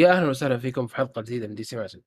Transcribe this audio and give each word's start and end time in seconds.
يا 0.00 0.10
أهلا 0.12 0.28
وسهلا 0.28 0.58
فيكم 0.58 0.86
في 0.86 0.96
حلقة 0.96 1.22
جديدة 1.22 1.46
من 1.46 1.54
دي 1.54 1.64
سي 1.64 1.76
مانشن. 1.76 2.02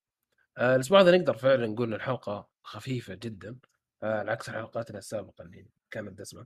آه 0.58 0.76
الأسبوع 0.76 1.02
هذا 1.02 1.18
نقدر 1.18 1.38
فعلا 1.38 1.68
نقول 1.68 1.88
إن 1.88 1.94
الحلقة 1.94 2.50
خفيفة 2.64 3.14
جدا 3.14 3.58
آه 4.04 4.20
على 4.20 4.32
عكس 4.32 4.50
حلقاتنا 4.50 4.98
السابقة 4.98 5.42
اللي 5.42 5.66
كانت 5.92 6.20
دسمة. 6.20 6.46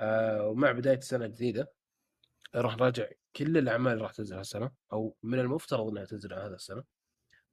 آه 0.00 0.46
ومع 0.46 0.72
بداية 0.72 0.98
السنة 0.98 1.24
الجديدة 1.24 1.72
راح 2.54 2.76
نراجع 2.76 3.08
كل 3.36 3.58
الأعمال 3.58 3.92
اللي 3.92 4.02
راح 4.02 4.12
تنزل 4.12 4.36
هالسنه 4.36 4.70
أو 4.92 5.16
من 5.22 5.38
المفترض 5.38 5.88
إنها 5.88 6.04
تنزل 6.04 6.32
هذا 6.34 6.54
السنة. 6.54 6.84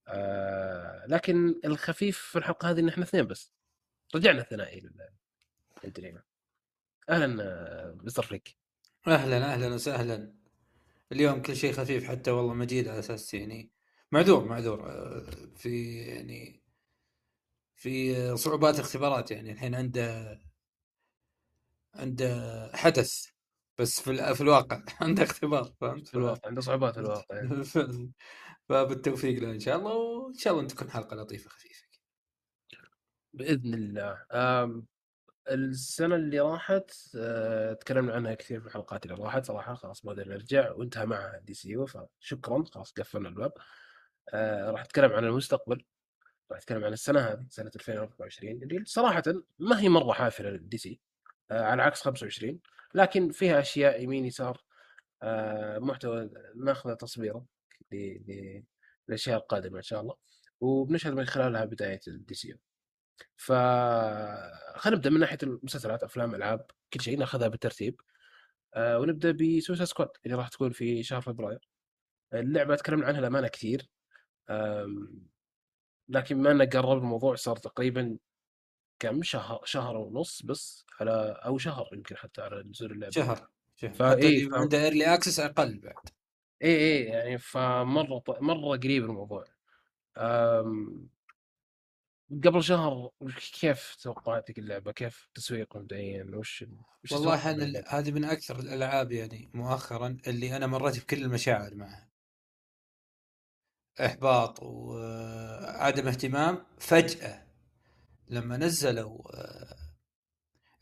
آه 0.07 1.05
لكن 1.07 1.59
الخفيف 1.65 2.17
في 2.17 2.37
الحلقة 2.37 2.69
هذه 2.69 2.79
إن 2.79 2.89
إحنا 2.89 3.03
اثنين 3.03 3.27
بس. 3.27 3.53
رجعنا 4.15 4.43
ثنائي 4.43 4.89
للدريمة. 5.83 6.23
أهلا 7.09 7.43
آه، 7.43 7.97
مستر 8.03 8.23
فريك. 8.23 8.57
أهلا 9.07 9.53
أهلا 9.53 9.73
وسهلا 9.73 10.38
اليوم 11.11 11.41
كل 11.41 11.55
شيء 11.55 11.73
خفيف 11.73 12.03
حتى 12.03 12.31
والله 12.31 12.53
مجيد 12.53 12.87
على 12.87 12.99
أساس 12.99 13.33
يعني 13.33 13.71
معذور 14.11 14.45
معذور 14.45 14.89
آه، 14.91 15.25
في 15.55 15.97
يعني 15.97 16.63
في 17.75 18.37
صعوبات 18.37 18.79
اختبارات 18.79 19.31
يعني 19.31 19.51
الحين 19.51 19.75
عنده 19.75 20.39
عنده 21.95 22.71
حدث 22.73 23.25
بس 23.77 24.01
في 24.01 24.35
في 24.35 24.41
الواقع 24.41 24.83
عنده 25.01 25.23
اختبار 25.23 25.73
فهمت 25.81 26.07
في 26.07 26.15
الواقع 26.15 26.49
عنده 26.49 26.61
صعوبات 26.61 26.93
في 26.93 26.99
الواقع 26.99 27.35
يعني. 27.35 27.63
فبالتوفيق 28.69 29.39
له 29.41 29.51
إن 29.51 29.59
شاء 29.59 29.77
الله 29.77 29.95
وإن 29.95 30.33
شاء 30.33 30.53
الله 30.53 30.67
تكون 30.67 30.91
حلقة 30.91 31.15
لطيفة 31.15 31.49
خفيفة 31.49 31.87
بإذن 33.33 33.73
الله. 33.73 34.17
آم 35.53 35.59
السنة 35.69 36.15
اللي 36.15 36.39
راحت 36.39 36.91
آه، 37.17 37.73
تكلمنا 37.73 38.13
عنها 38.13 38.33
كثير 38.33 38.59
في 38.61 38.67
الحلقات 38.67 39.05
اللي 39.05 39.15
راحت 39.23 39.45
صراحة 39.45 39.73
خلاص 39.75 40.05
بدنا 40.05 40.25
نرجع 40.33 40.71
وانتهى 40.71 41.05
معها 41.05 41.39
DCU 41.39 41.85
فشكرا 41.85 42.63
خلاص 42.63 42.91
قفلنا 42.93 43.29
الباب 43.29 43.51
آه، 44.33 44.71
راح 44.71 44.83
نتكلم 44.83 45.11
عن 45.11 45.25
المستقبل 45.25 45.85
راح 46.51 46.59
نتكلم 46.59 46.83
عن 46.83 46.93
السنة 46.93 47.19
هذه 47.19 47.45
سنة 47.49 47.71
2024 47.75 48.51
اللي 48.51 48.85
صراحة 48.85 49.23
ما 49.59 49.79
هي 49.79 49.89
مرة 49.89 50.13
حافلة 50.13 50.49
للدي 50.49 50.77
سي 50.77 50.99
آه، 51.51 51.61
على 51.63 51.81
عكس 51.83 52.01
25 52.01 52.59
لكن 52.93 53.31
فيها 53.31 53.59
أشياء 53.59 54.03
يمين 54.03 54.25
يسار 54.25 54.63
محتوى 55.79 56.29
ناخذ 56.55 56.95
تصويره 56.95 57.45
ل- 57.91 57.95
ل- 58.31 58.63
للأشياء 59.07 59.37
القادمة 59.37 59.77
إن 59.77 59.83
شاء 59.83 60.01
الله 60.01 60.15
وبنشهد 60.61 61.13
من 61.13 61.25
خلالها 61.25 61.65
بداية 61.65 61.99
الدي 62.07 62.33
سي 62.33 62.55
ف 63.35 63.51
خلينا 64.75 64.97
نبدأ 64.97 65.09
من 65.09 65.19
ناحية 65.19 65.37
المسلسلات 65.43 66.03
أفلام 66.03 66.35
ألعاب 66.35 66.71
كل 66.93 67.01
شيء 67.01 67.17
ناخذها 67.17 67.47
بالترتيب. 67.47 68.01
آه 68.73 68.99
ونبدأ 68.99 69.31
ب 69.31 69.38
Suicide 69.38 69.85
Squad 69.85 70.09
اللي 70.25 70.37
راح 70.37 70.47
تكون 70.47 70.71
في 70.71 71.03
شهر 71.03 71.21
فبراير. 71.21 71.69
اللعبة 72.33 72.75
تكلمنا 72.75 73.05
عنها 73.05 73.19
الامانه 73.19 73.47
كثير. 73.47 73.89
لكن 76.09 76.41
ما 76.41 76.51
انه 76.51 76.65
قرب 76.65 76.97
الموضوع 76.97 77.35
صار 77.35 77.55
تقريبا 77.55 78.17
كم 78.99 79.23
شهر 79.23 79.61
شهر 79.65 79.97
ونص 79.97 80.41
بس 80.41 80.85
على 80.99 81.41
أو 81.45 81.57
شهر 81.57 81.89
يمكن 81.93 82.17
حتى 82.17 82.41
على 82.41 82.63
نزول 82.63 82.91
اللعبة. 82.91 83.11
شهر 83.11 83.49
شهر. 83.75 84.17
إيه. 84.17 84.49
عنده 84.53 84.83
early 84.83 85.13
access 85.13 85.39
أقل 85.39 85.79
بعد. 85.79 86.09
اي 86.63 86.77
اي 86.77 87.03
يعني 87.03 87.37
فمرة 87.37 88.23
مرة 88.29 88.77
قريب 88.77 89.03
الموضوع. 89.03 89.45
آم، 92.31 92.41
قبل 92.41 92.63
شهر 92.63 93.09
كيف 93.59 93.95
توقعاتك 93.95 94.59
اللعبة؟ 94.59 94.91
كيف 94.91 95.29
تسويق 95.33 95.77
مبدئيا؟ 95.77 96.31
وش 96.33 96.65
وش 97.03 97.11
والله 97.11 97.53
من 97.53 97.61
أنا؟ 97.75 97.83
هذه 97.87 98.11
من 98.11 98.25
أكثر 98.25 98.59
الألعاب 98.59 99.11
يعني 99.11 99.49
مؤخرا 99.53 100.17
اللي 100.27 100.55
أنا 100.55 100.67
مريت 100.67 100.99
بكل 100.99 101.23
المشاعر 101.23 101.75
معها 101.75 102.09
إحباط 104.05 104.63
وعدم 104.63 106.07
اهتمام 106.07 106.65
فجأة 106.79 107.47
لما 108.27 108.57
نزلوا 108.57 109.35
آه، 109.35 109.75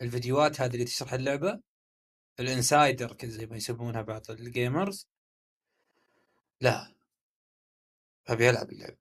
الفيديوهات 0.02 0.62
هذه 0.62 0.74
اللي 0.74 0.86
تشرح 0.86 1.14
اللعبة 1.14 1.62
ال 2.40 2.49
insider 2.49 3.14
كذا 3.14 3.30
زي 3.32 3.46
ما 3.46 3.56
يسمونها 3.56 4.02
بعض 4.02 4.32
ال 4.32 4.43
gamers 4.43 5.08
لا 6.62 6.94
أبي 8.28 8.50
ألعب 8.50 8.70
اللعبة 8.70 8.98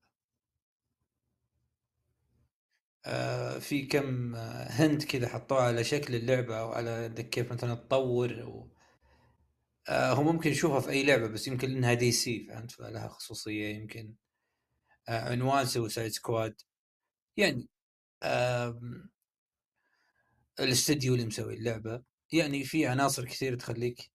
آه، 2.96 2.96
في 3.59 3.85
كم 3.85 4.35
آه، 4.35 4.63
hint 4.71 5.03
كذا 5.05 5.27
حطوها 5.29 5.61
على 5.63 5.83
شكل 5.83 6.15
اللعبة 6.15 6.59
أو 6.59 6.71
على 6.71 7.05
انك 7.05 7.29
كيف 7.29 7.51
مثلا 7.51 7.75
تطور 7.75 8.31
و... 8.45 8.69
آه، 9.89 10.13
هو 10.13 10.23
ممكن 10.23 10.51
يشوفها 10.51 10.79
في 10.79 10.89
أي 10.89 11.03
لعبة 11.03 11.27
بس 11.27 11.47
يمكن 11.47 11.71
انها 11.71 11.93
دي 11.93 12.11
سي 12.11 12.47
فهمت؟ 12.49 12.71
فلها 12.71 13.07
خصوصية 13.07 13.75
يمكن. 13.75 14.15
آه، 15.09 15.29
عنوان 15.31 15.65
Suicide 15.65 16.11
Squad 16.11 16.61
يعني 17.37 17.69
الاستديو 20.59 21.13
اللي 21.13 21.25
مسوي 21.25 21.53
اللعبة. 21.53 22.03
يعني 22.31 22.63
في 22.63 22.87
عناصر 22.87 23.25
كثير 23.25 23.55
تخليك 23.55 24.11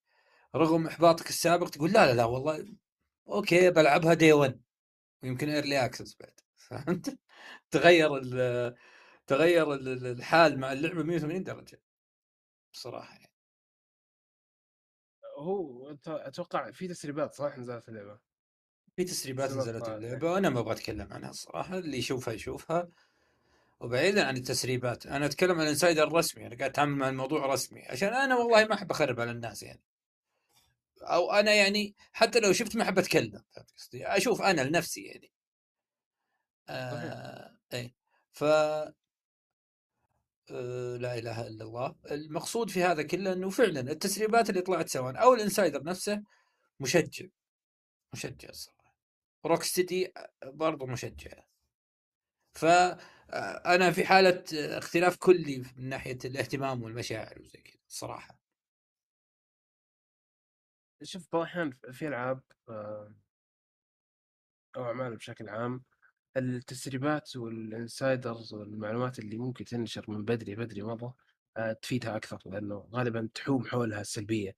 رغم 0.56 0.86
إحباطك 0.86 1.28
السابق 1.30 1.68
تقول 1.70 1.92
لا 1.92 2.06
لا 2.06 2.14
لا 2.14 2.24
والله 2.24 2.66
okay 3.28 3.70
بلعبها 3.70 4.14
day 4.14 4.32
1 4.32 4.62
ويمكن 5.22 5.48
early 5.50 5.84
access 5.84 6.16
بعد. 6.20 6.41
فهمت؟ 6.78 7.18
تغير 7.70 8.16
ال- 8.16 8.74
تغير 9.26 9.74
ال- 9.74 9.88
ال- 9.88 10.06
الحال 10.06 10.60
مع 10.60 10.72
اللعبة 10.72 11.02
180 11.02 11.42
درجة 11.42 11.82
بصراحة 12.72 13.14
يعني. 13.14 13.32
هو 15.38 15.96
أتوقع 16.06 16.70
في 16.70 16.88
تسريبات 16.88 17.34
صح 17.34 17.58
نزلت 17.58 17.88
اللعبة؟ 17.88 18.18
في 18.96 19.04
تسريبات 19.04 19.50
نزلت 19.50 19.84
طلعت، 19.84 19.98
اللعبة 19.98 20.32
وأنا 20.32 20.50
ما 20.50 20.60
أبغى 20.60 20.72
أتكلم 20.72 21.12
عنها 21.12 21.30
الصراحة 21.30 21.78
اللي 21.78 21.98
يشوفها 21.98 22.34
يشوفها. 22.34 22.88
وبعيدا 23.80 24.26
عن 24.26 24.36
التسريبات 24.36 25.06
أنا 25.06 25.26
أتكلم 25.26 25.52
عن 25.52 25.62
ال 25.62 25.67
insider 25.67 26.02
الرسمي 26.08 26.46
أنا 26.46 26.56
قاعد 26.56 26.70
أتعامل 26.70 26.96
مع 26.96 27.08
الموضوع 27.08 27.46
رسمي 27.46 27.86
عشان 27.86 28.08
أنا 28.14 28.36
والله 28.36 28.64
ما 28.64 28.74
أحب 28.74 28.90
أخرب 28.90 29.20
على 29.20 29.30
الناس 29.30 29.62
يعني. 29.62 29.82
أو 31.02 31.32
أنا 31.32 31.54
يعني 31.54 31.94
حتى 32.12 32.40
لو 32.40 32.52
شفت 32.52 32.76
ما 32.76 32.82
أحب 32.82 32.98
أتكلم 32.98 33.42
فهمت 33.52 33.70
قصدي؟ 33.76 34.06
أشوف 34.06 34.42
أنا 34.42 34.60
لنفسي 34.60 35.02
يعني. 35.02 35.31
آه 36.72 37.58
اي 37.74 37.94
ف 38.32 38.44
آه 38.44 38.96
لا 40.96 41.18
إله 41.18 41.46
إلا 41.46 41.64
الله. 41.64 41.96
المقصود 42.10 42.70
في 42.70 42.82
هذا 42.82 43.02
كله 43.02 43.32
إنه 43.32 43.50
فعلا 43.50 43.80
التسريبات 43.80 44.50
اللي 44.50 44.60
طلعت 44.60 44.88
سواء 44.88 45.22
أو 45.22 45.34
ال 45.34 45.40
insider 45.40 45.82
نفسه 45.84 46.22
مشجع 46.80 47.26
مشجع 48.12 48.48
الصراحة. 48.48 48.96
روك 49.46 49.62
ستيدي 49.62 50.12
برضه 50.44 50.86
مشجع. 50.86 51.30
ف 52.54 52.64
آه، 53.32 53.74
أنا 53.74 53.90
في 53.92 54.04
حالة 54.04 54.44
آه، 54.54 54.78
اختلاف 54.78 55.16
كلي 55.16 55.58
من 55.58 55.88
ناحية 55.88 56.18
الاهتمام 56.24 56.82
والمشاعر 56.82 57.42
وزي 57.42 57.58
كذا 57.58 57.78
الصراحه 57.88 58.38
شوف 61.02 61.28
بعض 61.32 61.42
الاحيان 61.42 61.72
في 61.92 62.08
ألعاب 62.08 62.40
آه، 62.68 63.14
أو 64.76 64.84
أعمال 64.84 65.16
بشكل 65.16 65.48
عام 65.48 65.84
التسريبات 66.36 67.36
وال 67.36 67.60
insiders 67.60 68.54
والمعلومات 68.54 69.18
اللي 69.18 69.38
ممكن 69.38 69.64
تنشر 69.64 70.04
من 70.08 70.24
بدري 70.24 70.54
بدري 70.54 70.82
مرة 70.82 71.14
آه، 71.56 71.72
تفيدها 71.72 72.16
أكثر 72.16 72.38
لأنه 72.46 72.88
غالبا 72.92 73.28
تحوم 73.34 73.64
حولها 73.64 74.00
السلبية 74.00 74.56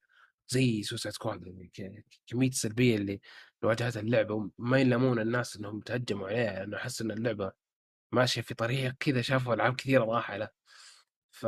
زي 0.49 0.82
Suicide 0.82 1.14
Squad 1.14 1.46
يعني 1.46 2.02
ك- 2.02 2.20
كمية 2.26 2.49
السلبية 2.49 2.96
اللي 2.96 3.20
واجهتها 3.62 4.00
اللعبة 4.00 4.34
وما 4.58 4.78
يلامون 4.81 5.19
الناس 5.19 5.56
إنهم 5.56 5.81
تهجموا 5.81 6.28
عليها 6.28 6.52
لأنه 6.52 6.76
أحس 6.76 7.00
إن 7.02 7.10
اللعبة 7.10 7.52
ماشية 8.12 8.40
في 8.43 8.54
طريق 8.54 8.93
كذا 9.00 9.22
شافوا 9.22 9.54
ألعاب 9.54 9.75
كثيرة 9.76 10.04
راحة 10.04 10.37
له. 10.37 10.49
ف 11.31 11.46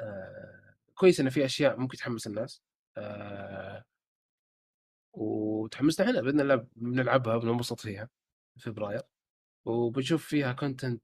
آه، 0.00 0.74
كويس 0.94 1.20
انه 1.20 1.30
في 1.30 1.44
أشياء 1.44 1.76
ممكن 1.80 1.96
تحمس 1.98 2.26
الناس 2.26 2.62
آه، 2.96 3.84
وتحمسنا 5.12 6.06
إحنا 6.06 6.20
بإذن 6.20 6.40
الله 6.40 6.66
بنلعبها 6.76 7.34
وبننبسط 7.36 7.80
فيها. 7.80 8.04
في 8.04 8.21
فبراير 8.60 9.02
وبنشوف 9.64 10.26
فيها 10.26 10.52
content 10.52 11.02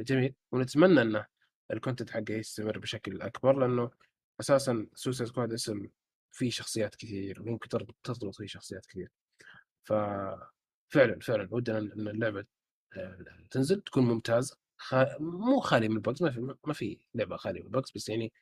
جميل 0.00 0.34
ونتمنى 0.52 1.02
انه 1.02 1.26
ال 1.70 1.75
content 1.75 2.10
حقه 2.10 2.32
يستمر 2.34 2.78
بشكل 2.78 3.22
أكبر 3.22 3.58
لأنه 3.58 3.90
أساسا 4.40 4.86
Suicide 4.94 5.30
Squad 5.30 5.52
اسم 5.52 5.88
فيه 6.32 6.50
شخصيات 6.50 6.94
كثير 6.94 7.42
وممكن 7.42 7.68
تربط 7.68 8.36
فيه 8.36 8.46
شخصيات 8.46 8.86
كثير. 8.86 9.10
ففعلا 9.84 11.20
فعلا 11.22 11.48
ودنا 11.50 11.78
إن 11.78 12.08
اللعبة 12.08 12.44
آه، 12.96 13.18
تنزل 13.50 13.80
تكون 13.80 14.04
ممتازة. 14.04 14.56
خ... 14.78 14.94
مو 15.20 15.60
خالي 15.60 15.88
من 15.88 15.96
ال 15.96 16.01
bugs 16.01 16.22
ما 16.22 16.30
في 16.30 16.54
ما 16.66 16.72
في 16.72 16.98
لعبة 17.14 17.36
خالية 17.36 17.60
من 17.60 17.66
ال 17.66 17.71
bugs 17.71 17.90
بس 17.94 18.08
يعني 18.08 18.32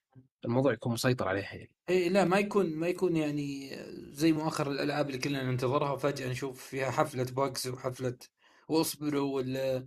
الموضوع 0.44 0.72
يكون 0.72 0.92
مسيطر 0.92 1.28
عليها 1.28 1.54
يعني 1.54 1.70
اي 1.90 2.08
لا 2.08 2.25
ما 2.25 2.38
يكون 2.38 2.76
ما 2.76 2.88
يكون 2.88 3.16
يعني 3.16 3.76
زي 4.12 4.32
مؤخر 4.32 4.70
الألعاب 4.70 5.06
اللي 5.06 5.19
كلنا 5.19 5.42
ننتظرها 5.42 5.90
وفجأة 5.90 6.31
نشوف 6.31 6.66
فيها 6.66 6.90
حفلة 6.90 7.25
bugs 7.25 7.66
وحفلة 7.66 8.16
واصبروا 8.69 9.34
وال 9.36 9.86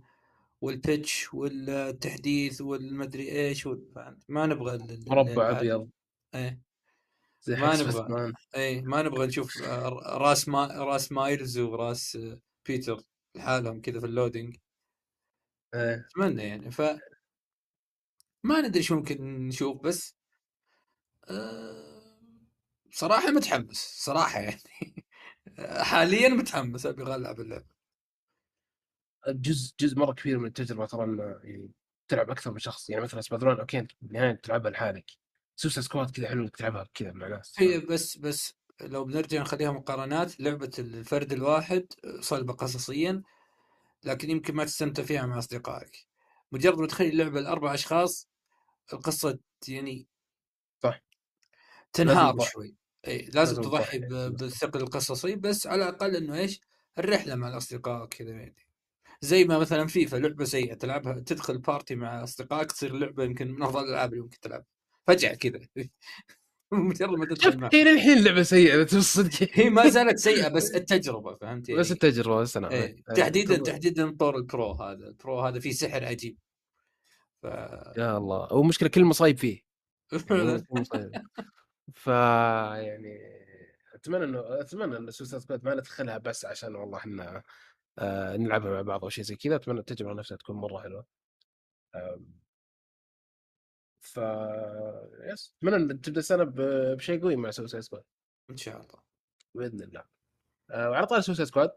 وال 0.60 0.81
patch 0.81 1.34
والتحديث 1.34 2.60
والمدري 2.60 3.32
إيش 3.32 3.66
وال-؟ 3.66 4.16
ما 4.28 4.46
نبغى 4.46 4.74
ال- 4.74 5.04
مربع. 5.08 5.50
أبيض 5.50 5.90
إيه 6.34 6.60
ما 7.48 7.76
نبغى 7.76 8.32
اي 8.56 8.82
ما 8.82 9.02
نبغى 9.02 9.26
نشوف 9.26 9.62
راس 10.06 10.48
ما 10.48 10.66
راس 10.66 11.12
مايلز 11.12 11.58
وراس 11.58 12.18
بيتر 12.66 13.00
لحالهم 13.34 13.80
كذا 13.80 14.00
في 14.00 14.06
ال 14.06 14.12
loading 14.12 14.56
إيه. 15.74 16.06
أتمنى 16.10 16.42
يعني. 16.42 16.70
ف 16.70 16.82
ما 18.44 18.60
ندري 18.60 18.82
شو 18.82 18.94
ممكن 18.96 19.46
نشوف 19.48 19.82
بس 19.82 20.14
آه، 21.30 22.02
صراحة 22.92 23.30
متحمس 23.30 23.94
صراحة 24.04 24.40
يعني. 24.40 24.60
حاليا 25.90 26.28
متحمس 26.28 26.86
أبي 26.86 27.02
العب 27.02 27.40
اللعبة. 27.40 27.78
جزء 29.28 29.74
جزء 29.80 29.98
مرة 29.98 30.12
كبير 30.12 30.38
من 30.38 30.46
التجربة 30.46 30.86
ترى 30.86 31.04
إنه 31.04 31.22
يعني 31.44 31.70
تلعب 32.08 32.30
أكثر 32.30 32.52
من 32.52 32.58
شخص. 32.58 32.90
يعني 32.90 33.02
مثلا 33.02 33.20
Spider-Man 33.20 33.58
okay 33.60 33.78
أنت 33.78 33.92
بالنهاية 34.02 34.32
تلعبها 34.32 34.70
لحالك. 34.70 35.10
Suicide 35.56 35.80
Squad 35.80 36.10
كذا 36.10 36.28
حلو 36.28 36.42
إنك 36.42 36.56
تلعبها 36.56 36.86
كذا 36.94 37.12
مع 37.12 37.28
ناس 37.28 37.54
هي 37.58 37.78
بس 37.80 38.16
بس 38.18 38.54
لو 38.80 39.04
بنرجع 39.04 39.40
نخليها 39.40 39.72
مقارنات 39.72 40.40
لعبة 40.40 40.70
الفرد 40.78 41.32
الواحد 41.32 41.86
صلبة 42.20 42.52
قصصيا. 42.52 43.22
لكن 44.04 44.30
يمكن 44.30 44.54
ما 44.54 44.64
تستمتع 44.64 45.02
فيها 45.02 45.26
مع 45.26 45.38
أصدقائك. 45.38 46.06
مجرد 46.52 46.78
ما 46.78 46.86
تخلي 46.86 47.08
اللعبة 47.08 47.40
لأربع 47.40 47.74
أشخاص 47.74 48.28
القصة 48.92 49.38
يعني 49.68 50.08
صح. 50.82 51.00
تنهار. 51.92 52.40
شوي. 52.40 52.76
إي 53.08 53.18
لازم, 53.18 53.34
لازم 53.34 53.62
تضحي 53.62 53.98
بالثقل 54.28 54.80
القصصي 54.80 55.36
بس 55.36 55.66
على 55.66 55.82
الأقل 55.88 56.16
إنه 56.16 56.38
إيش؟ 56.38 56.60
الرحلة 56.98 57.34
مع 57.34 57.48
الأصدقاء 57.48 58.06
كذا 58.06 58.30
يعني. 58.30 58.68
زي 59.20 59.44
ما 59.44 59.58
مثلا 59.58 59.86
فيفا 59.86 60.16
لعبة 60.16 60.44
سيئة 60.44 60.74
تلعبها 60.74 61.20
تدخل 61.20 61.58
party 61.58 61.94
مع 61.94 62.22
أصدقائك 62.22 62.72
تصير 62.72 62.94
لعبة 62.94 63.24
يمكن 63.24 63.50
من 63.50 63.62
أفضل 63.62 63.84
الألعاب 63.84 64.12
اللي 64.12 64.22
ممكن 64.22 64.40
تلعبها. 64.40 64.66
فجأة 65.06 65.34
كذا. 65.34 65.60
مجرد 66.72 67.10
ما 67.18 67.26
تدخل 67.26 67.68
هي 67.72 67.84
للحين 67.84 68.24
لعبة 68.24 68.42
سيئة 68.42 68.82
اذا 68.82 68.98
الصدق 68.98 69.48
هي 69.52 69.70
ما 69.70 69.88
زالت 69.98 70.18
سيئة 70.18 70.48
بس 70.48 70.74
التجربة 70.74 71.36
فهمت 71.36 71.68
يعني؟ 71.68 71.80
بس 71.80 71.92
التجربة 71.92 72.40
بس 72.40 72.56
أنا 72.56 72.70
إيه. 72.70 73.02
تحديدا 73.16 73.56
تحديدا 73.56 74.16
طور 74.16 74.36
ال 74.36 74.45
pro 74.45 74.72
هذا. 74.72 75.06
ال 75.08 75.16
pro 75.16 75.40
هذا 75.40 75.60
فيه 75.60 75.72
سحر 75.72 76.04
عجيب. 76.04 76.38
ف 77.42 77.44
يا 77.96 78.16
الله. 78.16 78.46
هو 78.46 78.62
مشكلة 78.62 78.88
كل 78.88 79.00
المصايب 79.00 79.38
فيه. 79.38 79.60
يعني. 80.30 81.24
ف 81.94 82.06
يعني 82.06 83.18
أتمنى 83.94 84.24
إنه 84.24 84.60
أتمنى 84.60 84.96
إن 84.96 85.10
Suicide 85.10 85.42
Squad 85.42 85.64
ما 85.64 85.74
ندخلها 85.74 86.18
بس 86.18 86.44
عشان 86.44 86.74
والله 86.76 86.98
إحنا 86.98 87.42
آه 87.98 88.36
نلعبها 88.36 88.70
مع 88.70 88.82
بعض 88.82 89.04
أو 89.04 89.08
شيء 89.10 89.24
زي 89.24 89.36
كذا. 89.36 89.56
أتمنى 89.56 89.80
التجربة 89.80 90.14
نفسها 90.14 90.36
تكون 90.36 90.56
مرة 90.56 90.78
حلوة. 90.82 91.06
آم، 91.94 92.37
ف 94.14 94.20
yes 95.32 95.54
أتمنى 95.58 95.76
إن 95.76 96.00
تبدأ 96.00 96.18
السنة 96.20 96.44
بشيء 96.94 97.20
قوي 97.22 97.36
مع 97.36 97.50
Suicide 97.50 97.82
Squad. 97.82 98.04
إن 98.50 98.56
شاء 98.56 98.76
الله. 98.80 99.02
بإذن 99.54 99.82
الله. 99.82 100.04
آه 100.70 100.90
وعلى 100.90 101.06
طاري 101.06 101.22
Suicide 101.22 101.48
Squad 101.48 101.70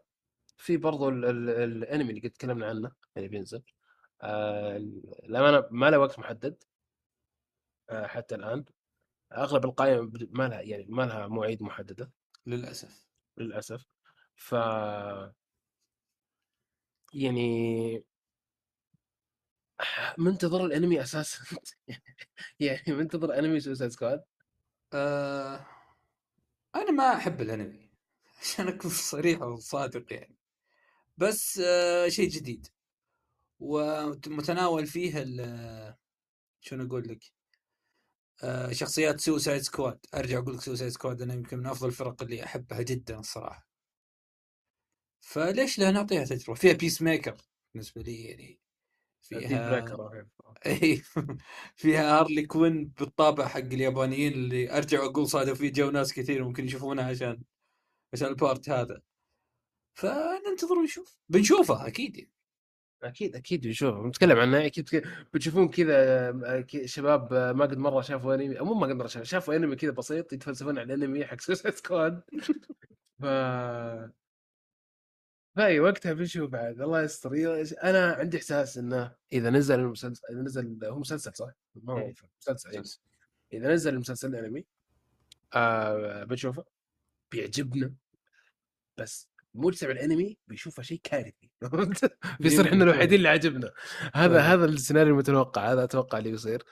في 0.56 0.76
برضو 0.76 1.08
ال- 1.08 1.24
ال- 1.24 1.50
الأنمي 1.50 2.10
اللي 2.10 2.20
قد 2.20 2.30
تكلمنا 2.30 2.66
عنه 2.68 2.92
اللي 3.16 3.28
بينزل. 3.28 3.62
آه 4.22 4.76
الامانه 5.24 5.68
ما 5.70 5.90
له 5.90 5.98
وقت 5.98 6.18
محدد. 6.18 6.64
آه 7.90 8.06
حتى 8.06 8.34
الآن. 8.34 8.64
أغلب 9.32 9.64
القائمه 9.64 10.12
ما 10.30 10.48
لها 10.48 10.60
يعني 10.60 10.86
ما 10.88 11.02
لها 11.02 11.26
مواعيد 11.26 11.62
محددة. 11.62 12.12
للأسف. 12.46 13.06
للأسف. 13.36 13.86
ف 14.36 14.54
يعني 17.14 18.04
منتظر 20.18 20.66
الانمي 20.66 21.02
أساسا. 21.02 21.38
يعني 22.60 22.82
منتظر 22.88 23.38
انمي 23.38 23.60
Suicide 23.60 23.90
Squad 23.90 24.24
آه... 24.92 25.66
أنا 26.74 26.90
ما 26.90 27.16
أحب 27.16 27.40
الانمي. 27.40 27.90
عشان 28.42 28.68
أكون 28.68 28.90
صريح 28.90 29.42
وصادق 29.42 30.12
يعني. 30.12 30.36
بس 31.18 31.58
آه 31.58 32.08
شيء 32.08 32.28
جديد. 32.28 32.68
ومتناول 33.60 34.86
فيه 34.86 35.22
ال 35.22 35.94
شو 36.60 36.76
نقول 36.76 37.08
لك؟ 37.08 37.32
آه 38.42 38.72
شخصيات 38.72 39.20
Suicide 39.20 39.62
Squad 39.62 40.06
أرجع 40.14 40.38
أقول 40.38 40.54
لك 40.54 40.60
Suicide 40.60 40.90
Squad 40.90 41.22
أنا 41.22 41.34
يمكن 41.34 41.58
من 41.58 41.66
أفضل 41.66 41.88
الفرق 41.88 42.22
اللي 42.22 42.44
أحبها 42.44 42.82
جدا 42.82 43.18
الصراحه 43.18 43.68
فليش 45.20 45.78
لا 45.78 45.90
نعطيها 45.90 46.24
تجربة؟ 46.24 46.54
فيها 46.60 46.72
Peacemaker 46.72 47.36
بالنسبة 47.74 48.02
لي 48.02 48.24
يعني. 48.24 48.61
فيها 49.22 49.70
بريكر 49.70 50.26
اي 50.66 51.02
فيها 51.76 52.18
Harley 52.18 52.46
Quinn 52.46 52.88
بالطابع 52.88 53.48
حق 53.48 53.58
اليابانيين 53.58 54.32
اللي 54.32 54.76
أرجع 54.76 55.04
أقول 55.04 55.28
صادف 55.28 55.58
فيه 55.58 55.72
جو 55.72 55.90
ناس 55.90 56.12
كثير 56.12 56.44
ممكن 56.44 56.64
يشوفونها 56.64 57.04
عشان 57.04 57.42
عشان 58.12 58.28
ال 58.28 58.36
part 58.36 58.70
هذا. 58.70 59.02
فننتظر 59.94 60.78
ونشوف. 60.78 61.18
بنشوفها 61.28 61.86
أكيد 61.86 62.16
يعني. 62.16 62.32
أكيد 63.02 63.36
أكيد 63.36 63.62
بنشوف 63.62 63.94
بنتكلم 63.94 64.38
عنها 64.38 64.66
أكيد 64.66 64.88
بتشوفون 65.34 65.68
كذا 65.68 65.94
آه، 66.30 66.66
شباب 66.84 67.32
آه، 67.32 67.52
ما 67.52 67.64
قد 67.66 67.78
مرة 67.78 68.00
شافوا 68.00 68.34
أنمي 68.34 68.58
أو 68.60 68.64
مو 68.64 68.74
ما 68.74 68.86
قد 68.86 68.92
مرة 68.92 69.06
شافوا 69.06 69.24
شافوا 69.24 69.54
أنمي 69.56 69.76
كذا 69.76 69.90
بسيط 69.90 70.32
يتفلسفون 70.32 70.78
على 70.78 70.94
الأنمي 70.94 71.26
حق 71.26 71.40
Suicide 71.40 71.74
Squad 71.74 72.22
ف 73.20 73.24
فاي 75.56 75.80
وقتها 75.80 76.12
بنشوف 76.12 76.50
بعد 76.50 76.80
الله 76.80 77.02
يستر. 77.02 77.30
أنا 77.82 78.12
عندي 78.12 78.36
إحساس 78.36 78.78
إنه 78.78 79.14
إذا 79.32 79.50
نزل 79.50 79.80
المسلسل 79.80 80.22
إذا 80.30 80.42
نزل 80.42 80.84
هو 80.84 80.98
مسلسل 80.98 81.32
صح؟ 81.34 81.52
ما 81.74 81.92
هو 81.92 81.98
إيه. 81.98 82.14
مسلسل 82.40 82.70
إيه. 82.70 82.82
إذا 83.52 83.72
نزل 83.74 83.94
المسلسل 83.94 84.34
الانمي 84.34 84.64
آه 85.54 86.24
بنشوفه 86.24 86.64
بيعجبنا 87.30 87.94
بس 88.96 89.28
مجتمع 89.54 89.90
الأنمي 89.90 90.38
بيشوفه 90.46 90.82
شيء 90.82 91.00
كارثي. 91.04 91.50
بيصير 92.40 92.66
إحنا 92.66 92.84
الوحيدين 92.84 93.18
اللي 93.18 93.28
عجبنا. 93.28 93.72
هذا 94.14 94.38
فعلا. 94.38 94.54
هذا 94.54 94.64
السيناريو 94.64 95.14
المتوقع 95.14 95.72
هذا 95.72 95.84
أتوقع 95.84 96.18
اللي 96.18 96.30
بيصير 96.30 96.64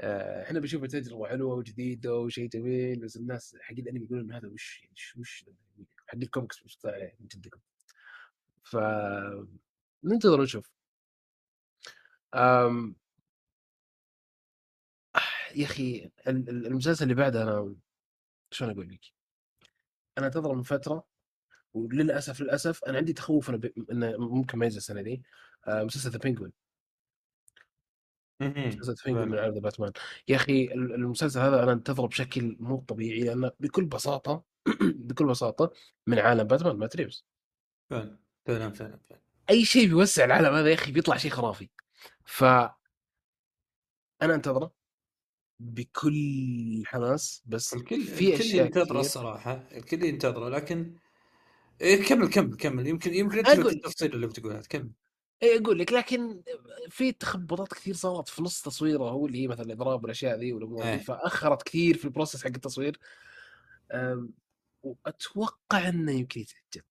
آه، 0.00 0.42
إحنا 0.42 0.60
بنشوفه 0.60 0.86
تجربة 0.86 1.26
حلوة 1.26 1.54
وجديدة 1.54 2.14
وشيء 2.14 2.48
جميل 2.48 3.00
بس 3.00 3.16
الناس 3.16 3.56
حق 3.60 3.74
الأنمي 3.78 4.04
يقولون 4.04 4.32
هذا 4.32 4.48
وش 4.48 4.88
وش, 4.92 5.16
وش 5.16 5.44
حق 6.06 6.16
الكوميكس 6.16 6.64
مش 6.64 6.76
طالع 6.78 7.12
من 7.20 7.26
جدكم؟ 7.26 7.60
ف 8.64 8.76
ننتظر 10.04 10.42
نشوف 10.42 10.70
أم... 12.34 12.96
يا 15.56 15.64
أخي 15.64 16.10
ال- 16.28 16.48
ال- 16.48 16.66
المسلسل 16.66 17.02
اللي 17.04 17.14
بعده 17.14 17.42
أنا 17.42 17.74
شلون 18.50 18.70
أقول 18.70 18.88
لك؟ 18.88 19.00
أنا 20.18 20.26
أنتظره 20.26 20.52
من 20.54 20.62
فترة 20.62 21.06
وللأسف 21.74 22.40
للأسف 22.40 22.84
أنا 22.84 22.98
عندي 22.98 23.12
تخوف 23.12 23.50
إنه, 23.50 23.58
ب... 23.58 23.64
إنه 23.90 24.16
ممكن 24.18 24.58
ما 24.58 24.64
ينزل 24.64 24.76
السنة 24.78 25.02
دي 25.02 25.22
آه، 25.68 25.82
مسلسل 25.84 26.10
The 26.10 26.18
Penguin. 26.18 26.52
مسلسل 28.40 28.92
The 28.94 29.02
Penguin 29.04 29.28
من. 29.28 29.38
عالم 29.38 29.60
باتمان 29.60 29.92
يا 30.28 30.36
أخي 30.36 30.64
ال- 30.64 30.94
المسلسل 30.94 31.40
هذا 31.40 31.62
أنا 31.62 31.72
أنتظره 31.72 32.06
بشكل 32.06 32.56
مو 32.60 32.80
طبيعي 32.80 33.20
لأنه 33.20 33.50
بكل 33.60 33.84
بساطة 33.84 34.44
بكل 35.08 35.26
بساطة 35.26 35.72
من 36.06 36.18
عالم 36.18 36.44
باتمان 36.44 36.76
مات 36.76 36.96
ريفز 36.96 37.26
فعلا 37.90 38.23
فعلا 38.46 38.72
فعلا 38.72 38.98
فعلا. 39.08 39.20
أي 39.50 39.64
شيء 39.64 39.86
بيوسع 39.86 40.24
العالم 40.24 40.54
هذا 40.54 40.68
يا 40.68 40.74
أخي 40.74 40.92
بيطلع 40.92 41.16
شيء 41.16 41.30
خرافي. 41.30 41.68
ف 42.24 42.44
أنا 44.22 44.34
أنتظره 44.34 44.72
بكل 45.60 46.82
حماس 46.86 47.42
بس 47.46 47.74
الكل 47.74 48.02
في 48.02 48.34
الكل 48.34 48.44
ينتظره 48.44 49.00
الصراحة 49.00 49.68
الكل 49.72 50.04
ينتظره 50.04 50.48
لكن 50.48 50.96
إيه 51.80 52.02
كمل 52.04 52.28
كمل 52.28 52.56
كمل. 52.56 52.86
يمكن 52.86 53.14
يمكن 53.14 53.46
أنت 53.46 53.66
التفصيل 53.66 54.14
اللي 54.14 54.26
بتقولها 54.26 54.60
كمل. 54.60 54.90
اي 55.42 55.58
أقول 55.58 55.78
لك 55.78 55.92
لكن 55.92 56.42
في 56.88 57.12
تخبطات 57.12 57.68
كثير 57.68 57.94
صارت 57.94 58.28
في 58.28 58.42
نص 58.42 58.62
تصويره 58.62 59.04
هو 59.04 59.26
اللي 59.26 59.42
هي 59.42 59.48
مثلا 59.48 59.66
الإضراب 59.66 60.02
والأشياء 60.02 60.38
ذي 60.38 60.52
والأمور 60.52 60.84
إيه. 60.84 60.96
فأخرت 60.96 61.62
كثير 61.62 61.96
في 61.96 62.04
البروسس 62.04 62.44
حق 62.44 62.50
التصوير. 62.50 62.98
وأتوقع 64.82 65.88
إنه 65.88 66.12
يمكن 66.12 66.40
يتأجل. 66.40 66.86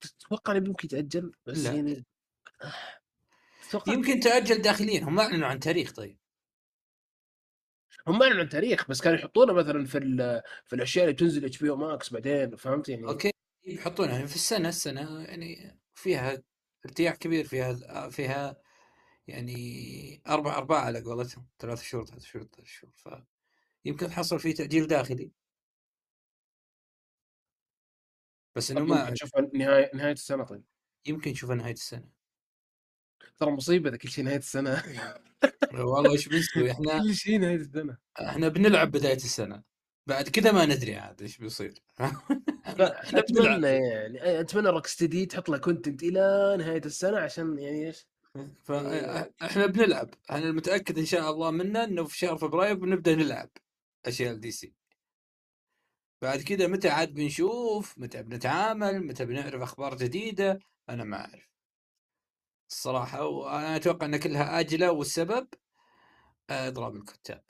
تتوقع 0.00 0.56
إنه 0.56 0.68
يمكن 0.68 0.86
يتأجل 0.86 1.32
بس 1.46 1.64
لا. 1.64 1.72
يعني 1.72 2.04
يمكن 3.86 4.20
تأجل 4.20 4.62
داخليا 4.62 5.04
هم 5.04 5.14
ما 5.14 5.22
أعلنوا 5.22 5.48
عن 5.48 5.60
تاريخ 5.60 5.92
طيب. 5.92 6.18
هم 8.06 8.22
أعلنوا 8.22 8.40
عن 8.40 8.48
تاريخ 8.48 8.88
بس 8.88 9.00
كانوا 9.00 9.18
يحطونه 9.18 9.52
مثلا 9.52 9.84
في 9.84 9.98
في 10.64 10.76
الأشياء 10.76 11.04
اللي 11.04 11.16
تنزل 11.16 11.44
HBO 11.44 11.70
Max 11.70 12.12
بعدين 12.12 12.56
فهمت 12.56 12.88
يعني؟ 12.88 13.06
okay 13.06 13.30
يحطونها 13.66 14.14
يعني 14.14 14.26
في 14.26 14.34
السنة 14.34 14.68
السنة 14.68 15.22
يعني 15.22 15.78
فيها 15.94 16.42
ارتياح 16.86 17.14
كبير 17.14 17.44
فيها 17.44 18.08
فيها 18.10 18.56
يعني 19.26 20.22
أربع 20.28 20.58
ارباع 20.58 20.80
على 20.80 21.00
قولتهم 21.00 21.46
ثلاث 21.58 21.82
شهور 21.82 22.06
ثلاث 22.06 22.24
شهور 22.24 22.46
ثلاث 22.56 22.68
شهور 22.68 23.24
فيمكن 23.84 24.08
تحصل 24.08 24.40
فيه 24.40 24.54
تأجيل 24.54 24.86
داخلي. 24.86 25.30
بس 28.56 28.70
انه 28.70 28.80
ما 28.84 29.00
يمكن 29.00 29.12
نشوف 29.12 29.30
نهاية 29.54 29.90
نهاية 29.94 30.12
السنة 30.12 30.44
طيب. 30.44 30.64
يمكن 31.06 31.30
نشوفها 31.30 31.56
نهاية 31.56 31.72
السنة. 31.72 32.08
ترى 33.36 33.50
مصيبة 33.50 33.88
إذا 33.88 33.96
كل 33.96 34.08
شيء 34.08 34.24
نهاية 34.24 34.36
السنة. 34.36 34.82
والله 35.74 36.12
إيش 36.12 36.28
بنسوي 36.28 36.70
إحنا 36.72 36.98
كل 36.98 37.14
شيء 37.14 37.38
نهاية 37.38 37.56
السنة. 37.56 37.98
إحنا 38.20 38.48
بنلعب 38.48 38.90
بداية 38.90 39.16
السنة. 39.16 39.62
بعد 40.06 40.28
كذا 40.28 40.52
ما 40.52 40.66
ندري 40.66 40.96
عاد 40.96 41.22
إيش 41.22 41.38
بيصير. 41.38 41.74
أتمنى 42.66 43.66
يعني 43.66 44.40
أتمنى 44.40 44.68
روك 44.68 44.86
ستدي 44.86 45.26
تحط 45.26 45.48
له 45.48 45.58
كونتنت 45.58 46.02
إلى 46.02 46.54
نهاية 46.58 46.84
السنة 46.84 47.18
عشان 47.18 47.58
يعني 47.58 47.86
إيش؟ 47.86 48.06
فاحنا 48.62 49.66
بنلعب. 49.66 50.14
أنا 50.30 50.48
المتاكد 50.48 50.98
إن 50.98 51.06
شاء 51.06 51.30
الله 51.30 51.50
منه 51.50 51.84
إنه 51.84 52.04
في 52.04 52.18
شهر 52.18 52.38
فبراير 52.38 52.74
بنبدأ 52.74 53.14
نلعب 53.14 53.50
أشياء 54.06 54.32
ال 54.32 54.50
DC 54.50 54.74
بعد 56.24 56.42
كذا 56.42 56.66
متى 56.66 56.88
عاد 56.88 57.14
بنشوف؟ 57.14 57.98
متى 57.98 58.22
بنتعامل؟ 58.22 59.06
متى 59.06 59.24
بنعرف 59.24 59.62
أخبار 59.62 59.96
جديدة؟ 59.96 60.58
أنا 60.88 61.04
ما 61.04 61.16
أعرف. 61.16 61.48
الصراحة 62.70 63.26
وأنا 63.26 63.76
أتوقع 63.76 64.06
إن 64.06 64.16
كلها 64.16 64.60
أجلة 64.60 64.92
والسبب 64.92 65.48
إضراب 66.50 66.96
الكتاب. 66.96 67.44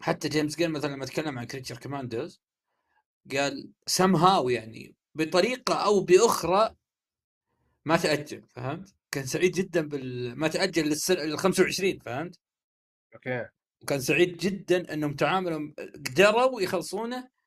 حتى 0.00 0.28
James 0.28 0.56
Gunn 0.56 0.70
مثلا 0.70 0.94
لما 0.94 1.06
تكلم 1.06 1.38
عن 1.38 1.44
Creature 1.44 1.78
Commandos 1.78 2.40
قال 3.32 3.72
سم 3.86 4.16
هاو 4.16 4.48
يعني 4.48 4.94
بطريقة 5.14 5.74
أو 5.74 6.00
بأخرى 6.00 6.76
ما 7.84 7.96
تأجل 7.96 8.46
فهمت؟ 8.48 8.94
كان 9.10 9.26
سعيد 9.26 9.52
جدا 9.52 9.80
بال 9.88 10.38
ما 10.38 10.48
تأجل 10.48 10.86
للسنه 10.86 11.22
لل 11.22 11.38
25 11.38 11.98
فهمت؟ 11.98 12.40
Okay. 13.14 13.48
وكان 13.82 14.00
سعيد 14.00 14.36
جدا 14.36 14.94
إنهم 14.94 15.14
تعاملوا 15.14 15.72
قدروا 15.94 16.60
يخلصونه 16.60 17.16
آه 17.18 17.37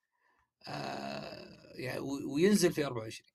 يعني 1.76 2.00
وينزل 2.00 2.74
في 2.74 2.86
24 2.86 3.30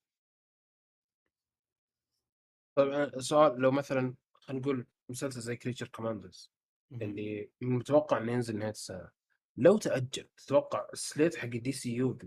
طيب 2.75 3.21
سؤال 3.21 3.61
لو 3.61 3.71
مثلا 3.71 4.15
خلينا 4.35 4.63
نقول 4.63 4.87
مسلسل 5.09 5.41
زي 5.41 5.57
Creature 5.57 5.89
Commandos 5.89 6.53
اللي 6.93 7.51
متوقع 7.61 8.19
إنه 8.19 8.33
ينزل 8.33 8.59
نهاية 8.59 8.71
السنة 8.71 9.11
لو 9.57 9.79
تأجل 9.79 10.29
تتوقع 10.37 10.87
ال 10.93 11.00
slate 11.00 11.37
حق 11.37 11.49
DCU 11.49 12.19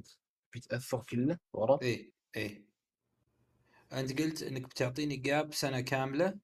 بيتأثر 0.54 1.04
كله 1.04 1.38
ورا؟ 1.54 1.80
إيه 1.82 2.12
إيه 2.36 2.66
أنت 3.94 4.22
قلت 4.22 4.44
إنك 4.44 4.62
بتعطيني 4.62 5.16
gap 5.16 5.54
سنة 5.54 5.82
كاملة 5.82 6.40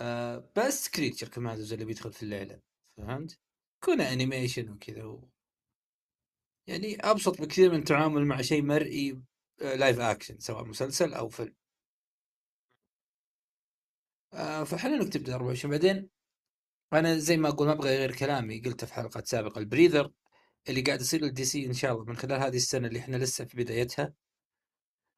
آه 0.00 0.50
بس 0.56 0.88
Creature 0.88 1.28
Commandos 1.28 1.72
اللي 1.72 1.84
بيدخل 1.84 2.12
في 2.12 2.22
الليلة 2.22 2.60
فهمت؟ 2.96 3.38
كون 3.84 4.00
animation 4.00 4.70
وكذا 4.70 5.04
و... 5.04 5.28
يعني 6.66 6.96
أبسط 7.00 7.40
بكثير 7.42 7.70
من 7.72 7.78
التعامل 7.78 8.26
مع 8.26 8.42
شيء 8.42 8.62
مرئي 8.62 9.20
live 9.60 10.00
action 10.00 10.38
سواء 10.38 10.64
مسلسل 10.64 11.14
أو 11.14 11.28
فيلم. 11.28 11.54
آه 14.32 14.64
فحلو 14.64 14.94
انك 14.94 15.12
تبدا 15.12 15.34
24 15.34 15.70
بعدين 15.70 16.08
أنا 16.92 17.18
زي 17.18 17.36
ما 17.36 17.48
أقول 17.48 17.66
ما 17.66 17.72
أبغى 17.72 17.88
غير 17.98 18.16
كلامي 18.16 18.60
قلته 18.60 18.86
في 18.86 18.94
حلقات 18.94 19.26
سابقة 19.26 19.58
ال 19.58 19.64
breather 19.64 20.12
اللي 20.68 20.80
قاعد 20.82 21.00
يصير 21.00 21.20
لل 21.22 21.44
DC 21.44 21.66
إن 21.66 21.72
شاء 21.72 21.92
الله 21.92 22.04
من 22.04 22.16
خلال 22.16 22.40
هذه 22.42 22.56
السنة 22.56 22.88
اللي 22.88 22.98
إحنا 22.98 23.16
لسه 23.16 23.44
في 23.44 23.56
بدايتها. 23.56 24.14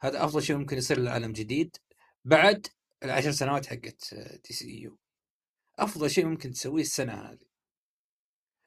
هذا 0.02 0.24
أفضل 0.24 0.42
شيء 0.42 0.56
ممكن 0.56 0.76
يصير 0.76 0.98
للعالم 0.98 1.32
جديد. 1.32 1.76
بعد 2.24 2.66
العشر 3.04 3.30
سنوات 3.32 3.66
حقت 3.66 4.14
DCU 4.48 4.98
أفضل 5.78 6.10
شيء 6.10 6.26
ممكن 6.26 6.50
تسويه 6.52 6.82
السنة 6.82 7.12
هذه. 7.14 7.46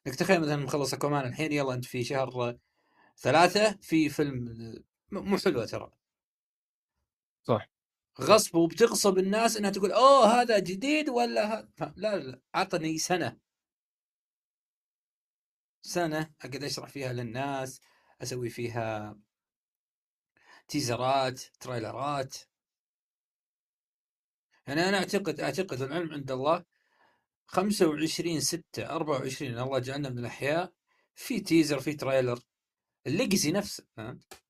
انك 0.07 0.15
تخيل 0.15 0.41
مثلا 0.41 0.55
مخلص 0.55 0.93
أكوامان 0.93 1.27
الحين 1.27 1.51
يلا 1.51 1.73
أنت 1.73 1.85
في 1.85 2.03
شهر 2.03 2.57
ثلاثة 3.21 3.77
في 3.81 4.09
فيلم 4.09 4.83
مو 5.11 5.37
حلوة 5.37 5.65
ترى. 5.65 5.91
صح. 7.43 7.69
غصب 8.21 8.55
وبتغصب 8.55 9.17
الناس 9.17 9.57
إنها 9.57 9.69
تقول 9.69 9.91
أوه 9.91 10.41
هذا 10.41 10.59
جديد 10.59 11.09
ولا 11.09 11.59
هذا 11.59 11.93
لا 11.95 12.17
لا 12.17 12.41
عطني 12.53 12.97
سنة. 12.97 13.37
سنة 15.81 16.33
أقعد 16.41 16.63
أشرح 16.63 16.89
فيها 16.89 17.13
للناس 17.13 17.81
أسوي 18.21 18.49
فيها 18.49 19.19
تيزرات 20.67 21.41
تريلرات. 21.59 22.35
يعني 24.67 24.89
أنا 24.89 24.97
أعتقد 24.97 25.39
أعتقد 25.39 25.81
العلم 25.81 26.13
عند 26.13 26.31
الله 26.31 26.65
25 27.47 28.39
6 28.41 28.89
24 28.95 29.57
الله 29.57 29.79
جعلنا 29.79 30.09
من 30.09 30.19
الأحياء 30.19 30.73
في 31.15 31.39
teaser 31.39 31.79
في 31.79 31.93
trailer. 31.93 32.39
ال 33.07 33.14
Legacy 33.14 33.51
نفسه 33.51 33.85
فهمت؟ 33.97 34.41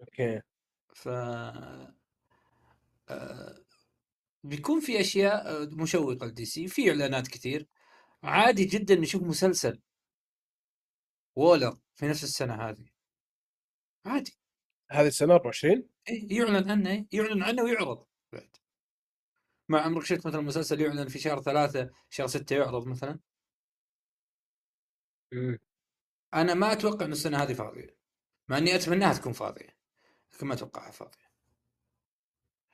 أوكي. 0.00 0.40
ف 0.94 1.08
آه، 3.08 3.64
بيكون 4.44 4.80
في 4.80 5.00
أشياء 5.00 5.66
مشوقة 5.76 6.26
ل 6.26 6.44
DC 6.44 6.68
في 6.68 6.90
إعلانات 6.90 7.28
كثير. 7.28 7.68
عادي 8.22 8.64
جدا 8.64 8.94
نشوف 8.94 9.22
مسلسل. 9.22 9.80
Waller 11.36 11.78
في 11.94 12.08
نفس 12.08 12.24
السنة 12.24 12.54
هذه. 12.54 12.86
عادي. 14.06 14.38
هذه 14.90 15.06
السنة 15.06 15.34
24 15.34 15.88
إيه 16.08 16.38
يعلن 16.38 16.70
عنه 16.70 16.90
إيه؟ 16.90 17.06
يعلن 17.12 17.42
عنه 17.42 17.62
ويعرض 17.62 18.06
بعد. 18.32 18.56
ما 19.68 19.80
عمرك 19.80 20.04
شفت 20.04 20.26
مثلا 20.26 20.40
مسلسل 20.40 20.80
يعلن 20.80 21.08
في 21.08 21.18
شهر 21.18 21.42
ثلاثة 21.42 21.90
شهر 22.10 22.26
ستة 22.26 22.56
يعرض 22.56 22.86
مثلا؟ 22.86 23.20
مم. 25.34 25.58
أنا 26.34 26.54
ما 26.54 26.72
أتوقع 26.72 27.06
إن 27.06 27.12
السنة 27.12 27.42
هذه 27.42 27.52
فاضية 27.52 27.96
مع 28.48 28.58
إني 28.58 28.74
أتمناها 28.74 29.14
تكون 29.14 29.32
فاضية. 29.32 29.76
لكن 30.34 30.46
ما 30.46 30.54
أتوقعها 30.54 30.90
فاضية. 30.90 31.24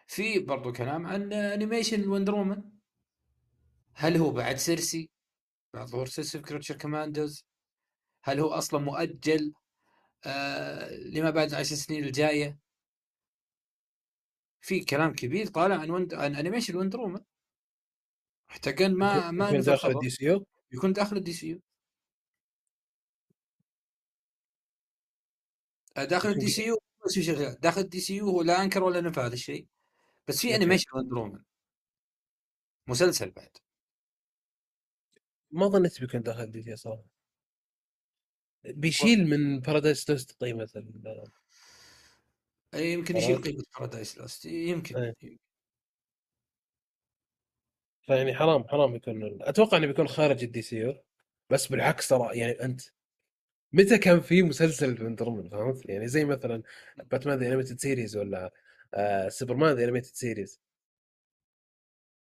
في 0.06 0.38
برضو 0.38 0.72
كلام 0.72 1.06
عن 1.06 1.32
animation 1.32 2.08
Wonder 2.08 2.34
Woman 2.34 2.62
هل 3.94 4.16
هو 4.16 4.30
بعد 4.30 4.56
Circe؟ 4.56 5.10
بعد 5.74 5.86
ظهور 5.86 6.06
Circe 6.06 6.38
في 6.38 6.44
Creature 6.44 6.76
Commandos 6.76 7.44
هل 8.24 8.40
هو 8.40 8.48
أصلا 8.48 8.80
مؤجل؟ 8.80 9.54
آه 10.24 10.90
لما 10.94 11.30
بعد 11.30 11.48
العشر 11.48 11.74
سنين 11.76 12.04
الجاية. 12.04 12.58
في 14.60 14.84
كلام 14.84 15.12
كبير 15.14 15.46
طالع 15.46 15.76
عن 15.76 15.90
Wond... 15.90 16.14
عن 16.14 16.34
animation 16.36 16.76
Wonder 16.76 17.00
Woman 17.00 17.20
حتى 18.48 18.72
كان 18.72 18.94
ما 18.94 19.30
ما 19.30 19.48
يكون 19.48 19.60
داخل 19.60 19.90
ال 19.90 20.10
DCU 20.10 20.46
يكون 20.72 20.92
داخل 20.92 21.16
ال 21.16 21.32
DCU 21.32 21.60
داخل 25.96 26.28
ال 26.28 26.48
DCU 26.48 26.78
شغلات 27.08 27.58
داخل 27.60 27.80
ال 27.80 28.00
DCU 28.00 28.26
هو 28.26 28.42
لا 28.42 28.62
أنكر 28.62 28.82
ولا 28.82 29.00
نفى 29.00 29.20
هذا 29.20 29.34
الشيء 29.34 29.66
بس 30.28 30.40
في. 30.40 30.54
animation 30.54 30.88
Wonder 30.94 31.18
Woman 31.18 31.42
مسلسل 32.86 33.30
بعد. 33.30 33.56
ما 35.50 35.68
ظنيت 35.68 36.00
بيكون 36.00 36.22
داخل 36.22 36.42
ال 36.42 36.62
DC 36.62 36.76
صراحة 36.76 37.04
بيشيل 38.64 39.26
من 39.26 39.60
Paradise 39.60 40.10
Lost 40.10 40.32
قيمة 40.42 40.68
أي 42.74 42.92
يمكن؟ 42.92 43.16
يشيل 43.16 43.42
قيمة 43.42 43.64
Paradise 43.74 44.18
Lost 44.18 44.44
يمكن. 44.44 45.14
فيعني 48.02 48.34
حرام 48.34 48.68
حرام 48.68 48.94
يكون 48.94 49.42
أتوقع 49.42 49.76
إنه 49.76 49.86
بيكون 49.86 50.08
خارج 50.08 50.44
ال 50.44 50.62
DCU 50.62 51.02
بس 51.50 51.66
بالعكس 51.66 52.08
ترى 52.08 52.38
يعني 52.38 52.52
أنت 52.52 52.80
متى 53.72 53.98
كان 53.98 54.20
في 54.20 54.42
مسلسل 54.42 54.96
في 54.96 55.04
Wonder 55.04 55.48
فهمت؟ 55.50 55.88
يعني 55.88 56.08
زي 56.08 56.24
مثلا 56.24 56.62
Batman 57.10 57.38
The 57.38 57.46
Animated 57.46 57.78
Series 57.80 58.16
ولا 58.16 58.52
آه 58.94 59.28
Superman 59.28 59.76
The 59.76 59.84
Animated 59.84 60.14
Series 60.14 60.60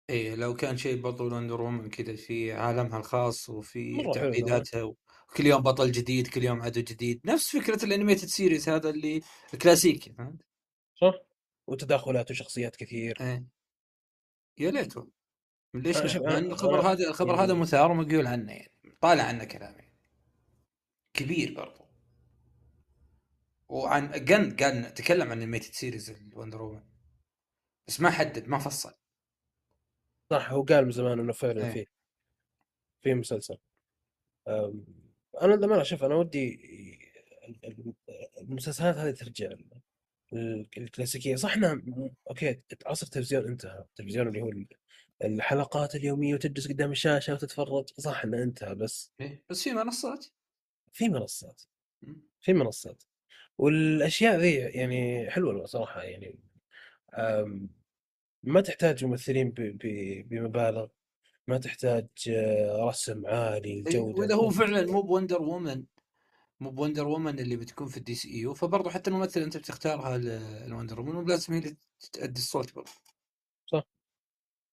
إيه 0.09 0.35
لو 0.35 0.53
كان 0.55 0.77
شيء 0.77 1.01
بطل 1.01 1.33
Wonder 1.33 1.61
Woman 1.61 1.89
كذا 1.89 2.15
في 2.15 2.53
عالمها 2.53 2.97
الخاص 2.99 3.49
وفي 3.49 3.97
تعقيداتها 4.13 4.83
وكل 4.83 5.45
يوم 5.45 5.61
بطل 5.61 5.91
جديد 5.91 6.27
كل 6.27 6.43
يوم 6.43 6.61
عدو 6.61 6.81
جديد 6.81 7.21
نفس 7.25 7.57
فكرة 7.57 7.85
ال 7.85 7.90
animated 7.90 8.27
series 8.27 8.69
هذا 8.69 8.89
اللي 8.89 9.21
الكلاسيكي 9.53 10.13
فهمت؟ 10.13 10.41
صح؟ 11.01 11.13
وتداخلات 11.67 12.31
وشخصيات 12.31 12.75
كثير 12.75 13.17
إيه 13.21 13.43
يا 14.59 14.71
ليت 14.71 14.97
والله. 14.97 15.11
ليش 15.73 15.97
أنا- 15.97 16.15
ان 16.15 16.45
الخبر 16.51 16.81
أنا- 16.81 16.85
هذا 16.85 17.09
الخبر 17.09 17.29
يعني- 17.29 17.41
هذا 17.43 17.53
مثار 17.53 17.91
ومقول 17.91 18.27
عنه 18.27 18.51
يعني 18.51 18.71
طالع 19.01 19.23
عنه 19.23 19.43
كلام 19.43 19.73
يعني. 19.75 19.84
كبير 21.15 21.53
برضو. 21.53 21.85
وعن 23.69 24.07
Gunn 24.11 24.55
قال 24.55 24.93
تكلم 24.93 25.31
عن 25.31 25.37
animated 25.37 25.73
series 25.73 26.09
ال 26.09 26.17
Wonder 26.17 26.61
Woman 26.61 26.83
بس 27.87 28.01
ما 28.01 28.09
حدد 28.09 28.47
ما 28.47 28.57
فصل. 28.59 28.93
صح 30.31 30.51
هو 30.51 30.63
قال 30.63 30.85
من 30.85 30.91
زمان 30.91 31.19
إنه 31.19 31.33
فعلا 31.33 31.65
إيه. 31.65 31.71
في 31.73 31.87
في 33.03 33.13
مسلسل. 33.13 33.57
أنا 35.41 35.53
لما 35.53 35.81
أشوف 35.81 36.03
أنا 36.03 36.15
ودي 36.15 36.53
ال- 37.47 37.65
ال- 37.65 37.93
المسلسلات 38.41 38.95
هذه 38.95 39.11
ترجع 39.11 39.51
ال- 40.33 40.67
الكلاسيكيه 40.77 41.35
صح 41.35 41.53
إنها 41.53 41.81
أوكي 42.29 42.61
عصر 42.85 43.05
التلفزيون 43.05 43.45
انتهى. 43.47 43.79
التلفزيون 43.79 44.27
اللي 44.27 44.41
هو 44.41 44.49
ال- 44.49 44.67
الحلقات 45.23 45.95
اليومية 45.95 46.33
وتجلس 46.33 46.67
قدام 46.67 46.91
الشاشة 46.91 47.33
وتتفرج. 47.33 47.89
صح 47.97 48.23
إنه 48.23 48.43
انتهى 48.43 48.75
بس 48.75 49.13
إيه. 49.19 49.43
بس 49.49 49.63
في 49.63 49.73
منصات. 49.73 50.25
في 50.95 51.09
منصات 51.09 51.61
مم. 52.01 52.21
في 52.41 52.53
منصات. 52.53 53.03
والأشياء 53.57 54.39
ذي 54.39 54.53
يعني 54.55 55.29
حلوة 55.31 55.65
صراحة 55.65 56.03
يعني 56.03 56.39
أم، 57.13 57.69
ما 58.43 58.61
تحتاج 58.61 59.05
ممثلين 59.05 59.53
بمبالغ 60.29 60.87
ما 61.47 61.57
تحتاج 61.57 62.07
آه، 62.29 62.85
رسم 62.89 63.25
عالي 63.27 63.79
الجودة 63.79 64.19
وإذا 64.21 64.35
هو 64.35 64.49
فعلا 64.49 64.73
تحتاج 64.79 64.89
مو 64.89 65.01
ب 65.01 65.07
Wonder 65.07 65.41
Woman 65.41 65.83
مو 66.59 66.71
ب 66.71 66.76
Wonder 66.76 67.07
Woman 67.07 67.39
اللي 67.39 67.55
بتكون 67.57 67.87
في 67.87 67.97
ال 67.97 68.15
DCU 68.15 68.53
فبرضه 68.53 68.89
حتى 68.89 69.09
الممثل 69.09 69.41
أنت 69.41 69.57
بتختارها 69.57 70.17
ل- 70.17 70.69
ل 70.69 70.74
Wonder 70.74 70.99
Woman 70.99 71.11
مو 71.11 71.21
لازم 71.21 71.53
هي 71.53 71.59
اللي 71.59 71.75
تأدي 72.13 72.39
الصوت 72.39 72.75
برضه. 72.75 72.91
صح. 73.65 73.83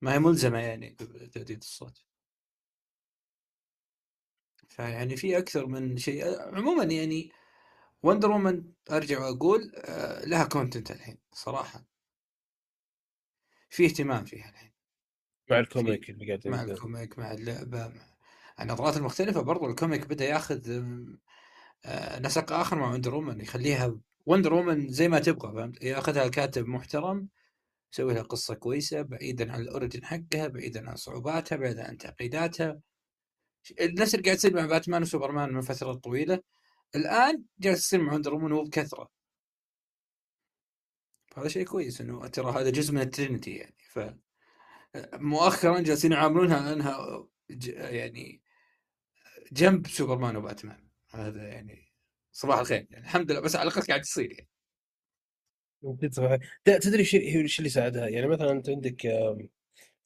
ما 0.02 0.14
هي 0.14 0.18
ملزمة 0.18 0.58
يعني 0.58 0.96
بتأدية 1.00 1.56
الصوت. 1.56 2.04
فيعني 4.76 5.16
في 5.16 5.38
أكثر 5.38 5.66
من 5.66 5.96
شيء. 5.96 6.40
عموما 6.56 6.84
يعني 6.84 7.32
Wonder 8.02 8.30
Woman 8.30 8.64
أرجع 8.90 9.20
وأقول 9.20 9.72
آه، 9.76 10.24
لها 10.24 10.44
content 10.44 10.90
الحين 10.90 11.18
صراحة. 11.32 11.84
في 13.70 13.86
اهتمام 13.86 14.24
فيها 14.24 14.50
الحين. 14.50 14.72
مع 15.50 15.58
ال 15.58 15.67
comic 15.67 16.10
اللي 16.10 16.26
قاعد 16.26 16.48
مع 16.48 16.62
الكوميك 16.62 17.18
مع 17.18 17.32
اللعبة 17.32 17.88
مع 17.88 18.06
النظرات 18.60 18.96
المختلفه 18.96 19.40
برضو. 19.40 19.70
ال 19.70 19.76
comic 19.76 20.06
بدأ 20.06 20.24
ياخذ 20.24 20.82
آه، 21.84 22.18
نسق 22.18 22.52
آخر 22.52 22.76
مع 22.76 22.92
Wonder 22.92 23.14
Woman 23.14 23.40
يخليها 23.40 23.96
Wonder 24.26 24.54
Woman 24.54 24.88
زي 24.88 25.08
ما 25.08 25.18
تبغى 25.18 25.52
فهمت؟ 25.52 25.82
ياخذها 25.82 26.24
الكاتب 26.24 26.66
محترم 26.68 27.28
يسوي 27.92 28.14
لها 28.14 28.22
قصة 28.22 28.54
كويسة 28.54 29.02
بعيدا 29.02 29.52
عن 29.52 29.60
ال 29.60 29.66
origin 29.66 30.04
حقها 30.04 30.48
بعيدا 30.48 30.90
عن 30.90 30.96
صعوباتها 30.96 31.56
بعيدا 31.56 31.88
عن 31.88 31.98
تعقيداتها. 31.98 32.80
النفس 33.80 34.14
اللي 34.14 34.24
قاعد 34.24 34.36
يصير 34.36 34.54
مع 34.54 34.66
باتمان 34.66 35.02
وسوبرمان 35.02 35.52
من 35.52 35.60
فترة 35.60 35.92
طويلة 35.92 36.42
الآن 36.96 37.44
جالس 37.58 37.78
يصير 37.78 38.00
مع 38.00 38.12
Wonder 38.14 38.34
Woman 38.34 38.52
وبكثره 38.52 39.10
هذا 41.36 41.48
شيء 41.48 41.64
كويس 41.66 42.00
إنه 42.00 42.26
ترى 42.26 42.52
هذا 42.52 42.70
جزء 42.70 42.92
من 42.92 43.00
ال 43.00 43.06
Trinity 43.06 43.50
يعني. 43.56 43.76
ف 43.88 44.00
مؤخرا 45.14 45.80
جالسين 45.80 46.12
يعاملونها 46.12 46.72
أنها 46.72 47.26
ج- 47.50 47.68
يعني 47.68 48.42
جنب 49.52 49.86
سوبرمان 49.86 50.36
وباتمان. 50.36 50.88
هذا 51.10 51.48
يعني 51.48 51.92
صباح 52.32 52.58
الخير 52.58 52.86
يعني 52.90 53.04
الحمد 53.04 53.30
لله. 53.30 53.40
بس 53.40 53.56
على 53.56 53.68
الأقل 53.68 53.86
قاعد 53.86 54.00
يصير 54.00 54.32
يعني. 54.32 54.48
تدري 56.64 57.02
إيش 57.14 57.58
اللي 57.58 57.70
ساعدها 57.70 58.08
يعني 58.08 58.26
مثلا 58.26 58.50
أنت 58.50 58.68
عندك 58.70 59.06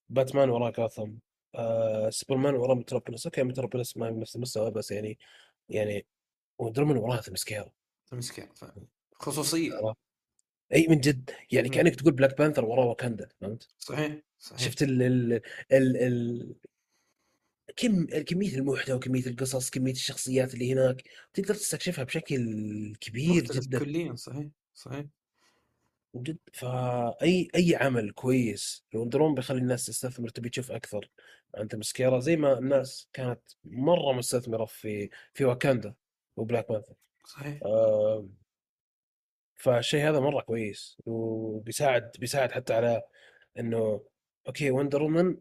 باتمان 0.09 0.51
وراه 0.51 0.71
كاثم 0.71 1.13
آه 1.57 2.11
سوبرمان 2.11 2.55
وراه 2.55 2.75
Metropolis 2.75 3.27
أوكي 3.27 3.43
Metropolis 3.43 3.97
ما 3.97 4.07
هي 4.07 4.11
بنفس 4.11 4.37
المستوى 4.37 4.71
بس 4.71 4.91
يعني 4.91 5.19
يعني 5.69 6.07
Wonder 6.59 6.83
Woman 6.83 6.97
وراه 6.97 7.21
Themyscira 7.21 7.65
مسكين 8.13 8.49
ف- 8.55 8.65
خصوصية. 9.15 9.95
أي 10.75 10.87
من 10.89 11.01
جد. 11.01 11.31
يعني. 11.53 11.69
كأنك 11.69 11.95
تقول 11.95 12.13
Black 12.13 12.39
Panther 12.39 12.65
وراه 12.65 12.85
واكندا 12.85 13.29
فهمت؟ 13.41 13.69
صحيح 13.79 14.23
صحيح. 14.39 14.61
شفت 14.61 14.83
ال 14.83 15.03
ال 15.03 15.33
ال 15.73 15.97
ال 15.97 16.55
كم 17.77 18.07
كمية 18.07 18.55
المحتوى 18.55 18.99
كمية 18.99 19.27
القصص 19.27 19.71
كمية 19.71 19.93
الشخصيات 19.93 20.55
اللي 20.55 20.73
هناك 20.73 21.03
تقدر 21.35 21.55
تستكشفها 21.55 22.05
بشكل 22.05 22.37
كبير 23.01 23.45
جدا. 23.45 23.79
كليا 23.79 24.15
صحيح 24.15 24.47
صحيح. 24.75 25.05
جد 26.15 26.39
فأي 26.53 27.49
أي 27.55 27.77
عمل 27.77 28.11
كويس 28.13 28.85
Wonder 28.95 29.17
Woman 29.17 29.35
بيخلي 29.35 29.59
الناس 29.59 29.87
تستثمر 29.87 30.29
تبي 30.29 30.49
تشوف 30.49 30.73
أكثر. 30.73 31.11
عن 31.55 31.69
Themyscira 31.69 32.19
زي 32.19 32.37
ما 32.37 32.59
الناس 32.59 33.09
كانت 33.13 33.41
مرة 33.65 34.13
مستثمرة 34.13 34.65
في 34.65 35.11
في 35.35 35.45
Wakanda 35.45 35.95
و 36.37 36.42
Black 36.42 36.69
Panther 36.69 36.95
صحيح. 37.25 37.61
آه 37.65 38.29
فالشيء 39.55 40.09
هذا 40.09 40.21
مرة 40.21 40.41
كويس 40.41 40.99
وبيساعد 41.07 42.11
بيساعد 42.19 42.53
حتى 42.53 42.75
على 42.75 43.03
إنه 43.59 44.05
okay 44.49 44.71
Wonder 44.71 45.03
Woman 45.03 45.37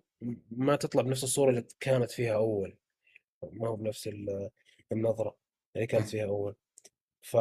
ما 0.52 0.76
تطلع 0.76 1.02
بنفس 1.02 1.24
الصورة 1.24 1.50
اللي 1.50 1.66
كانت 1.80 2.12
فيها 2.12 2.36
أول. 2.36 2.78
ما 3.44 3.68
هو 3.68 3.76
بنفس 3.76 4.08
ال- 4.08 4.50
النظرة 4.92 5.38
اللي 5.76 5.88
كانت 5.88 6.04
مم. 6.04 6.10
فيها 6.10 6.26
أول. 6.26 6.56
ف 7.22 7.38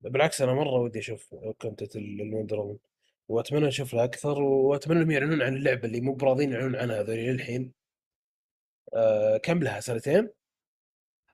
بالعكس 0.00 0.42
أنا 0.42 0.54
مرة 0.54 0.80
ودي 0.80 0.98
أشوف 0.98 1.34
content 1.60 1.96
ال 1.96 2.05
Wonder 2.05 2.60
Woman 2.60 2.78
وأتمنى 3.28 3.66
نشوف 3.66 3.94
لها 3.94 4.04
أكثر 4.04 4.42
وأتمنى 4.42 4.98
إنهم 4.98 5.10
يعلنون 5.10 5.42
عن 5.42 5.56
اللعبة 5.56 5.88
اللي 5.88 6.00
مو 6.00 6.14
براضين 6.14 6.52
يعلنون 6.52 6.76
عنها 6.76 7.00
هذول 7.00 7.16
للحين. 7.16 7.72
آه 8.94 9.36
كم 9.36 9.58
لها 9.62 9.80
سنتين؟ 9.80 10.28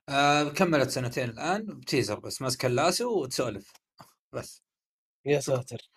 آه 0.09 0.49
كملت 0.49 0.91
سنتين 0.91 1.31
الآن. 1.31 1.67
ب 1.67 1.75
teaser 1.75 2.21
بس 2.21 2.43
ماسك 2.43 2.65
ال 2.67 2.76
lasso 2.76 3.23
وتسولف. 3.23 3.73
بس. 4.33 4.63
يا 5.27 5.41
ساتر. 5.41 5.91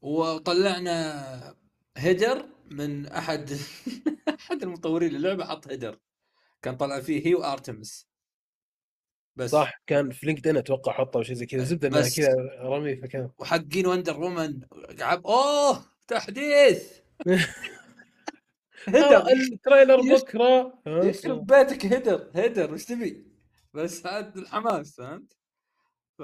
وطلعنا 0.00 1.56
header 1.96 2.48
من 2.70 3.06
أحد 3.06 3.50
أحد 4.40 4.62
المطورين 4.62 5.12
للعبة 5.12 5.44
حط 5.44 5.68
header. 5.68 5.98
كان 6.62 6.76
طلع 6.76 7.00
فيه 7.00 7.26
هي 7.26 7.34
و 7.34 7.43
Artemis 7.43 8.09
بس. 9.40 9.50
صح 9.50 9.82
كان 9.86 10.10
في 10.10 10.26
LinkedIn 10.26 10.56
أتوقع 10.56 10.92
حطه 10.92 11.18
أو 11.18 11.22
شيء 11.22 11.36
زي 11.36 11.46
كذا 11.46 11.64
زبدة 11.64 11.88
إنها 11.88 12.08
كذا 12.16 12.34
رمي 12.62 12.96
فكان. 12.96 13.30
وحقين 13.38 13.86
Wonder 13.86 14.20
Woman 14.20 14.60
قعد 15.00 15.22
أوه! 15.24 15.84
تحديث! 16.08 16.92
header 18.88 19.16
آه 19.16 19.32
ال 19.32 19.40
trailer 19.40 20.00
بكرة. 20.16 20.80
يخرب 20.86 21.46
بيتك 21.46 21.86
header 21.86 22.30
header 22.34 22.74
وش 22.74 22.84
تبي؟ 22.84 23.26
بس 23.74 24.06
هذا 24.06 24.32
الحماس 24.36 24.96
فهمت؟ 24.96 25.36
ف 26.18 26.22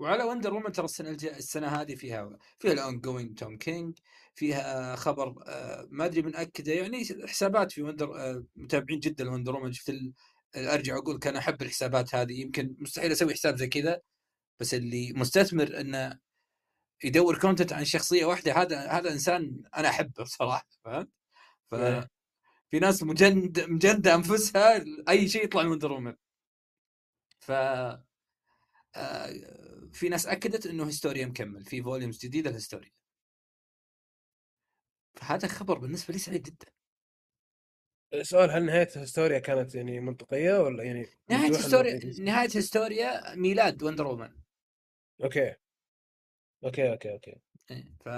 وعلى 0.00 0.24
Wonder 0.24 0.54
Woman 0.54 0.72
ترى 0.72 0.84
السنة 0.84 1.10
الج... 1.10 1.26
السنة 1.26 1.66
هذه 1.66 1.94
فيها 1.94 2.38
فيها 2.58 2.72
ال 2.72 3.00
ongoing 3.00 3.38
Tom 3.38 3.56
King 3.56 3.98
فيها 4.34 4.96
خبر 4.96 5.34
آه، 5.46 5.88
ما 5.90 6.04
أدري 6.04 6.22
من 6.22 6.36
أكده 6.36 6.72
يعني 6.72 7.04
حسابات 7.26 7.72
في 7.72 7.82
Wonder 7.82 8.16
آه، 8.16 8.44
متابعين 8.56 9.00
جدا 9.00 9.24
ل 9.24 9.29
Wonder 9.29 9.56
Woman. 9.56 9.72
شفت 9.72 9.88
ال... 9.90 10.12
أرجع 10.56 10.96
أقول 10.96 11.18
كان 11.18 11.36
أحب 11.36 11.62
الحسابات 11.62 12.14
هذه 12.14 12.40
يمكن 12.40 12.76
مستحيل 12.78 13.12
أسوي 13.12 13.34
حساب 13.34 13.56
زي 13.56 13.66
كذا 13.66 14.00
بس 14.60 14.74
اللي 14.74 15.12
مستثمر 15.12 15.80
إنه 15.80 16.18
يدور 17.04 17.38
content 17.38 17.72
عن 17.72 17.84
شخصية 17.84 18.24
واحدة 18.24 18.52
هذا 18.52 18.86
هذا 18.86 19.12
إنسان 19.12 19.62
أنا 19.76 19.88
أحبه 19.88 20.24
بصراحة 20.24 20.66
فهمت؟ 20.84 21.08
إيه. 21.72 22.10
ففي 22.70 22.78
ناس 22.78 23.02
مجند 23.02 23.60
مجنده 23.60 24.14
أنفسها 24.14 24.84
أي 25.08 25.28
شيء 25.28 25.44
يطلع 25.44 25.62
من 25.62 25.68
Wonder 25.70 25.92
Woman 25.92 26.14
ف 27.38 27.50
آه، 28.96 29.32
في 29.92 30.08
ناس 30.08 30.26
أكدت 30.26 30.66
إنه 30.66 30.86
Historia 30.86 31.26
مكمل 31.26 31.64
في 31.64 31.82
volumes 31.82 32.18
جديدة 32.18 32.50
ل 32.50 32.54
Historia 32.54 32.90
فهذا 35.14 35.48
خبر 35.48 35.78
بالنسبة 35.78 36.12
لي 36.12 36.18
سعيد 36.18 36.42
جدا 36.42 36.66
السؤال 38.14 38.50
هل 38.50 38.64
نهاية 38.66 38.88
ال 38.96 39.01
Historia 39.01 39.38
كانت 39.38 39.74
يعني 39.74 40.00
منطقية 40.00 40.58
ولا 40.62 40.82
يعني 40.84 41.06
Historia 41.30 42.00
إنه- 42.00 42.20
نهاية 42.20 42.48
Historia 42.54 43.34
ميلاد 43.34 43.82
Wonder 43.82 44.06
Woman. 44.06 44.30
okay. 45.24 45.54
okay 46.64 46.90
okay 46.92 47.12
okay. 47.12 47.40
إيه، 47.70 47.92
ف 48.04 48.08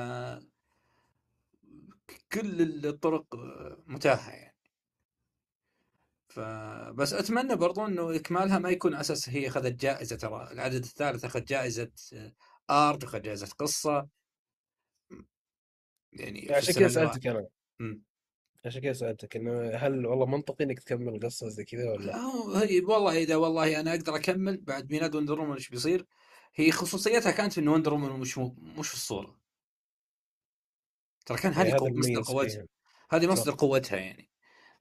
كل 2.33 2.87
الطرق 2.87 3.27
متاحة 3.87 4.33
يعني. 4.33 4.57
فبس 6.29 7.13
أتمنى 7.13 7.57
برضو 7.57 7.87
إنه 7.87 8.17
إكمالها 8.17 8.59
ما 8.59 8.71
يكون 8.71 8.95
أساس 8.95 9.29
هي 9.29 9.49
أخذت 9.49 9.81
جائزة 9.81 10.17
ترى. 10.17 10.53
العدد 10.53 10.83
الثالث 10.85 11.25
أخذ 11.25 11.45
جائزة 11.45 11.91
art 12.71 13.05
أخذ 13.05 13.21
جائزة 13.23 13.47
قصة. 13.47 14.09
يعني 16.13 16.43
في 16.47 16.55
عشان 16.55 16.75
كذا 16.75 16.89
سألتك 16.89 17.27
أنا. 17.27 17.49
عشان 18.65 18.83
كذا 18.83 18.93
سألتك 18.93 19.37
إنه 19.37 19.71
هل 19.71 20.07
والله 20.07 20.27
منطقي 20.27 20.65
إنك 20.65 20.79
تكمل 20.81 21.21
قصة 21.21 21.49
زي 21.49 21.65
كذا 21.65 21.93
ولا 21.93 22.17
هي 22.65 22.81
والله 22.81 23.19
إذا 23.19 23.37
والله 23.37 23.81
أنا 23.81 23.91
أقدر 23.91 24.17
أكمل 24.17 24.57
بعد 24.61 24.93
ميلاد 24.93 25.15
Wonder 25.15 25.41
Woman 25.41 25.53
إيش 25.53 25.69
بيصير؟ 25.69 26.07
هي 26.55 26.71
خصوصيتها 26.71 27.33
كانت 27.33 27.53
في 27.53 27.61
إنه 27.61 27.73
Wonder 27.73 27.93
Woman 27.93 28.21
مش 28.21 28.39
مش 28.79 28.89
في 28.89 28.95
الصورة. 28.95 29.41
ترى 31.27 31.39
كان 31.39 31.53
يعني 31.53 31.71
هذه 31.71 31.77
قوة 31.77 31.91
مصدر 31.91 32.23
قوتها 32.23 32.67
هذه 33.11 33.27
مصدر 33.27 33.53
قوتها 33.53 33.99
يعني. 33.99 34.31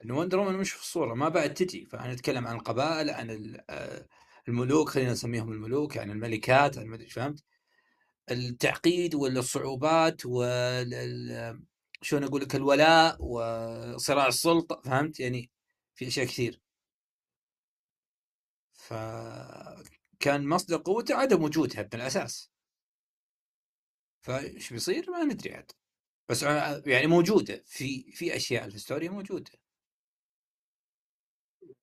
إنه 0.05 0.17
Wonder 0.17 0.39
Woman 0.39 0.57
مش 0.57 0.71
في 0.71 0.81
الصورة؟ 0.81 1.13
ما 1.13 1.29
بعد 1.29 1.53
تجي. 1.53 1.85
فنتكلم 1.85 2.47
عن 2.47 2.55
القبائل 2.55 3.09
عن 3.09 3.57
آه، 3.69 4.07
الملوك 4.47 4.89
خلينا 4.89 5.11
نسميهم 5.11 5.51
الملوك 5.51 5.95
يعني 5.95 6.11
الملكات 6.11 6.77
عن 6.77 6.83
المدري 6.83 7.09
فهمت؟ 7.09 7.43
التعقيد 8.31 9.15
والصعوبات 9.15 10.25
وال 10.25 10.93
ال- 10.93 11.63
شلون 12.01 12.23
أقول 12.23 12.41
لك 12.41 12.55
الولاء 12.55 13.17
وصراع 13.19 14.27
السلطة 14.27 14.81
فهمت؟ 14.85 15.19
يعني 15.19 15.49
في 15.95 16.07
أشياء 16.07 16.25
كثير. 16.25 16.61
فكان 18.73 20.47
مصدر 20.47 20.77
قوته 20.77 21.15
عدم 21.15 21.43
وجودها 21.43 21.81
من 21.81 21.89
الاساس 21.93 22.51
فايش 24.21 24.73
بيصير؟ 24.73 25.11
ما 25.11 25.23
ندري 25.23 25.53
عاد. 25.55 25.71
بس 26.29 26.43
يعني 26.85 27.07
موجودة. 27.07 27.63
في 27.65 28.11
في 28.11 28.35
أشياء 28.35 28.65
الهستوريا 28.65 29.09
موجودة. 29.09 29.51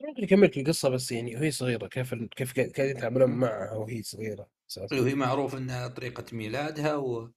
ممكن 0.00 0.22
يكملك 0.22 0.59
القصة 0.59 0.88
بس 0.88 1.12
يعني 1.12 1.37
وهي 1.37 1.50
صغيرة. 1.50 1.87
كيف 1.87 2.14
كيف 2.14 2.55
قاعدين 2.57 2.96
يتعاملون. 2.96 3.31
معها 3.31 3.72
وهي 3.72 4.02
صغيرة؟ 4.02 4.50
أساسا 4.70 5.00
وهي 5.00 5.14
معروف 5.14 5.55
إنها 5.55 5.88
طريقة 5.88 6.24
ميلادها 6.33 6.96
و 6.96 7.31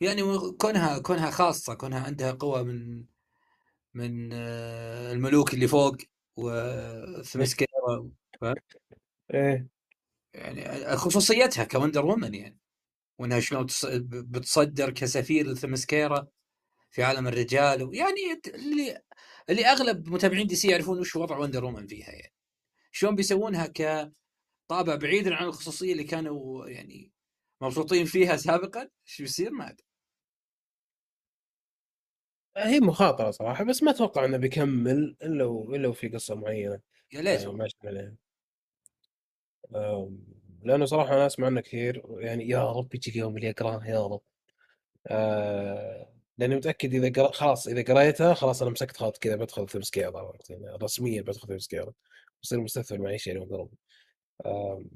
يعني 0.00 0.22
كونها 0.58 0.98
كونها 0.98 1.30
خاصة 1.30 1.74
كونها 1.74 2.00
عندها 2.00 2.32
قوة 2.32 2.62
من 2.62 3.04
من 3.94 4.30
آه، 4.32 5.12
الملوك 5.12 5.54
اللي 5.54 5.68
فوق 5.68 5.96
و 6.36 6.52
Themyscira 6.52 8.10
فاهم؟ 8.40 8.54
إيه. 9.34 9.68
يعني 10.34 10.96
خصوصيتها 10.96 11.64
ك 11.64 11.70
Wonder 11.70 12.06
Woman 12.06 12.34
يعني. 12.34 12.58
وإنها 13.18 13.40
شلون 13.40 13.66
تص- 13.68 13.86
بتصدر 14.12 14.90
كسفير 14.90 15.46
ل 15.46 15.54
Themyscira 15.54 16.28
في 16.90 17.02
عالم 17.02 17.26
الرجال 17.28 17.94
يعني 17.94 18.40
اللي 18.54 19.02
اللي 19.50 19.66
أغلب 19.66 20.08
متابعين 20.08 20.46
DC 20.46 20.68
يعرفون 20.70 20.98
وش 21.00 21.16
وضع 21.16 21.38
Wonder 21.38 21.64
Woman 21.64 21.86
فيها 21.86 22.10
يعني. 22.12 22.32
شلون 22.92 23.14
بيسوونها 23.14 23.66
كطابع 23.66 24.94
بعيدا 24.94 25.34
عن 25.34 25.44
الخصوصية 25.46 25.92
اللي 25.92 26.04
كانوا 26.04 26.68
يعني 26.68 27.12
مبسوطين 27.60 28.04
فيها 28.04 28.36
سابقا 28.36 28.80
إيش 29.08 29.22
بيصير 29.22 29.50
ما 29.52 29.70
ادري 29.70 29.84
هي 32.58 32.80
مخاطرة 32.80 33.30
صراحة 33.30 33.64
بس 33.64 33.82
ما 33.82 33.90
أتوقع 33.90 34.24
إنه 34.24 34.36
بيكمل 34.36 35.16
إلا 35.22 35.44
إلا 35.76 35.88
وفي 35.88 36.08
قصة 36.08 36.34
معينة. 36.34 36.80
يا 37.12 37.20
ليت 37.22 37.46
آه، 37.46 37.52
ماشي 37.52 37.76
عليها 37.84 38.14
لأنه 40.62 40.84
صراحة 40.84 41.14
أنا 41.14 41.26
أسمع 41.26 41.46
عنه 41.46 41.60
كثير 41.60 42.02
يعني 42.18 42.48
يا 42.48 42.72
رب 42.72 42.94
يجي 42.94 43.10
اليوم 43.10 43.36
اللي 43.36 43.50
أقرأه 43.50 43.86
يا 43.86 44.06
رب. 44.06 44.20
آه، 45.06 46.12
لأني 46.38 46.56
متأكد 46.56 46.94
إذا 46.94 47.22
قرأ 47.22 47.32
خلاص 47.32 47.68
إذا 47.68 47.82
قريتها 47.94 48.34
خلاص 48.34 48.62
أنا 48.62 48.70
مسكت 48.70 48.96
خط 48.96 49.18
كذا 49.18 49.36
بدخل 49.36 49.84
سكيل 49.84 50.02
يعني 50.50 50.76
رسميا 50.82 51.22
بدخل 51.22 51.48
Themyscira 51.48 51.86
بصير 52.42 52.60
مستثمر 52.60 52.98
معيشي 52.98 53.30
يعني 53.30 53.68
آم، 54.46 54.90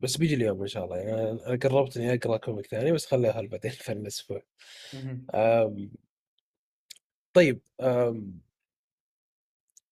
بس 0.00 0.16
بيجي 0.16 0.34
اليوم 0.34 0.60
إن 0.60 0.66
شاء 0.66 0.84
الله. 0.84 0.96
يعني 0.96 1.30
أنا 1.30 1.56
قربت 1.56 1.96
إني 1.96 2.14
أقرأ 2.14 2.36
comic 2.36 2.66
ثاني 2.66 2.92
بس 2.92 3.06
خليها 3.06 3.42
بعدين 3.42 3.70
في 3.70 3.92
الأسبوع 3.92 4.42
طيب 7.34 7.60
آم، 7.80 8.40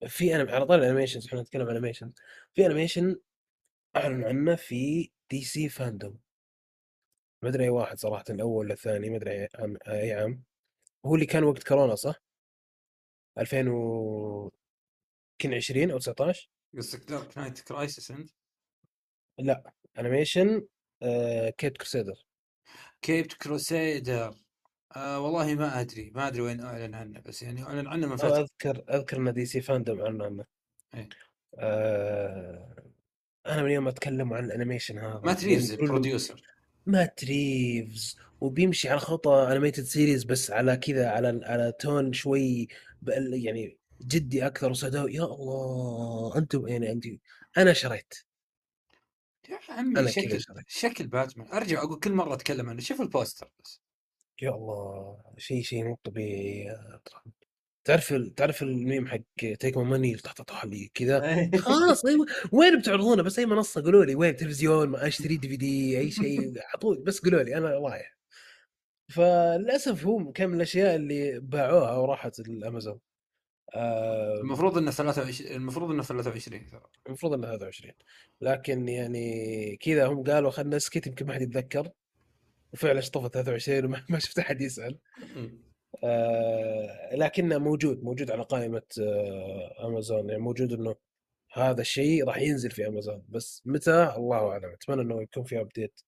في 0.08 0.36
أنا 0.36 0.52
على 0.52 0.66
طاري 0.66 0.82
ال 0.82 0.86
animations 0.86 1.26
إحنا 1.26 1.40
نتكلم 1.42 1.62
عن 1.62 1.70
animation. 1.70 2.12
في 2.54 2.66
animation 2.66 3.16
أعلن 3.96 4.24
عنه 4.24 4.54
في 4.56 5.10
DC 5.30 5.68
FanDome. 5.68 6.18
ما 7.42 7.48
أدري 7.48 7.64
أي 7.64 7.68
واحد 7.68 7.98
صراحة 7.98 8.24
الأول 8.30 8.56
ولا 8.66 8.72
الثاني 8.74 9.10
ما 9.10 9.16
أدري 9.16 9.30
أي 9.42 9.48
عام 9.54 9.76
أي 9.88 10.12
عام. 10.12 10.42
هو 11.06 11.14
اللي 11.14 11.26
كان 11.26 11.44
وقت 11.44 11.62
كورونا 11.68 11.94
صح؟ 11.94 12.22
2000 13.38 13.68
و 13.68 14.52
يمكن 15.44 15.56
20 15.56 15.90
أو 15.90 15.98
19 15.98 16.50
قصدك 16.76 17.08
Dark 17.08 17.38
Knight 17.38 17.60
Crisis 17.60 18.10
إنت؟ 18.10 18.30
لا. 19.38 19.72
animation 19.98 20.66
آه 21.02 21.50
Caped 21.50 21.76
Crusader 21.76 22.24
Caped 23.02 23.32
Crusader 23.32 24.34
آه 24.96 25.20
والله 25.20 25.54
ما 25.54 25.80
أدري 25.80 26.10
ما 26.14 26.28
أدري 26.28 26.40
وين 26.42 26.60
أعلن 26.60 26.94
عنه 26.94 27.20
بس 27.20 27.42
يعني 27.42 27.62
أعلن 27.62 27.86
عنه 27.86 28.06
من 28.06 28.16
فترة. 28.16 28.40
أذكر 28.40 28.84
أذكر 28.90 29.16
إن 29.16 29.32
DC 29.32 29.60
FanDome 29.60 30.00
اعلن 30.00 30.22
عنه. 30.22 30.44
إيه. 30.94 31.08
آه 31.54 32.76
أنا 33.46 33.62
من 33.62 33.70
يوم 33.70 33.88
أتكلم 33.88 34.32
عن 34.32 34.44
ال 34.44 34.50
animation 34.50 34.98
هذا 34.98 35.20
Matt 35.24 35.42
يعني 35.42 35.54
Reeves 35.54 35.72
ال 35.72 35.79
producer. 35.79 36.42
Matt 36.86 37.24
Reeves 37.24 38.16
وبيمشي 38.40 38.88
على 38.88 39.00
خطى 39.00 39.48
animated 39.50 39.84
series 39.84 40.24
بس 40.24 40.50
على 40.50 40.76
كذا 40.76 41.08
على 41.08 41.40
على 41.44 41.72
tone 41.80 42.12
شوي 42.12 42.68
يعني 43.06 43.78
جدي 44.02 44.46
أكثر 44.46 44.70
وسوداوي 44.70 45.14
يا 45.14 45.24
الله 45.24 46.36
أنتم 46.36 46.68
يعني 46.68 46.92
انت 46.92 47.04
أنا 47.58 47.72
شريت. 47.72 48.14
يا 49.48 49.58
عمي 49.68 50.08
شكل 50.08 50.40
شريت. 50.40 50.64
شكل 50.68 51.06
باتمان. 51.06 51.48
أرجع 51.52 51.82
أقول 51.82 51.98
كل 51.98 52.12
مرة 52.12 52.34
أتكلم 52.34 52.70
عنه 52.70 52.80
شوف 52.80 53.00
ال 53.00 53.07
poster 53.07 53.50
بس. 53.64 53.80
يا 54.42 54.50
الله 54.50 55.22
شيء 55.38 55.62
شيء 55.62 55.84
مو 55.84 55.98
طبيعي 56.04 56.64
يا. 56.64 57.00
تعرف 57.84 58.12
ال... 58.12 58.34
تعرف 58.34 58.62
الميم 58.62 59.06
حق 59.06 59.18
take 59.60 59.76
my 59.76 59.87
money 59.87 60.14
تحت 60.14 60.64
اللي 60.64 60.90
كذا؟ 60.94 61.50
خلاص 61.58 62.04
أيوة. 62.06 62.26
وين 62.52 62.78
بتعرضونه؟ 62.78 63.22
بس 63.22 63.38
أي 63.38 63.46
منصة؟ 63.46 63.82
قولوا 63.82 64.04
لي. 64.04 64.14
وين؟ 64.14 64.36
تلفزيون 64.36 64.88
ما 64.88 65.06
أشتري 65.06 65.36
دي 65.36 65.48
في 65.48 65.56
دي 65.56 65.98
أي 65.98 66.10
شيء 66.10 66.52
اعطوني 66.60 67.00
بس 67.06 67.20
قولوا 67.20 67.42
لي 67.42 67.56
أنا 67.58 67.68
رايح 67.68 68.16
فللأسف 69.08 70.06
هو 70.06 70.32
كان 70.32 70.48
من 70.48 70.56
الأشياء 70.56 70.96
اللي 70.96 71.40
باعوها 71.40 71.92
وراحت 71.92 72.40
الأمازون. 72.40 73.00
آه 73.74 74.40
المفروض 74.40 74.78
إنه 74.78 74.90
23 74.90 75.56
المفروض 75.56 75.90
إنه 75.90 76.02
23 76.02 76.66
ترى. 76.66 76.82
المفروض 77.06 77.32
إنه 77.32 77.46
23 77.46 77.92
لكن 78.40 78.88
يعني 78.88 79.76
كذا 79.76 80.06
هم 80.06 80.22
قالوا 80.24 80.50
خلينا 80.50 80.76
نسكت 80.76 81.06
يمكن 81.06 81.26
ما 81.26 81.34
حد 81.34 81.42
يتذكر. 81.42 81.90
وفعلا 82.72 82.98
اشطفت 82.98 83.34
23 83.34 83.84
وما 83.84 84.04
ما 84.10 84.18
شفت 84.18 84.38
أحد 84.38 84.60
يسأل. 84.60 84.98
آه 86.04 87.14
لكنه 87.14 87.58
موجود 87.58 88.02
موجود 88.02 88.30
على 88.30 88.42
قائمة 88.42 88.82
آه 89.00 89.86
أمازون. 89.86 90.28
يعني 90.28 90.42
موجود 90.42 90.72
إنه 90.72 90.96
هذا 91.52 91.80
الشيء 91.80 92.24
راح 92.24 92.38
ينزل 92.38 92.70
في 92.70 92.86
أمازون. 92.86 93.24
بس 93.28 93.62
متى؟ 93.64 94.14
الله 94.16 94.50
أعلم. 94.50 94.72
أتمنى 94.72 95.02
إنه 95.02 95.22
يكون 95.22 95.44
في 95.44 95.60
update 95.60 96.00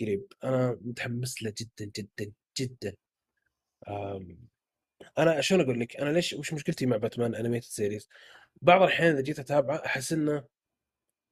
قريب. 0.00 0.26
أنا 0.44 0.78
متحمس 0.80 1.42
له 1.42 1.52
جدا 1.60 1.90
جدا 1.96 2.32
جدا. 2.58 2.96
آم، 3.88 4.48
أنا 5.18 5.40
شلون 5.40 5.60
أقول 5.60 5.80
لك؟ 5.80 5.96
أنا 5.96 6.10
ليش 6.10 6.32
وش 6.32 6.52
مشكلتي 6.52 6.86
مع 6.86 6.96
Batman 6.96 7.34
animated 7.34 7.66
series 7.66 8.08
بعض 8.62 8.82
الأحيان 8.82 9.12
إذا 9.12 9.20
جيت 9.20 9.38
أتابعه 9.38 9.76
أحس 9.86 10.12
إنه 10.12 10.44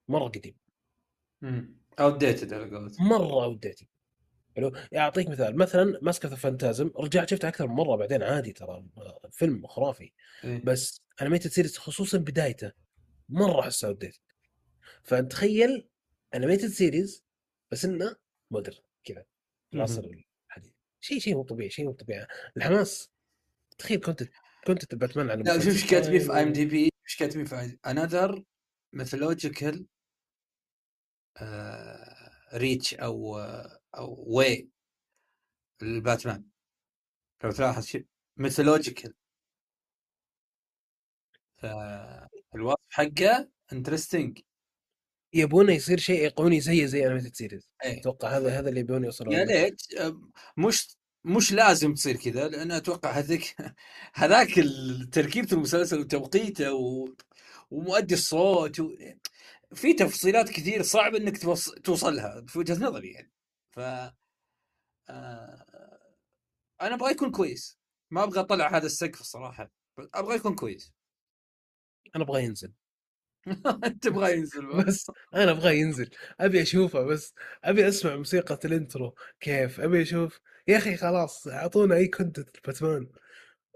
مرة 0.09 0.29
قديم. 0.29 0.57
outdated 2.01 2.53
على 2.53 2.77
قولتهم 2.77 3.09
مرة 3.09 3.45
outdated 3.45 3.87
حلو 4.57 4.73
يعني 4.93 5.05
أعطيك 5.05 5.29
مثال 5.29 5.57
مثلا 5.57 5.99
Mask 6.03 6.33
of 6.33 6.42
the 6.42 6.55
Phantasm 6.55 6.91
رجعت 6.97 7.31
شفته 7.31 7.49
أكثر 7.49 7.67
من 7.67 7.75
مرة 7.75 7.97
بعدين 7.97 8.23
عادي 8.23 8.53
ترى 8.53 8.85
فيلم 9.31 9.67
خرافي 9.67 10.13
إيه. 10.45 10.65
بس 10.65 11.03
انيميتد 11.23 11.51
سيريز 11.51 11.79
خصوصا 11.79 12.19
بدايته 12.19 12.73
مرة 13.29 13.61
احسه 13.61 13.89
اوديتد 13.89 14.19
فانت 15.03 15.33
تخيل 15.33 15.89
انيميتد 16.35 16.69
سيريز 16.69 17.25
بس 17.71 17.85
إنه 17.85 18.17
مودرن 18.51 18.83
كذا 19.05 19.25
العصر. 19.75 20.05
الحديث 20.49 20.73
شيء 21.01 21.19
شيء 21.19 21.35
مو 21.35 21.43
طبيعي 21.43 21.71
شيء 21.71 21.85
مو 21.85 21.93
طبيعي 21.93 22.27
الحماس 22.57 23.11
تخيل 23.79 24.01
كنت 24.01 24.23
كنت 24.67 24.95
باتمان 24.95 25.31
على 25.31 25.43
لا 25.43 25.59
شوف. 25.59 25.69
إيش 25.69 25.91
كاتبين 25.91 26.21
في 26.21 26.35
اي 26.35 26.43
ام. 26.43 26.53
دي 26.53 26.65
بي 26.65 26.91
إيش 27.07 27.17
كاتبين 27.17 27.45
في 27.45 27.79
انذر 27.87 28.45
ميثولوجيكال 28.93 29.87
ريتش 32.55 32.95
أو 32.95 33.39
واي 34.01 34.69
الباتمان 35.83 36.45
لو 37.45 37.51
تلاحظ 37.51 37.85
شيء 37.85 38.07
mythological. 38.37 39.15
فالوصف 41.57 42.87
حقه 42.91 43.49
interesting 43.73 44.41
يبونه 45.35 45.73
يصير 45.73 45.99
شيء 45.99 46.21
iconic 46.21 46.61
زيه 46.61 46.87
زي 46.87 47.07
animated 47.07 47.35
series 47.35 47.71
إيه. 47.85 48.01
أتوقع 48.01 48.37
هذا 48.37 48.59
هذا 48.59 48.69
اللي 48.69 48.81
يبون 48.81 49.05
يوصلون 49.05 49.35
يا. 49.35 49.45
ليت 49.45 49.83
مش 50.57 50.97
مش 51.25 51.53
لازم 51.53 51.95
تصير 51.95 52.17
كذا 52.17 52.49
لأن 52.49 52.73
أتوقع 52.73 53.11
هذيك 53.11 53.57
هذاك 54.15 54.49
تركيبه 55.13 55.49
المسلسل 55.53 56.01
وتوقيته 56.01 56.73
و... 56.75 57.09
ومؤدي 57.71 58.15
الصوت 58.15 58.81
و... 58.81 58.97
في 59.75 59.95
تفصيلات 59.95 60.51
كثير 60.51 60.83
صعب 60.83 61.15
إنك 61.15 61.39
توص... 61.39 61.71
توصلها 61.71 62.45
في 62.49 62.59
وجهة 62.59 62.75
نظري 62.75 63.11
يعني. 63.13 63.34
ف 63.75 63.81
آه... 65.09 65.65
أنا 66.83 66.95
أبغى 66.95 67.11
يكون 67.11 67.31
كويس. 67.31 67.79
ما 68.11 68.25
أبغى 68.25 68.41
أطلع 68.41 68.77
هذا 68.77 68.87
السقف 68.87 69.21
الصراحة 69.21 69.71
أبغى 70.15 70.37
يكون 70.37 70.55
كويس. 70.55 70.93
أنا 72.17 72.25
أبغى 72.25 72.45
ينزل. 72.45 72.73
أنت 73.85 74.03
تبغى 74.05 74.33
ينزل 74.33 74.67
بقى. 74.67 74.85
بس 74.85 75.11
أنا 75.35 75.51
أبغى 75.51 75.79
ينزل. 75.79 76.11
أبي 76.41 76.63
أشوفه 76.63 77.03
بس. 77.03 77.35
أبي 77.65 77.89
أسمع 77.89 78.17
موسيقى 78.17 78.59
ال 78.65 78.73
intro 78.73 79.15
كيف؟ 79.41 79.81
أبي 79.81 80.03
أشوف. 80.03 80.41
يا 80.69 80.77
أخي 80.77 80.97
خلاص 80.97 81.49
أعطونا 81.49 81.97
أي 81.97 82.09
content 82.09 82.67
باتمان. 82.67 83.09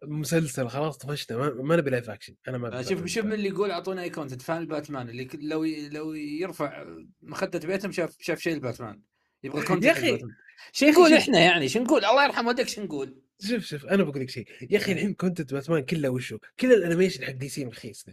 مسلسل 0.02 0.68
خلاص 0.68 0.98
طفشنا. 0.98 1.36
ما, 1.36 1.50
ما 1.50 1.76
نبي 1.76 1.90
live 1.90 2.10
action 2.10 2.34
أنا 2.48 2.58
ما 2.58 2.82
شوف. 2.82 3.06
شوف 3.06 3.24
من 3.24 3.32
اللي 3.32 3.48
يقول 3.48 3.70
أعطونا 3.70 4.02
أي 4.02 4.10
content 4.10 4.42
فان 4.42 4.58
الباتمان 4.58 5.08
اللي 5.08 5.28
لو 5.34 5.64
ي... 5.64 5.88
لو 5.88 6.14
يرفع 6.14 6.84
مخدة 7.22 7.58
بيتهم 7.58 7.92
شاف 7.92 8.16
شاف 8.20 8.38
شيء 8.38 8.54
الباتمان. 8.54 9.02
يبغى 9.42 9.66
content 9.66 9.84
يا 9.84 9.92
الباتمان. 9.92 10.34
شو 10.72 10.86
نقول. 10.86 11.12
إحنا 11.14 11.40
يعني 11.40 11.68
شو 11.68 11.78
نقول؟ 11.82 12.04
الله 12.04 12.24
يرحم 12.24 12.46
والديك 12.46 12.68
شو 12.68 12.82
نقول؟ 12.82 13.22
شوف 13.40 13.64
شوف 13.64 13.86
أنا 13.86 14.02
بقول 14.02 14.20
لك 14.22 14.30
شيء. 14.30 14.46
يا 14.70 14.78
أخي 14.78 14.92
الحين 14.92 15.14
content 15.14 15.54
باتمان 15.54 15.84
كله 15.84 16.08
وشو؟ 16.10 16.38
كل 16.60 16.72
ال 16.72 16.77
animation 16.77 17.24
حق 17.24 17.30
دي 17.32 17.48
سي 17.48 17.64
رخيص. 17.64 18.06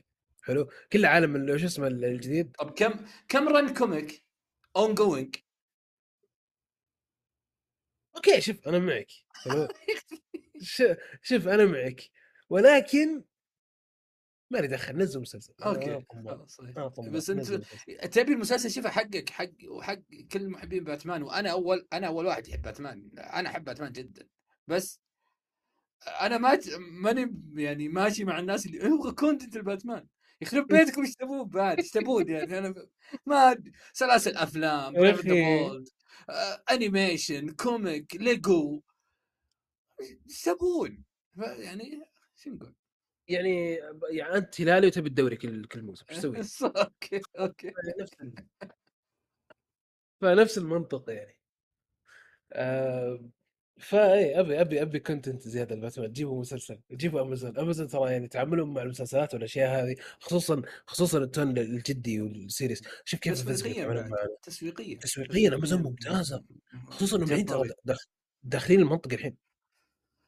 حلو؟ 0.44 0.70
كل 0.94 1.06
عالم 1.06 1.36
ال- 1.36 1.60
شو 1.60 1.66
اسمه 1.66 1.88
الجديد. 1.88 2.52
طب 2.60 2.72
كم 2.72 3.06
كم 3.28 3.50
رن 3.50 3.74
comic 3.74 4.24
ongoing 4.76 5.36
okay 8.16 8.42
شوف 8.42 8.68
أنا 8.68 8.80
معك. 8.80 9.12
شوف 11.22 11.48
أنا 11.48 11.66
معك. 11.66 12.02
ولكن 12.50 13.24
ما 14.56 14.60
لي 14.60 14.68
دخل 14.68 14.98
نزل 14.98 15.22
مسلسل. 15.22 15.54
okay 15.64 16.02
طماع. 16.02 16.38
خلاص 16.38 16.56
طماع. 16.96 17.10
بس 17.10 17.30
أنت. 17.30 17.52
تبي 18.12 18.34
المسلسل 18.34 18.72
شوفه 18.72 18.90
حقك 18.90 19.30
حق 19.30 19.50
وحق 19.70 20.00
كل 20.32 20.50
محبين 20.50 20.84
باتمان 20.84 21.24
وأنا 21.24 21.52
أول 21.52 21.88
أنا 21.94 22.08
أول 22.08 22.26
واحد 22.26 22.48
يحب 22.48 22.62
باتمان. 22.62 23.10
أنا 23.18 23.50
أحب 23.50 23.64
باتمان 23.64 23.92
جدا. 23.92 24.28
بس 24.68 25.00
أنا 26.22 26.38
ما 26.38 26.60
ماني 26.78 27.42
يعني 27.54 27.90
ماشي 27.90 28.24
مع 28.24 28.40
الناس 28.40 28.66
اللي 28.66 28.90
هو 28.90 29.16
content 29.16 29.56
الباتمان. 29.56 30.08
يخرب 30.42 30.68
بيتكم 30.68 31.02
إيش 31.02 31.16
تبون 31.16 31.50
بعد؟ 31.50 31.78
إيش 31.78 31.90
تبون 31.90 32.30
يعني؟ 32.30 32.58
أنا 32.58 32.88
ما. 33.26 33.64
سلاسل 33.94 34.38
أفلام 34.38 34.96
animation 36.72 37.50
comic 37.50 38.16
ليجو 38.16 38.82
إيش 40.02 40.42
تبون؟ 40.42 41.04
يعني 41.38 42.10
شو 42.36 42.50
نقول؟ 42.50 42.76
يعني 43.28 43.80
يعني 44.10 44.38
أنت 44.38 44.62
هلالي 44.62 44.88
وتبي 44.88 45.10
الدوري 45.10 45.36
كل 45.36 45.66
كل 45.66 45.82
موسم 45.82 46.06
إيش 46.10 46.20
تسوي؟ 46.20 46.38
okay 46.84 47.22
okay. 47.40 47.74
نفس 48.00 48.14
فنفس 50.22 50.58
المنطق 50.58 51.10
يعني. 51.10 51.38
آه 52.54 53.30
ف 53.78 54.09
I 54.09 54.40
أبي 54.40 54.62
أبي 54.62 54.82
أبي 54.82 55.00
content 55.00 55.48
زيادة 55.48 55.76
الباتمان 55.76 56.12
جيبوا 56.12 56.40
مسلسل 56.40 56.80
جيبوا 56.92 57.22
امازون 57.22 57.58
امازون 57.58 57.88
ترى 57.88 58.12
يعني 58.12 58.28
تعاملهم 58.28 58.74
مع 58.74 58.82
المسلسلات 58.82 59.34
والأشياء 59.34 59.84
هذه 59.84 59.96
خصوصا 60.20 60.62
خصوصا 60.88 61.18
ال 61.18 61.26
tone 61.26 61.58
الجدي 61.58 62.22
وال 62.22 62.35
serious 62.35 62.82
شوف 63.06 63.20
كيف 63.20 63.50
تسويقيا 63.50 64.10
تسويقيا. 64.44 65.00
تسويقيا 65.00 65.56
امازون 65.56 65.82
ممتازة. 65.84 66.44
خصوصا 66.88 67.18
انهم 67.18 67.74
داخلين 68.44 68.80
المنطقة 68.80 69.14
الحين. 69.14 69.36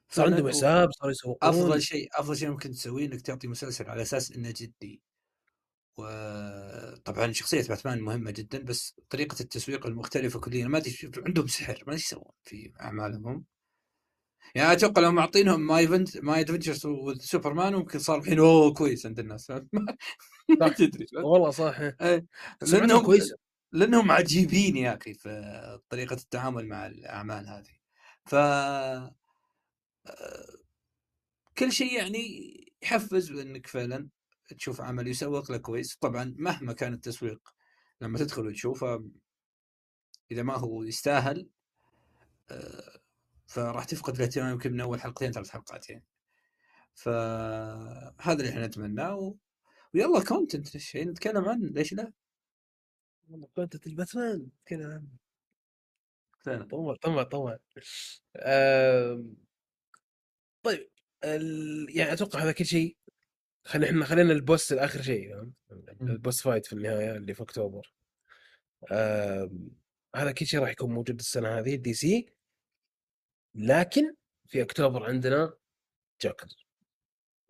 صار 0.09 0.25
عندهم 0.25 0.47
حساب 0.49 0.89
صاروا 0.91 1.11
يسوقون 1.11 1.49
أفضل 1.49 1.81
شيء 1.81 2.09
أفضل 2.19 2.37
شيء 2.37 2.49
ممكن 2.49 2.71
تسويه 2.71 3.05
إنك 3.05 3.21
تعطي 3.21 3.47
مسلسل 3.47 3.89
على 3.89 4.01
أساس 4.01 4.31
إنه 4.31 4.53
جدي. 4.57 5.01
وطبعا 5.97 7.31
شخصية 7.31 7.67
باتمان 7.67 8.01
مهمة 8.01 8.31
جدا 8.31 8.59
بس 8.63 8.95
طريقة 9.09 9.35
التسويق 9.41 9.87
المختلفة 9.87 10.39
كليا. 10.39 10.67
ما 10.67 10.77
أدري 10.77 10.95
عندهم 11.27 11.47
سحر 11.47 11.83
ما 11.87 11.93
يسوون 11.95 12.31
في 12.43 12.73
أعمالهم. 12.81 13.27
هم 13.27 13.45
يعني 14.55 14.71
أتوقع 14.73 15.01
لو 15.01 15.11
معطينهم 15.11 15.67
my 15.67 15.87
فنت 15.87 16.17
My 16.17 16.39
Adventures 16.41 16.87
with 17.21 17.38
Superman 17.38 17.73
ممكن 17.75 17.99
صار 17.99 18.19
الحين 18.19 18.39
أوه 18.39 18.73
كويس 18.73 19.05
عند 19.05 19.19
الناس. 19.19 19.51
ما. 20.61 20.69
تدري 20.69 21.07
والله 21.23 21.51
صح. 21.51 21.79
إيه. 22.01 22.25
لأنهم 22.61 23.05
كويسه 23.05 23.35
لأنهم 23.71 24.11
عجيبين 24.11 24.77
يا 24.77 24.97
أخي 24.97 25.13
في 25.13 25.79
طريقة 25.89 26.13
التعامل 26.13 26.67
مع 26.67 26.87
الأعمال 26.87 27.47
هذه. 27.49 27.77
ف 28.25 28.35
كل 31.57 31.71
شيء 31.71 31.97
يعني 31.97 32.19
يحفز 32.83 33.31
بانك 33.31 33.67
فعلا 33.67 34.09
تشوف 34.57 34.81
عمل 34.81 35.07
يسوق 35.07 35.51
له 35.51 35.57
كويس. 35.57 35.95
طبعا 35.95 36.35
مهما 36.37 36.73
كان 36.73 36.93
التسويق 36.93 37.49
لما 38.01 38.17
تدخل 38.17 38.47
وتشوفه 38.47 39.09
إذا 40.31 40.43
ما 40.43 40.55
هو 40.57 40.83
يستاهل 40.83 41.49
آه، 42.49 42.99
فراح 43.47 43.83
تفقد 43.85 44.15
الاهتمام 44.15 44.51
يمكن 44.51 44.71
من 44.73 44.81
أول 44.81 45.01
حلقتين 45.01 45.31
ثلاث 45.31 45.49
حلقات 45.49 45.89
يعني. 45.89 46.05
فهذا 46.93 48.33
اللي 48.39 48.49
إحنا 48.49 48.67
نتمناه 48.67 49.15
و... 49.15 49.35
ويلا 49.93 50.23
content 50.23 50.77
شيء 50.77 51.09
نتكلم 51.09 51.45
عنه 51.49 51.67
ليش 51.67 51.93
لا؟ 51.93 52.13
والله 53.29 53.47
content 53.55 53.87
الباتمان 53.87 54.47
فعلا. 56.39 56.67
طمع 56.67 56.95
طمع 56.95 57.23
طمع 57.23 57.57
آم، 58.37 59.35
طيب 60.67 60.89
ال... 61.23 61.87
يعني 61.97 62.13
أتوقع 62.13 62.43
هذا 62.43 62.51
كل 62.51 62.65
شيء 62.65 62.97
خلينا 63.65 63.87
إحنا 63.87 64.05
خلينا 64.05 64.33
ال 64.33 64.41
boss 64.41 64.73
الآخر 64.73 65.01
شيء؟ 65.01 65.51
ال 66.01 66.09
boss 66.09 66.41
fight 66.41 66.65
في 66.65 66.73
النهاية 66.73 67.11
اللي 67.11 67.33
في 67.33 67.43
أكتوبر. 67.43 67.93
آم، 68.91 69.69
هذا 70.15 70.31
كل 70.31 70.45
شيء 70.45 70.59
راح 70.59 70.69
يكون 70.69 70.91
موجود 70.91 71.19
السنة 71.19 71.59
هذه 71.59 71.75
دي 71.75 71.93
سي. 71.93 72.33
لكن 73.55 74.15
في 74.47 74.61
أكتوبر 74.61 75.03
عندنا 75.03 75.53
جوكر. 76.21 76.47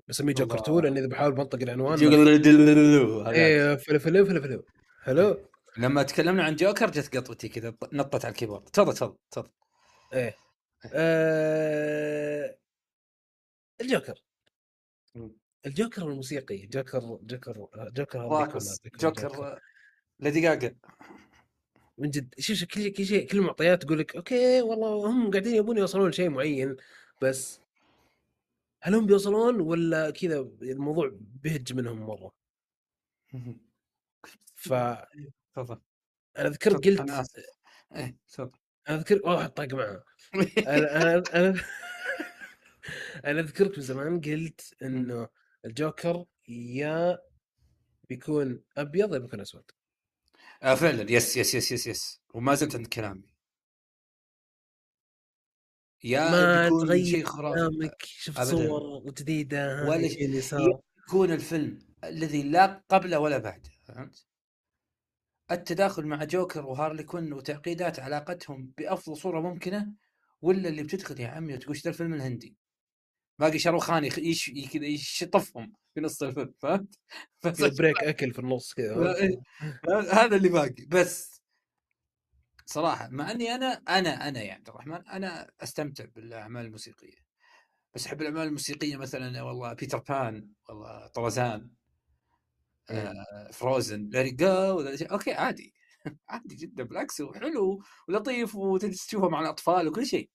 بسميه 0.07 0.33
جوكر 0.33 0.53
الله. 0.53 0.79
2 0.79 0.79
لأن 0.83 0.97
إذا 0.97 1.07
بحاول 1.07 1.31
بنطق 1.31 1.61
العنوان 1.61 1.97
هذاك. 3.21 3.35
إيه 3.35 3.75
فلو 3.75 3.99
فلو 3.99 4.25
فلو 4.25 4.41
فلو. 4.41 4.65
حلو 5.03 5.49
لما 5.77 6.03
تكلمنا 6.03 6.43
عن 6.43 6.55
جوكر 6.55 6.91
جت 6.91 7.17
قطوتي 7.17 7.49
كذا 7.49 7.73
نطت 7.93 8.25
على 8.25 8.31
الكيبورد. 8.31 8.63
تفضل 8.63 8.93
تفضل 8.93 9.17
تفضل. 9.31 9.49
إيه. 10.13 10.35
آه... 10.93 12.57
الجوكر. 13.81 14.23
مم. 15.15 15.35
الجوكر 15.65 16.01
الموسيقي 16.01 16.57
جوكر 16.57 16.99
جوكر 17.23 17.67
جوكر 17.93 18.19
بيكون- 18.45 18.61
جوكر 18.99 19.59
ليدي 20.19 20.41
جاجا. 20.41 20.75
من 21.97 22.09
جد 22.09 22.33
شوف 22.39 22.63
كل 22.63 22.81
شيء 22.81 22.93
كل 22.93 23.05
شيء 23.05 23.27
كل 23.27 23.37
المعطيات 23.37 23.83
تقول 23.83 23.99
لك 23.99 24.15
okay 24.15 24.61
والله 24.61 25.09
هم 25.09 25.31
قاعدين 25.31 25.55
يبون 25.55 25.77
يوصلون 25.77 26.09
لشيء 26.09 26.29
معين 26.29 26.75
بس 27.21 27.59
هل 28.81 28.95
هم 28.95 29.05
بيوصلون 29.05 29.59
ولا 29.61 30.09
كذا 30.09 30.39
الموضوع 30.61 31.11
بيهج 31.13 31.73
منهم 31.73 31.99
مرة؟ 32.01 32.31
تفضل. 35.55 35.81
اذكر 36.37 36.71
تفضل، 36.71 36.89
قلت 36.91 36.99
أنا 36.99 37.21
آسف. 37.21 37.45
إيه 37.95 38.17
تفضل. 38.27 38.59
أنا 38.89 38.97
اذكر 38.97 39.15
والله 39.23 39.47
طاق 39.47 39.73
معها 39.73 40.03
أنا 40.67 41.23
أنا 41.33 41.53
أنا 43.25 43.39
اذكرك 43.39 43.77
من 43.77 43.83
زمان 43.83 44.21
قلت 44.21 44.73
إنه 44.83 45.27
الجوكر 45.65 46.25
يا 46.47 47.19
بيكون 48.09 48.63
أبيض 48.77 49.13
يا 49.13 49.19
بيكون 49.19 49.39
أسود. 49.39 49.71
آه 50.63 50.75
فعلا. 50.75 51.11
yes 51.11 51.37
yes 51.37 51.55
yes 51.55 51.71
yes 51.71 51.87
yes. 51.87 52.21
وما 52.33 52.55
زلت 52.55 52.75
عند 52.75 52.87
كلامي. 52.87 53.33
يا 56.03 56.31
ما 56.31 56.63
بيكون 56.63 56.87
تغير 56.87 57.05
شيء 57.05 57.25
خرافي. 57.25 57.59
كلامك 57.59 58.03
شفت. 58.03 58.41
صور 58.41 59.03
جديدة 59.11 59.85
ولا 59.89 60.07
شيء. 60.07 60.17
شيء 60.17 60.29
يسار. 60.29 60.81
يكون 61.07 61.31
الفيلم 61.31 61.79
الذي 62.03 62.43
لا 62.43 62.83
قبله 62.89 63.19
ولا 63.19 63.37
بعده 63.37 63.69
فهمت؟ 63.83 64.25
التداخل 65.51 66.05
مع 66.05 66.23
جوكر 66.23 66.65
وهارلي 66.65 67.03
كوين 67.03 67.33
وتعقيدات 67.33 67.99
علاقتهم 67.99 68.73
بأفضل 68.77 69.17
صورة 69.17 69.41
ممكنة 69.41 69.93
ولا 70.41 70.69
اللي 70.69 70.83
بتدخل 70.83 71.19
يا 71.19 71.27
عمي 71.27 71.53
وتقول 71.53 71.75
"إيش 71.75 71.83
ذا 71.83 71.89
الفيلم 71.89 72.13
الهندي؟ 72.13 72.55
باقي 73.39 73.59
شاروخان. 73.59 74.03
يش... 74.05 74.51
كذا 74.73 74.85
يشطفهم 74.85 75.73
في 75.93 76.01
نص 76.01 76.23
الفيلم 76.23 76.53
فهمت؟ 76.59 76.99
break 77.79 78.03
أكل 78.03 78.33
في 78.33 78.39
النص 78.39 78.73
كذا 78.73 78.95
لا، 78.95 79.21
إيه. 79.21 79.41
هذا 80.11 80.35
اللي 80.35 80.49
باقي 80.49 80.85
بس 80.87 81.41
صراحة 82.65 83.07
مع 83.09 83.31
أني 83.31 83.55
أنا 83.55 83.81
أنا 83.89 84.27
أنا 84.27 84.41
يا 84.41 84.53
عبد 84.53 84.69
الرحمن 84.69 85.07
أنا 85.07 85.51
أستمتع 85.61 86.05
بالأعمال 86.05 86.65
الموسيقية 86.65 87.27
بس 87.93 88.07
أحب 88.07 88.21
الأعمال 88.21 88.47
الموسيقية 88.47 88.97
مثلا 88.97 89.41
والله 89.41 89.73
بيتر 89.73 89.97
بان 89.97 90.49
والله 90.69 91.07
طرزان 91.07 91.69
آه 92.89 93.51
فروزن 93.53 94.09
let 94.09 94.33
go 94.33 94.81
okay 95.11 95.33
عادي 95.33 95.73
عادي 96.29 96.55
جدا 96.55 96.83
بالعكس 96.83 97.21
هو 97.21 97.33
حلو 97.33 97.83
ولطيف 98.07 98.55
وتجلس 98.55 99.07
تشوفه 99.07 99.29
مع 99.29 99.41
الأطفال 99.41 99.87
وكل 99.87 100.05
شيء 100.05 100.29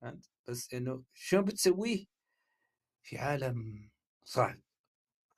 فهمت؟ 0.00 0.30
بس 0.48 0.74
إنه 0.74 1.04
شلون 1.14 1.44
بتسويه 1.44 2.04
في 3.02 3.18
عالم 3.18 3.90
صعب 4.24 4.60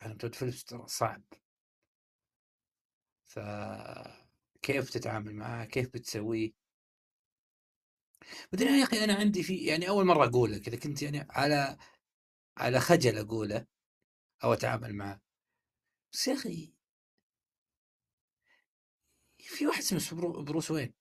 عالم 0.00 0.16
تود 0.16 0.34
فيلبس 0.34 0.64
ترى 0.64 0.86
صعب. 0.86 1.22
فكيف 3.24 4.90
تتعامل 4.90 5.34
معاه؟ 5.34 5.64
كيف 5.64 5.88
بتسويه؟ 5.88 6.52
بعدين 8.52 8.68
يا 8.68 8.84
أخي 8.84 9.04
أنا 9.04 9.14
عندي 9.14 9.42
في 9.42 9.56
يعني 9.56 9.88
أول 9.88 10.04
مرة 10.06 10.24
أقوله 10.26 10.58
كذا 10.58 10.76
كنت 10.76 11.02
يعني 11.02 11.26
على 11.30 11.76
على 12.56 12.80
خجل 12.80 13.18
أقوله 13.18 13.66
أو 14.44 14.52
أتعامل 14.52 14.94
معه 14.94 15.20
بس 16.12 16.28
يا 16.28 16.34
أخي 16.34 16.74
في 19.38 19.66
واحد 19.66 19.78
اسمه 19.78 20.20
برو- 20.20 20.42
بروس 20.42 20.70
وين؟ 20.70 20.94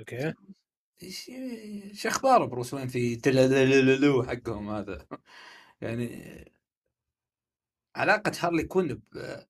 okay. 0.00 0.34
إيش 1.02 2.06
أخبار 2.06 2.44
بروس 2.44 2.74
وين 2.74 2.88
في 2.88 3.16
تلالالالو 3.16 4.22
حقهم 4.22 4.68
هذا؟ 4.70 5.06
يعني 5.80 6.52
علاقة 7.96 8.32
هارلي 8.40 8.64
كوين 8.64 8.94
ب 8.94 9.46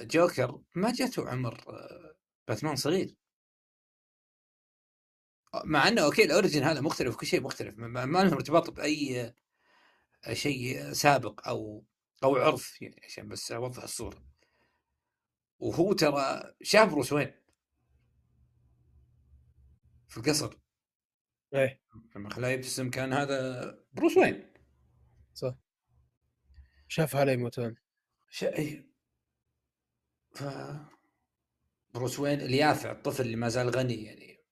جوكر 0.00 0.60
ما 0.74 0.92
جات 0.92 1.28
وعمر 1.28 1.64
باتمان 2.48 2.76
صغير. 2.76 3.14
مع 5.64 5.88
إنه 5.88 6.04
okay 6.04 6.24
ال 6.24 6.29
origin 6.29 6.62
هذا 6.62 6.80
مختلف 6.80 7.14
وكل 7.14 7.26
شيء 7.26 7.40
مختلف 7.40 7.78
ما 7.78 8.22
لهم 8.22 8.34
ارتباط 8.34 8.70
بأي 8.70 9.34
شيء 10.32 10.92
سابق 10.92 11.48
أو 11.48 11.84
أو 12.24 12.36
عرف 12.36 12.82
يعني 12.82 13.00
عشان 13.04 13.28
بس 13.28 13.52
أوضح 13.52 13.82
الصورة. 13.82 14.24
وهو 15.58 15.92
ترى 15.92 16.54
شاف 16.62 16.90
بروس 16.90 17.12
وين؟ 17.12 17.45
في 20.08 20.16
القصر. 20.16 20.58
إيه. 21.54 21.82
لما 22.16 22.30
خلاه 22.30 22.48
يبتسم 22.48 22.90
كان 22.90 23.12
هذا 23.12 23.78
بروس 23.92 24.16
وين. 24.16 24.52
صح. 25.34 25.54
شاف 26.88 27.16
أهله 27.16 27.32
يموتون 27.32 27.76
شيء 28.30 28.86
ف 30.34 30.44
بروس 31.94 32.20
وين 32.20 32.40
اليافع 32.40 32.90
الطفل 32.92 33.22
اللي 33.22 33.36
ما 33.36 33.48
زال 33.48 33.70
غني 33.70 34.04
يعني. 34.04 34.44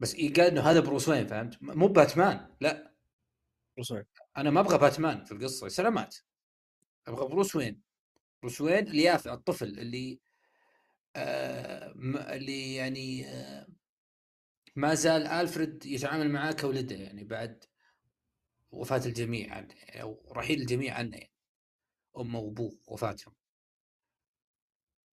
بس 0.00 0.16
قال 0.16 0.40
إنه 0.40 0.60
هذا 0.60 0.80
بروس 0.80 1.08
وين 1.08 1.26
فهمت؟ 1.26 1.62
مو 1.62 1.86
باتمان 1.86 2.56
لا. 2.60 2.94
بروس 3.76 3.90
وين. 3.90 4.04
أنا 4.36 4.50
ما 4.50 4.60
أبغى 4.60 4.78
باتمان 4.78 5.24
في 5.24 5.32
القصة 5.32 5.68
سلامات. 5.68 6.16
أبغى 7.06 7.28
بروس 7.28 7.56
وين. 7.56 7.82
بروس 8.42 8.60
وين 8.60 8.88
اليافع 8.88 9.34
الطفل 9.34 9.78
اللي 9.78 10.20
آه 11.16 11.92
اللي 12.34 12.74
يعني 12.74 13.28
آه 13.28 13.66
ما 14.76 14.94
زال 14.94 15.26
ألفريد 15.26 15.86
يتعامل 15.86 16.30
معاه 16.30 16.52
كولده 16.52 16.96
يعني 16.96 17.24
بعد 17.24 17.64
وفاة 18.70 19.02
الجميع 19.06 19.54
عنه 19.54 19.74
يعني 19.74 20.02
أو 20.02 20.32
رحيل 20.36 20.60
الجميع 20.60 20.94
عنه 20.94 21.16
يعني. 21.16 21.32
أمه 22.18 22.38
وأبوه 22.38 22.78
وفاتهم 22.86 23.34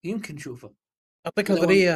يمكن 0.04 0.36
نشوفه. 0.36 0.74
أعطيك 1.26 1.52
نظرية 1.52 1.93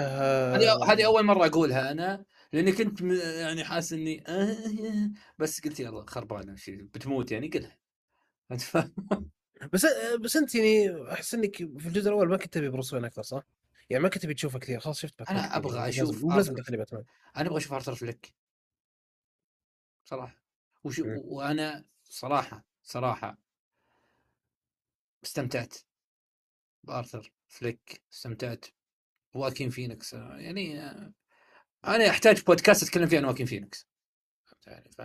هذه 0.56 0.72
آه، 0.72 0.86
هذه 0.92 1.06
أول 1.06 1.24
مرة 1.24 1.46
أقولها 1.46 1.92
أنا 1.92 2.26
لأني 2.54 2.72
كنت 2.72 3.02
يعني 3.42 3.64
حاسس 3.64 3.94
إني 3.94 4.24
آه، 4.28 5.12
بس 5.40 5.62
قلت 5.62 5.80
يلا 5.80 6.06
خربانة 6.08 6.56
شيء 6.56 6.84
بتموت 6.84 7.32
يعني 7.32 7.48
قلها. 7.48 7.78
أنت 8.52 8.62
فاهم؟ 8.62 8.94
بس 9.74 9.86
بس 10.20 10.36
أنت 10.36 10.56
يعني 10.56 11.12
أحس 11.14 11.34
إنك 11.34 11.56
في 11.58 11.88
الجزء 11.88 12.10
الأول 12.10 12.30
ما 12.30 12.38
كنت 12.38 12.54
تبي 12.54 12.70
بروس 12.70 12.94
وين 12.94 13.06
أكثر 13.06 13.22
صح؟ 13.22 13.44
يعني 13.90 14.04
ما 14.04 14.10
كنت 14.10 14.24
تبي 14.24 14.34
تشوفه 14.34 14.60
كثير 14.60 14.80
خلاص 14.80 15.00
شفت 15.00 15.20
باتمان 15.20 15.38
يعني 15.38 15.90
أشوف 15.90 16.10
لازم- 16.16 16.28
مو 16.28 16.36
لازم. 16.36 16.54
تدخلي 16.56 16.78
باتمان 16.78 17.04
أنا 17.38 17.48
أبغى 17.48 17.58
أشوف 17.58 17.74
ارثر 17.74 17.96
فليك 17.96 18.34
صراحة. 20.06 20.36
وش 20.84 21.00
مم. 21.00 21.22
وأنا 21.26 21.86
صراحة 22.04 22.66
صراحة 22.84 23.38
استمتعت 25.24 25.76
بارثر 26.84 27.32
فليك 27.48 28.02
استمتعت 28.14 28.66
واكين 29.34 29.70
فينيكس. 29.70 30.14
يعني 30.14 30.80
أنا 31.86 32.10
أحتاج 32.10 32.44
بودكاست 32.44 32.84
أتكلم 32.84 33.06
فيه 33.08 33.18
عن 33.18 33.26
واكين 33.26 33.46
فينيكس. 33.46 33.88
يعني 34.68 34.92
ف... 34.92 35.02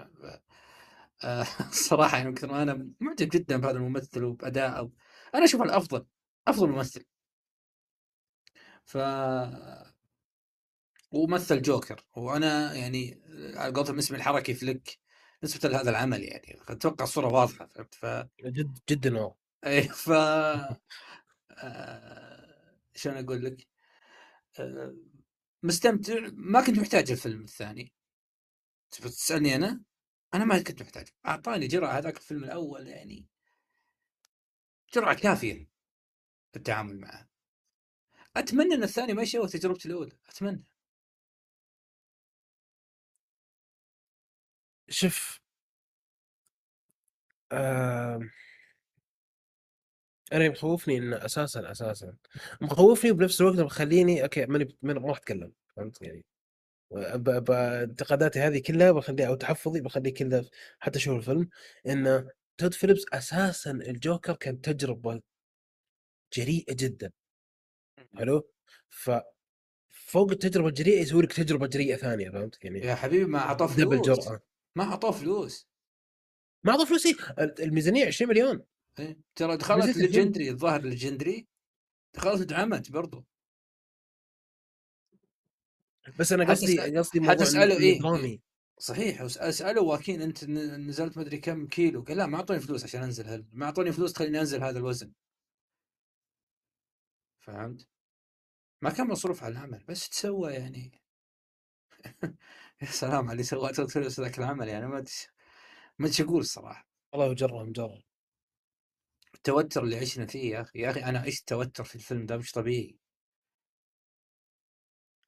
الصراحه 1.60 2.16
يعني 2.18 2.32
كثر 2.32 2.48
ما 2.52 2.62
أنا 2.62 2.90
معجب 3.00 3.28
جدا 3.28 3.56
بهذا 3.56 3.76
الممثل 3.76 4.24
وبادائه 4.24 4.90
أنا 5.34 5.44
أشوفه 5.44 5.64
الأفضل 5.64 6.06
أفضل 6.48 6.68
ممثل. 6.68 7.04
ف 8.90 8.96
ومثل 11.12 11.62
جوكر. 11.62 12.04
وأنا 12.16 12.74
يعني 12.74 13.22
على 13.56 13.72
قولتهم 13.74 13.98
اسمي 13.98 14.16
الحركي 14.16 14.54
فليك 14.54 14.98
نسبة 15.44 15.68
لهذا 15.68 15.90
العمل 15.90 16.22
يعني. 16.22 16.58
أتوقع 16.68 17.04
الصورة 17.04 17.26
واضحة 17.26 17.66
فهمت؟ 17.66 17.94
ف 17.94 18.06
جد 18.44 18.78
جدا 18.90 19.18
واو. 19.18 19.36
اي 19.66 19.82
ف 19.88 20.10
آه، 21.50 22.76
شلون 22.94 23.16
أقول 23.16 23.44
لك؟ 23.44 23.66
آه، 24.60 24.96
مستمتع. 25.62 26.14
ما 26.32 26.66
كنت 26.66 26.78
محتاج 26.78 27.10
الفيلم 27.10 27.42
الثاني. 27.42 27.92
تسألني 28.90 29.54
أنا؟ 29.54 29.82
أنا 30.34 30.44
ما 30.44 30.62
كنت 30.62 30.82
محتاج. 30.82 31.08
أعطاني 31.26 31.66
جرعة 31.66 31.98
هذاك 31.98 32.16
الفيلم 32.16 32.44
الأول 32.44 32.86
يعني 32.88 33.26
جرعة 34.94 35.14
كافية 35.14 35.54
في 36.52 36.56
التعامل 36.56 37.00
معه. 37.00 37.29
أتمنى 38.36 38.74
إن 38.74 38.82
الثاني 38.82 39.12
ما 39.14 39.22
يشوه 39.22 39.46
تجربتي 39.48 39.88
الأولى 39.88 40.12
أتمنى. 40.28 40.64
شوف 44.90 45.40
آم، 47.52 48.30
أنا 50.32 50.48
مخوفني 50.48 50.98
إن 50.98 51.14
أساسا 51.14 51.70
أساسا. 51.70 52.14
مخوفني 52.60 53.10
وبنفس 53.10 53.40
الوقت 53.40 53.58
مخليني 53.60 54.22
أوكي 54.22 54.46
ماني 54.46 54.76
ما 54.82 54.92
راح 54.92 55.16
أتكلم 55.16 55.52
فهمت 55.76 56.02
يعني؟ 56.02 56.24
انتقاداتي 57.84 58.40
هذه 58.40 58.62
كلها 58.66 58.92
بخليها 58.92 59.28
أو 59.28 59.34
تحفظي 59.34 59.80
بخليه 59.80 60.14
كله 60.14 60.50
حتى 60.80 60.98
أشوف 60.98 61.16
الفيلم 61.18 61.48
إن 61.88 62.28
تود 62.58 62.74
فيليبس 62.74 63.04
أساسا 63.12 63.70
الجوكر 63.70 64.34
كان 64.36 64.60
تجربة 64.60 65.22
جريئة 66.36 66.74
جدا. 66.74 67.12
حلو؟ 68.18 68.50
ف 68.88 69.10
فوق 69.90 70.30
التجربة 70.30 70.68
الجريئة 70.68 71.00
يسوي 71.00 71.22
لك 71.22 71.32
تجربة 71.32 71.66
جريئة 71.66 71.96
ثانية 71.96 72.30
فهمت؟ 72.30 72.64
يعني 72.64 72.80
يا 72.80 72.94
حبيبي 72.94 73.24
ما 73.24 73.38
أعطاه 73.38 73.74
double 73.76 74.04
فلوس. 74.04 74.28
جرأه 74.28 74.40
ما 74.76 74.84
أعطاه 74.84 75.10
فلوس. 75.10 75.68
ما 76.64 76.72
اعطى 76.72 76.86
فلوس 76.86 77.06
إيه؟ 77.06 77.14
الميزانية 77.38 78.06
20 78.06 78.30
مليون. 78.30 78.62
إيه. 78.98 79.18
ترى 79.34 79.56
دخلت. 79.56 79.96
Legendary 79.96 80.50
الظاهر 80.50 80.82
Legendary 80.82 81.46
دخلت 82.14 82.40
ودعمت 82.40 82.90
برضو. 82.90 83.24
بس 86.18 86.32
أنا 86.32 86.50
قصدي 86.50 86.98
قصدي 86.98 87.20
موضوع 87.20 87.62
إيه؟ 87.62 88.00
درامي 88.00 88.40
صحيح 88.78 89.20
اساله 89.22 89.82
واكين 89.82 90.22
أنت 90.22 90.44
نزلت 90.44 91.18
مدري 91.18 91.38
كم 91.38 91.66
كيلو. 91.66 92.02
قال 92.02 92.16
لا 92.16 92.26
ما 92.26 92.36
أعطوني 92.36 92.60
فلوس 92.60 92.84
عشان 92.84 93.02
أنزل 93.02 93.26
هل 93.26 93.46
ما 93.52 93.66
أعطوني 93.66 93.92
فلوس 93.92 94.12
تخليني 94.12 94.40
أنزل 94.40 94.62
هذا 94.62 94.78
الوزن. 94.78 95.12
فهمت؟ 97.38 97.89
ما 98.82 98.90
كان 98.90 99.08
مصروف 99.08 99.44
على 99.44 99.52
العمل 99.52 99.84
بس 99.88 100.08
تسوى 100.08 100.52
يعني. 100.52 100.92
يا 102.82 102.86
سلام 102.86 103.24
على 103.24 103.32
اللي 103.32 103.42
سوى 103.42 103.88
فيلبس 103.88 104.20
ذاك 104.20 104.38
العمل 104.38 104.68
يعني 104.68 104.86
ما 104.86 104.98
أدري 104.98 105.12
ما 105.98 106.10
أقول 106.20 106.40
الصراحة. 106.40 106.88
والله 107.12 107.28
مجرب 107.30 107.68
مجرب 107.68 108.02
التوتر 109.34 109.84
اللي 109.84 109.96
عشنا 109.98 110.26
فيه 110.26 110.50
يا 110.54 110.60
أخي 110.60 110.78
يا 110.80 110.90
أخي 110.90 111.00
أنا 111.04 111.18
عشت 111.18 111.48
توتر 111.48 111.84
في 111.84 111.94
الفيلم 111.96 112.26
ده 112.26 112.36
مش 112.36 112.52
طبيعي. 112.52 112.98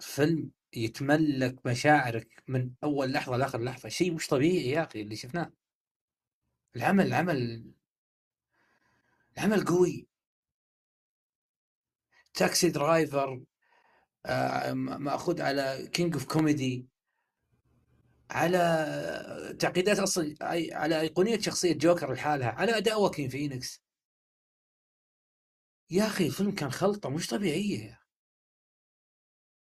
فيلم 0.01 0.51
يتملك 0.77 1.67
مشاعرك 1.67 2.43
من 2.49 2.71
أول 2.85 3.13
لحظة 3.13 3.37
لآخر 3.37 3.61
لحظة 3.63 3.89
شيء 3.89 4.15
مش 4.15 4.27
طبيعي 4.29 4.71
يا 4.71 4.83
أخي 4.83 5.01
اللي 5.03 5.17
شفناه. 5.17 5.53
العمل 6.77 7.07
العمل 7.07 7.65
العمل 9.39 9.65
قوي. 9.65 10.07
Taxi 12.35 12.71
Driver 12.71 13.45
آه، 14.27 14.73
م- 14.73 15.03
مأخوذ 15.03 15.43
على 15.43 15.89
King 15.93 16.15
of 16.15 16.25
Comedy 16.27 16.89
على 18.31 19.57
تعقيدات 19.61 19.99
أصلا 19.99 20.35
على 20.73 21.01
أيقونية 21.01 21.39
شخصية 21.41 21.73
جوكر 21.73 22.13
لحالها 22.13 22.49
على 22.51 22.77
أداء 22.79 23.01
واكين 23.03 23.29
فينيكس 23.29 23.83
يا 25.91 26.07
أخي 26.07 26.27
الفيلم 26.27 26.51
كان 26.55 26.71
خلطة 26.73 27.11
مش 27.11 27.27
طبيعية. 27.27 28.01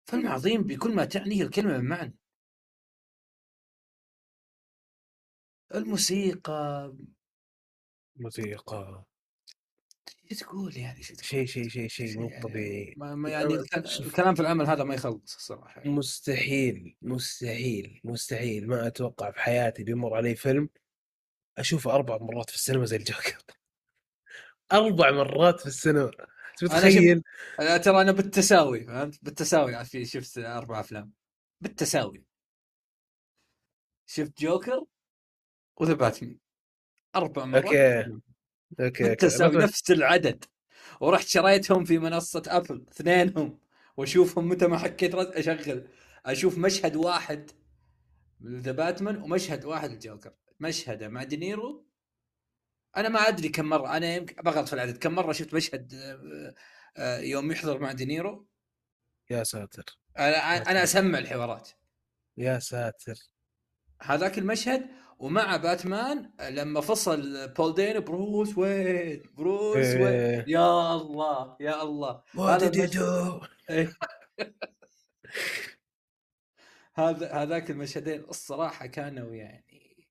فيلم 0.06 0.28
عظيم 0.28 0.64
بكل 0.64 0.96
ما 0.96 1.06
تعنيه 1.06 1.44
الكلمة 1.44 1.78
من 1.78 1.86
معنى. 1.90 2.16
الموسيقى. 5.76 6.94
موسيقى. 8.16 9.06
شو 10.32 10.36
تقول 10.46 10.78
يعني 10.78 11.04
شو 11.04 11.14
تقول؟ 11.14 11.26
شيء 11.26 11.46
شيء 11.46 11.68
شيء 11.70 11.88
شيء 11.88 12.20
مو 12.20 12.30
طبيعي. 12.44 12.94
ما 12.98 13.16
ما 13.16 13.30
يعني 13.30 13.54
الك- 13.54 13.88
شوف. 13.88 14.08
الكلام 14.08 14.36
في 14.36 14.42
العمل 14.42 14.66
هذا 14.68 14.84
ما 14.84 14.96
يخلص 14.96 15.36
الصراحة 15.36 15.82
مستحيل 15.88 16.96
مستحيل 17.02 18.02
مستحيل. 18.04 18.68
ما 18.68 18.88
أتوقع 18.88 19.32
في 19.32 19.40
حياتي 19.40 19.84
بيمر 19.84 20.14
علي 20.16 20.36
فيلم 20.36 20.70
أشوفه 21.58 21.92
أربع 21.96 22.18
مرات 22.18 22.50
في 22.50 22.56
السينما 22.56 22.86
زي 22.86 22.96
الجوكر. 22.96 23.38
أربع 24.74 25.12
مرات 25.12 25.60
في 25.60 25.66
السينما. 25.66 26.12
تتخيل 26.58 27.24
أنا 27.60 27.78
ترى 27.78 28.02
أنا 28.02 28.12
بالتساوي 28.12 28.86
فهمت؟ 28.86 29.20
بالتساوي 29.24 29.86
في 29.86 30.06
شفت 30.06 30.38
أربع 30.38 30.80
أفلام. 30.80 31.12
بالتساوي. 31.62 32.24
شفت 34.06 34.40
جوكر 34.42 34.86
و 35.78 35.82
The 35.82 35.94
Batman. 35.94 36.38
أربع 37.16 37.46
مرات 37.46 37.66
okay. 37.66 38.20
okay 38.80 39.16
بس- 39.16 39.42
نفس 39.42 39.92
العدد. 39.92 40.46
ورحت 41.02 41.28
شريتهم 41.28 41.86
في 41.86 42.00
منصة 42.00 42.44
Apple 42.48 42.86
اثنينهم 42.92 43.60
وأشوفهم 43.98 44.50
متى 44.50 44.68
ما 44.68 44.78
حكيت 44.78 45.16
أشغل. 45.16 45.88
أشوف 46.26 46.58
مشهد 46.58 46.96
واحد 46.96 47.52
ذا 48.46 48.72
باتمان 48.72 49.22
ومشهد 49.22 49.66
واحد 49.66 49.92
الجوكر 49.92 50.34
مشهده 50.60 51.08
مع 51.08 51.24
دينيرو. 51.24 51.86
أنا 52.98 53.10
ما 53.10 53.20
أدري 53.20 53.50
كم 53.50 53.66
مرة 53.66 53.98
أنا 53.98 54.16
يمكن 54.16 54.42
بغلط 54.42 54.68
في 54.68 54.74
العدد 54.74 54.98
كم 54.98 55.12
مرة 55.16 55.32
شفت 55.32 55.54
مشهد 55.54 55.94
آه، 55.94 56.54
آه، 56.98 57.20
يوم 57.20 57.52
يحضر 57.52 57.80
مع 57.80 57.92
دينيرو؟ 57.92 58.48
يا 59.30 59.44
ساتر. 59.44 60.00
أنا 60.20 60.72
أنا 60.72 60.84
أسمع 60.84 61.20
الحوارات. 61.20 61.70
يا 62.38 62.60
ساتر. 62.60 63.16
هذاك 64.02 64.38
المشهد 64.38 64.86
ومع 65.20 65.58
باتمان 65.58 66.32
لما 66.50 66.82
فصل 66.82 67.48
بول 67.54 67.74
دين 67.74 68.00
بروس 68.00 68.58
وين 68.58 69.24
بروس 69.38 69.76
وين 69.78 70.08
إيه. 70.08 70.46
يا 70.48 70.94
الله 70.96 71.58
يا 71.60 71.84
الله 71.84 72.24
What 72.36 72.40
هذا 72.40 72.72
did 72.72 72.74
you 72.76 72.80
المشهد- 72.80 73.42
do? 73.42 73.48
إيه. 73.70 73.94
هذا 76.96 77.32
هذاك 77.34 77.72
المشهدين 77.72 78.20
الصراحة 78.24 78.86
كانوا 78.86 79.36
يعني 79.36 80.08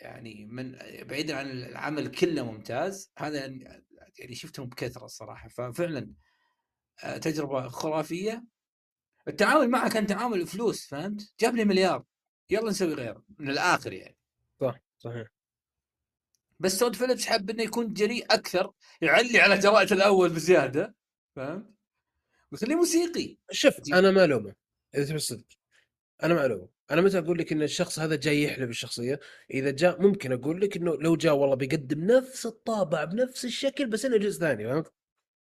يعني 0.00 0.46
من 0.46 0.72
بعيدا 1.02 1.36
عن 1.36 1.50
العمل 1.50 2.08
كله 2.08 2.42
ممتاز 2.52 3.12
هذا 3.18 3.46
يعني 4.18 4.34
شفتهم 4.34 4.66
بكثرة 4.68 5.04
الصراحة 5.04 5.48
ففعلا 5.48 6.12
آه، 7.04 7.16
تجربة 7.16 7.68
خرافية 7.68 8.44
التعامل 9.28 9.68
معه 9.70 9.90
كان 9.90 10.06
تعامل 10.06 10.46
فلوس 10.46 10.86
فهمت؟ 10.86 11.32
جاب 11.40 11.56
لي 11.56 11.64
مليار 11.64 12.04
يلا 12.50 12.70
نسوي 12.70 12.94
غيره 12.94 13.24
من 13.38 13.50
الآخر 13.50 13.92
يعني. 13.92 14.16
صح 14.60 14.80
صحيح. 14.98 15.28
بس 16.60 16.78
تود 16.78 16.96
فيليبس 16.96 17.26
حب 17.26 17.50
إنه 17.50 17.62
يكون 17.62 17.92
جريء 17.92 18.26
أكثر 18.30 18.72
يعلي 19.00 19.40
على 19.40 19.58
جراءة 19.58 19.94
الأول 19.94 20.28
بزيادة 20.28 20.94
فهمت؟ 21.36 21.70
ويخليه 22.52 22.76
موسيقي. 22.76 23.36
شوف 23.50 23.74
أنا 23.92 24.10
ما 24.10 24.24
ألومه 24.24 24.54
إذا 24.94 25.04
تبي 25.04 25.16
الصدق 25.16 25.46
أنا 26.22 26.34
ما 26.34 26.46
ألومه. 26.46 26.68
أنا 26.90 27.00
متى 27.00 27.18
أقول 27.18 27.38
لك 27.38 27.52
إن 27.52 27.62
الشخص 27.62 27.98
هذا 27.98 28.16
جاي 28.16 28.42
يحلب 28.42 28.70
الشخصية؟ 28.70 29.20
إذا 29.50 29.70
جاء 29.70 30.02
ممكن 30.02 30.32
أقول 30.32 30.60
لك 30.60 30.76
إنه 30.76 30.96
لو 30.96 31.16
جاء 31.16 31.34
والله 31.34 31.56
بيقدم 31.56 32.04
نفس 32.04 32.46
الطابع 32.46 33.04
بنفس 33.04 33.44
الشكل 33.44 33.86
بس 33.86 34.04
إنه 34.04 34.16
جزء 34.16 34.40
ثاني 34.40 34.64
فهمت؟ 34.64 34.92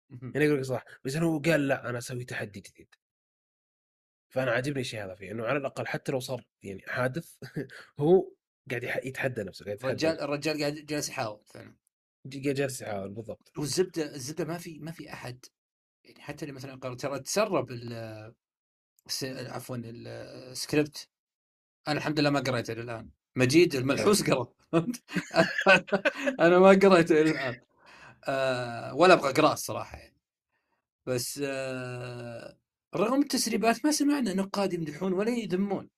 يعني 0.10 0.47
أقول 0.47 0.58
لك 0.58 0.66
صح 0.66 0.86
بس 1.05 1.16
انه 1.16 1.26
هو 1.26 1.39
قال 1.39 1.68
لا 1.68 1.89
أنا 1.89 1.97
أسوي 1.97 2.24
تحدي 2.24 2.60
جديد. 2.60 2.95
فأنا 4.30 4.52
عاجبني 4.52 4.82
الشيء 4.82 5.06
هذا 5.06 5.16
فيه 5.16 5.32
إنه 5.32 5.46
على 5.46 5.58
الأقل 5.58 5.88
حتى 5.88 6.12
لو 6.12 6.20
صار 6.20 6.46
يعني 6.64 6.82
حادث 6.88 7.36
هو 8.00 8.32
قاعد 8.70 8.84
يتحدى 8.84 9.44
نفسه 9.44 9.66
قاعد 9.66 9.76
يتحدى 9.78 9.92
الرجال 9.92 10.22
الرجال 10.22 10.60
قاعد 10.60 10.74
جالس 10.74 11.10
يحاول 11.10 11.42
فعلا. 11.46 11.76
جالس 12.26 12.82
يحاول 12.82 13.10
بالضبط. 13.10 13.52
والزبدة 13.58 14.16
الزبدة 14.16 14.46
ما 14.46 14.58
في 14.58 14.80
ما 14.80 14.92
في 14.92 15.14
أحد 15.14 15.46
يعني 16.04 16.22
حتى 16.22 16.46
اللي 16.46 16.56
مثلا 16.56 16.76
قال 16.76 16.98
ترى 16.98 17.20
تسرب 17.20 17.72
ال 17.72 18.34
عفوا 19.24 19.78
السكريبت. 19.84 21.10
أنا 21.88 21.98
الحمد 21.98 22.20
لله 22.20 22.30
ما 22.30 22.40
قريته 22.40 22.72
إلى 22.72 22.82
الآن. 22.82 23.10
مجيد 23.36 23.76
الملحوس 23.76 24.24
قرأ. 24.30 24.54
أنا 26.40 26.60
ما 26.60 26.70
قريته 26.70 27.22
إلى 27.22 27.32
الآن. 27.32 27.62
آه 28.28 28.96
ولا 28.96 29.14
أبغى 29.14 29.30
أقرأه 29.30 29.54
الصراحة 29.54 29.98
يعني. 29.98 30.18
بس 31.06 31.42
آه 31.44 32.58
رغم 32.96 33.22
التسريبات 33.22 33.86
ما 33.86 33.92
سمعنا 33.92 34.34
نقاد 34.34 34.74
يمدحون 34.74 35.14
ولا 35.14 35.32
يذمون. 35.32 35.90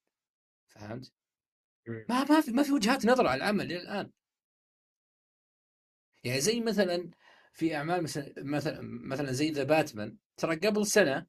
فهمت؟ 0.67 1.11
ما 1.87 2.23
ما 2.23 2.41
في 2.41 2.51
ما 2.51 2.63
في 2.63 2.71
وجهات 2.71 3.05
نظر 3.05 3.27
على 3.27 3.37
العمل 3.37 3.65
إلى 3.65 3.81
الآن. 3.81 4.11
يعني 6.23 6.41
زي 6.41 6.61
مثلا 6.61 7.09
في 7.53 7.75
أعمال 7.75 8.03
مثلا 8.03 8.33
مثلا 8.37 8.81
مثلا 8.81 9.31
زي 9.31 9.51
ذا 9.51 9.63
باتمان 9.63 10.17
ترى 10.37 10.55
قبل 10.55 10.87
سنة 10.87 11.25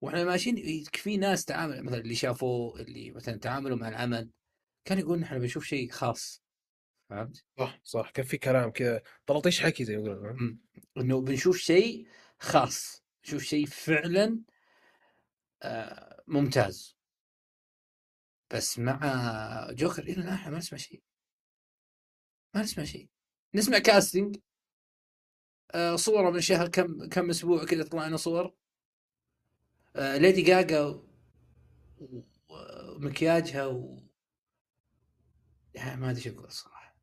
وإحنا 0.00 0.24
ماشيين 0.24 0.84
في 0.92 1.16
ناس 1.16 1.44
تعامل 1.44 1.82
مثلا 1.82 2.00
اللي 2.00 2.14
شافوه 2.14 2.80
اللي 2.80 3.10
مثلا 3.10 3.36
تعاملوا 3.36 3.76
مع 3.76 3.88
العمل 3.88 4.30
كان 4.84 4.98
يقول 4.98 5.20
نحن 5.20 5.38
بنشوف 5.38 5.64
شيء 5.64 5.90
خاص. 5.90 6.42
فهمت؟ 7.10 7.44
صح 7.58 7.80
صح. 7.84 8.10
كان 8.10 8.24
في 8.24 8.38
كلام 8.38 8.70
كذا. 8.70 9.02
طلطيش 9.26 9.60
حكي 9.60 9.84
زي 9.84 9.96
ما 9.96 10.02
يقولون. 10.02 10.60
إنه 10.96 11.20
بنشوف 11.20 11.56
شيء 11.56 12.06
خاص 12.38 13.02
نشوف 13.24 13.42
شيء 13.42 13.66
فعلا 13.66 14.24
آه، 14.24 14.57
ممتاز. 16.26 16.98
بس 18.50 18.78
مع 18.78 19.00
جوكر 19.70 20.02
إلى 20.02 20.12
الآن 20.22 20.50
ما 20.52 20.58
نسمع 20.58 20.78
شيء. 20.78 21.02
ما 22.54 22.62
نسمع 22.62 22.84
شيء. 22.84 23.08
نسمع 23.54 23.78
كاستنج 23.78 24.36
آه، 25.70 25.96
صوره 25.96 26.30
من 26.30 26.40
شهر 26.40 26.68
كم 26.68 27.08
كم 27.08 27.30
أسبوع 27.30 27.64
كذا 27.64 27.84
طلع 27.84 28.06
لنا 28.06 28.16
صور. 28.16 28.54
آه، 29.96 30.16
ليدي 30.16 30.42
جاجا 30.42 31.02
ومكياجها 32.48 33.66
و 33.66 34.08
يعني 35.74 36.00
ما 36.00 36.10
أدري 36.10 36.24
إيش 36.24 36.34
أقول 36.34 36.46
الصراحة. 36.46 36.96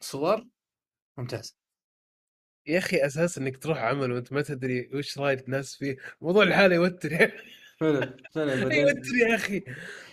صور؟ 0.00 0.46
ممتاز. 1.18 1.56
يا 2.66 2.78
أخي 2.78 2.96
أساس 3.06 3.38
إنك 3.38 3.56
تروح 3.56 3.78
عمل 3.78 4.12
وأنت 4.12 4.32
ما 4.32 4.42
تدري 4.42 4.90
وش 4.94 5.18
راي 5.18 5.34
الناس 5.34 5.74
فيه. 5.76 5.96
موضوع 6.20 6.42
الحالة 6.42 6.74
يوتر 6.74 7.12
يا 7.12 7.26
أخي. 7.26 7.36
فعلا 7.80 8.16
فعلا 8.34 8.52
يوتر 8.74 9.14
يا 9.28 9.34
أخي. 9.34 9.64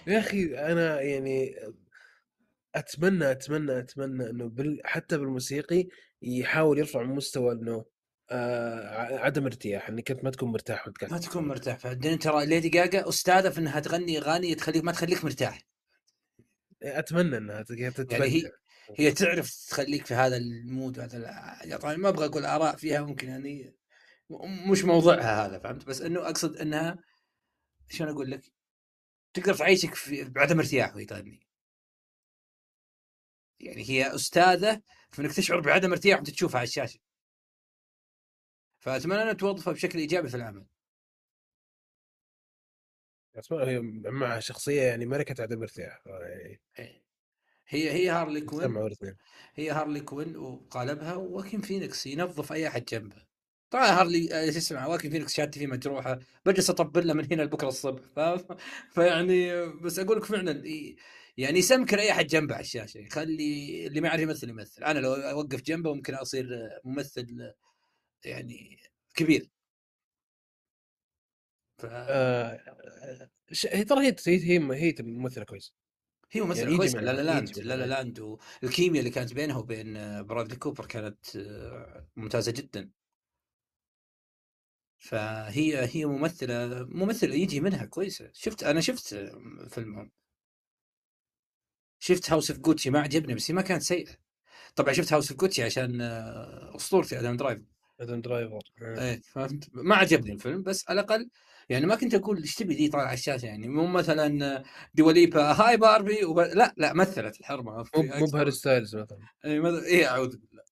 يا 0.07 0.19
أخي 0.19 0.55
أنا 0.55 1.01
يعني 1.01 1.55
أتمنى 2.75 3.31
أتمنى 3.31 3.79
أتمنى 3.79 4.29
إنه 4.29 4.45
بال... 4.49 4.81
حتى 4.85 5.17
بالموسيقي 5.17 5.87
يحاول 6.21 6.79
يرفع 6.79 7.03
من 7.03 7.15
مستوى 7.15 7.53
إنه 7.53 7.85
آه 8.31 9.17
عدم 9.17 9.45
ارتياح 9.45 9.89
إنك 9.89 10.11
أنت 10.11 10.23
ما 10.23 10.31
تكون 10.31 10.51
مرتاح 10.51 10.87
وأنت 10.87 10.97
قاعد 10.97 11.11
ما 11.11 11.17
تكون 11.19 11.47
مرتاح. 11.47 11.83
بعدين 11.83 12.19
ترى 12.19 12.45
ليدي 12.45 12.69
جاجا 12.69 13.09
أستاذة 13.09 13.49
في 13.49 13.59
إنها 13.59 13.79
تغني 13.79 14.17
أغاني 14.17 14.55
تخليك 14.55 14.83
ما 14.83 14.91
تخليك 14.91 15.25
مرتاح. 15.25 15.59
أتمنى 16.83 17.37
إنها 17.37 17.61
تتفجر 17.61 18.11
يعني 18.11 18.25
هي 18.25 18.51
هي 18.97 19.11
تعرف 19.11 19.65
تخليك 19.69 20.05
في 20.05 20.13
هذا 20.13 20.37
المود 20.37 20.99
هذا 20.99 21.17
الع- 21.17 21.77
طبعا 21.77 21.95
ما 21.95 22.09
أبغى 22.09 22.25
أقول 22.25 22.45
آراء 22.45 22.75
فيها 22.75 23.01
ممكن 23.01 23.29
يعني 23.29 23.75
مش 24.71 24.83
موضوعها 24.83 25.45
هذا 25.45 25.59
فهمت؟ 25.59 25.85
بس 25.85 26.01
إنه 26.01 26.29
أقصد 26.29 26.57
إنها 26.57 26.97
شلون 27.89 28.09
أقول 28.09 28.31
لك؟ 28.31 28.41
تقدر 29.33 29.53
تعيشك 29.55 29.95
في 29.95 30.23
بعدم 30.23 30.59
ارتياح 30.59 30.95
وهي 30.95 31.05
تغني. 31.05 31.47
يعني 33.59 33.89
هي 33.89 34.15
أستاذة 34.15 34.81
في 35.11 35.21
إنك 35.21 35.33
تشعر 35.33 35.59
بعدم 35.59 35.91
ارتياح 35.91 36.17
وأنت 36.17 36.29
تشوفها 36.29 36.57
على 36.59 36.67
الشاشة. 36.67 36.99
فأتمنى 38.79 39.21
إنها 39.21 39.33
توظفها 39.33 39.73
بشكل 39.73 39.99
إيجابي 39.99 40.29
في 40.29 40.35
العمل. 40.37 40.65
أسمع 43.35 43.63
هي 43.63 43.79
معها 43.79 44.39
شخصية 44.39 44.81
يعني 44.81 45.05
ملكه 45.05 45.41
عدم 45.41 45.61
ارتياح. 45.61 46.01
يعني 46.05 46.61
إيه. 46.79 47.02
هي 47.67 47.91
هي 47.91 48.09
هارلي 48.09 48.41
كوين. 48.41 48.73
هي 49.55 49.71
هارلي 49.71 49.99
كوين 49.99 50.37
وقالبها 50.37 51.15
واكن 51.15 51.61
فينيكس 51.61 52.07
ينظف 52.07 52.51
أي 52.53 52.67
أحد 52.67 52.85
جنبه. 52.85 53.15
طبعا 53.69 53.85
هارلي 53.87 54.33
آه، 54.47 54.51
شو 54.51 54.57
اسمه 54.57 54.87
واكن 54.89 55.09
فينيكس 55.09 55.33
شهادتي 55.33 55.59
فيه 55.59 55.67
مجروحة. 55.67 56.19
بجلس 56.45 56.69
أطبل 56.69 57.07
له 57.07 57.13
من 57.13 57.27
هنا 57.31 57.41
لبكرة 57.41 57.67
الصبح 57.67 58.01
ف... 58.15 58.19
فيعني 58.95 59.53
آه، 59.53 59.65
بس 59.65 59.99
أقول 59.99 60.17
لك 60.17 60.25
فعلا 60.25 60.63
يعني 61.37 61.59
يسمكر 61.59 61.99
أي 61.99 62.11
أحد 62.11 62.27
جنبه 62.27 62.55
على 62.55 62.61
الشاشة. 62.63 62.97
يخلي 62.97 63.87
اللي 63.87 64.01
ما 64.01 64.07
يعرف 64.07 64.21
يمثل 64.21 64.49
يمثل. 64.49 64.83
أنا 64.83 64.99
لو 64.99 65.13
أوقف 65.13 65.61
جنبه 65.61 65.93
ممكن 65.93 66.13
أصير 66.15 66.53
آه، 66.55 66.81
ممثل 66.85 67.53
يعني 68.25 68.79
كبير. 69.15 69.49
ف... 71.77 71.85
آه 71.85 72.59
ش- 73.51 73.65
هي 73.67 73.83
ترى 73.85 73.99
هي 74.07 74.15
هي 74.27 74.37
هي, 74.59 74.75
هي 74.83 74.95
ممثله 75.03 75.43
كويسة. 75.45 75.73
هي 76.33 76.41
ممثله 76.41 76.63
يعني 76.63 76.77
كويسة 76.77 76.99
La 76.99 77.11
La 77.11 77.21
Land 77.21 77.59
La 77.59 77.75
La. 77.75 77.85
Land 77.85 78.19
والكيمياء 78.61 78.99
اللي 78.99 79.09
كانت 79.09 79.33
بينها 79.33 79.57
وبين 79.57 79.97
آه، 79.97 80.21
برادلي 80.21 80.55
كوبر 80.55 80.85
كانت 80.85 81.35
آه، 81.35 82.07
ممتازة 82.15 82.51
جدا 82.51 82.89
فهي 84.97 85.85
هي 85.95 86.05
ممثلة 86.05 86.85
ممثلة 86.89 87.35
يجي 87.35 87.59
منها 87.59 87.85
كويسة 87.85 88.29
شفت 88.33 88.63
أنا 88.63 88.81
شفت 88.81 89.13
آه، 89.13 89.67
فيلمهم 89.69 90.11
شفت 91.99 92.31
House 92.31 92.51
of 92.51 92.59
Gucci 92.59 92.89
ما 92.89 92.99
عجبني 92.99 93.33
بس 93.33 93.51
هي 93.51 93.55
ما 93.55 93.61
كانت 93.61 93.81
سيئة 93.81 94.11
طبعا 94.75 94.93
شفت 94.93 95.13
House 95.13 95.31
of 95.31 95.39
Gucci 95.39 95.63
عشان 95.63 96.01
أسطورتي 96.75 97.19
آدم 97.19 97.37
درايف 97.37 97.61
آدم 97.99 98.21
درايفر. 98.21 98.59
إيه 98.81 99.21
فهمت 99.21 99.69
ما 99.73 99.95
عجبني 99.95 100.33
الفيلم 100.33 100.63
بس 100.63 100.89
على 100.89 101.01
الأقل 101.01 101.29
يعني 101.69 101.85
ما 101.85 101.95
كنت 101.95 102.13
أقول 102.13 102.37
إيش 102.37 102.55
تبي 102.55 102.75
دي 102.75 102.87
طالعه 102.87 103.05
على 103.05 103.13
الشاشة 103.13 103.45
يعني 103.45 103.67
مو 103.67 103.87
مثلا 103.87 104.63
دواليبا 104.93 105.51
هاي 105.51 105.77
باربي 105.77 106.25
وب... 106.25 106.39
لا 106.39 106.73
لا 106.77 106.93
مثلت 106.93 107.39
الحرمة 107.39 107.85
مو 107.95 108.25
بهاري 108.25 108.51
ستايلز 108.51 108.95
مثلا. 108.95 109.17
اي 109.45 109.59
مد... 109.59 109.83
إيه 109.83 110.07
أعوذ 110.07 110.37
بالله. 110.37 110.63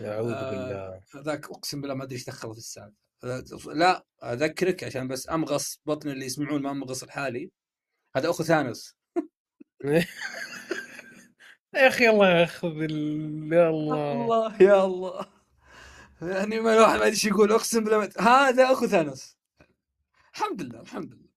أعوذ 0.00 0.32
آه، 0.32 0.50
بالله. 0.50 1.00
هذاك 1.14 1.50
أقسم 1.50 1.80
بالله 1.80 1.94
ما 1.94 2.04
أدري 2.04 2.14
إيش 2.14 2.26
دخله 2.26 2.52
في 2.52 2.58
السالفة. 2.58 3.04
لا 3.74 4.04
أذكرك 4.22 4.84
عشان 4.84 5.08
بس 5.08 5.30
أمغص 5.30 5.80
بطن 5.86 6.10
اللي 6.10 6.26
يسمعون 6.26 6.62
ما 6.62 6.70
أمغص 6.70 7.04
لحالي. 7.04 7.50
هذا 8.16 8.30
أخو 8.30 8.42
ثانوس. 8.42 8.96
يا 11.74 11.88
أخي 11.88 12.08
الله 12.08 12.28
يأخذ 12.28 12.76
يا 13.52 13.70
الله. 13.70 14.12
الله 14.12 14.62
يا 14.62 14.84
الله. 14.84 15.26
يعني 16.22 16.60
ما 16.60 16.74
الواحد 16.74 16.98
ما 16.98 17.02
ادري 17.02 17.10
إيش 17.10 17.24
يقول 17.24 17.52
أقسم 17.52 17.84
بالله 17.84 18.10
هذا 18.18 18.72
أخو 18.72 18.86
ثانوس. 18.86 19.33
الحمد 20.34 20.62
لله 20.62 20.80
الحمد 20.80 21.14
لله. 21.14 21.28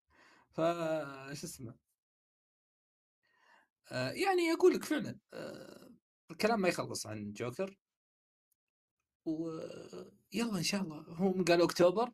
فا 0.52 1.34
شو 1.34 1.48
اسمه؟ 1.48 1.76
آه 3.92 4.12
يعني 4.12 4.54
أقول 4.54 4.74
لك 4.74 4.84
فعلا 4.84 5.18
آه 5.34 5.90
الكلام 6.32 6.62
ما 6.62 6.70
يخلص 6.70 7.08
عن 7.08 7.34
جوكر. 7.34 7.78
ويلا 9.26 10.58
إن 10.58 10.64
شاء 10.64 10.82
الله 10.82 11.06
هم 11.08 11.44
قالوا 11.44 11.66
أكتوبر؟ 11.66 12.12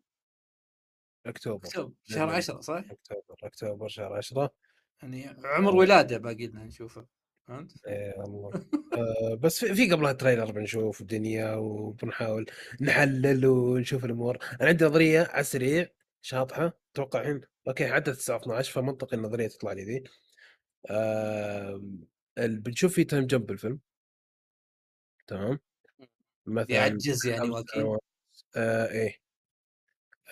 أكتوبر 1.25 1.67
أكتوبر 1.67 1.93
شهر 2.03 2.25
نعم. 2.25 2.35
10 2.35 2.61
صح؟ 2.61 2.83
أكتوبر 2.91 3.35
أكتوبر 3.43 3.87
شهر 3.87 4.13
10 4.13 4.53
يعني 5.01 5.25
عمر 5.43 5.75
ولادة 5.75 6.17
باقي 6.17 6.47
لنا 6.47 6.63
نشوفه 6.63 7.05
فهمت؟ 7.47 7.85
إيه 7.87 8.23
الله. 8.23 8.51
آه 8.93 9.35
بس 9.35 9.65
في 9.65 9.91
قبلها 9.91 10.13
تريلر 10.13 10.51
بنشوف 10.51 11.01
الدنيا 11.01 11.55
وبنحاول 11.55 12.45
نحلل 12.81 13.45
ونشوف 13.45 14.05
الأمور. 14.05 14.37
أنا 14.61 14.69
عندي 14.69 14.85
نظرية 14.85 15.21
على 15.21 15.41
السريع. 15.41 15.89
شاطحة 16.23 16.73
أتوقع 16.93 17.21
الحين 17.21 17.41
okay 17.67 17.85
عدت 17.85 18.07
الساعة 18.07 18.37
12 18.37 18.71
فمنطقي 18.73 19.17
النظرية 19.17 19.47
تطلع 19.47 19.71
لي 19.73 19.83
ذي. 19.83 20.03
آه 20.89 21.81
بنشوف 22.37 22.93
في 22.93 23.03
time 23.03 23.27
jump 23.27 23.51
الفيلم 23.51 23.79
تمام؟ 25.27 25.59
مثلا 26.45 26.75
يعجز 26.75 27.25
يعني 27.25 27.49
واكيد. 27.49 27.73
سنوات. 27.81 28.01
آه 28.55 28.91
إيه. 28.91 29.17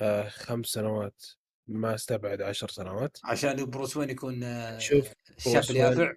آه 0.01 0.27
خمس 0.29 0.65
سنوات. 0.65 1.23
ما 1.67 1.95
أستبعد 1.95 2.41
عشر 2.41 2.69
سنوات. 2.69 3.17
عشان 3.23 3.65
بروس 3.65 3.97
وين 3.97 4.09
يكون 4.09 4.43
آه، 4.43 4.77
نشوف 4.77 5.13
الشاب 5.37 5.53
بروس 5.53 5.71
اليافع. 5.71 6.13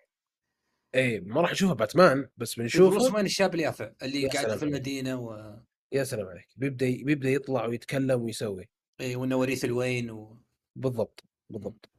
اي 0.94 1.20
ما 1.20 1.40
راح 1.40 1.50
نشوفه 1.52 1.74
باتمان 1.74 2.28
بس 2.36 2.58
إيه، 2.58 2.66
بروس 2.66 2.76
بنشوفه 2.76 3.14
وين 3.16 3.24
الشاب 3.26 3.54
اليافع 3.54 3.92
اللي 4.02 4.28
قاعد 4.28 4.56
في 4.58 4.64
المدينة 4.64 5.20
و 5.20 5.56
يا 5.92 6.04
سلام 6.04 6.26
عليك. 6.28 6.48
بيبدأ 6.56 6.86
بيبدأ 6.86 7.30
يطلع 7.30 7.66
ويتكلم 7.66 8.22
ويسوي. 8.22 8.68
اي 9.00 9.16
وانه 9.16 9.36
وريث 9.36 9.64
الوين 9.64 10.10
و... 10.10 10.38
بالضبط 10.76 11.24
بالضبط. 11.50 11.90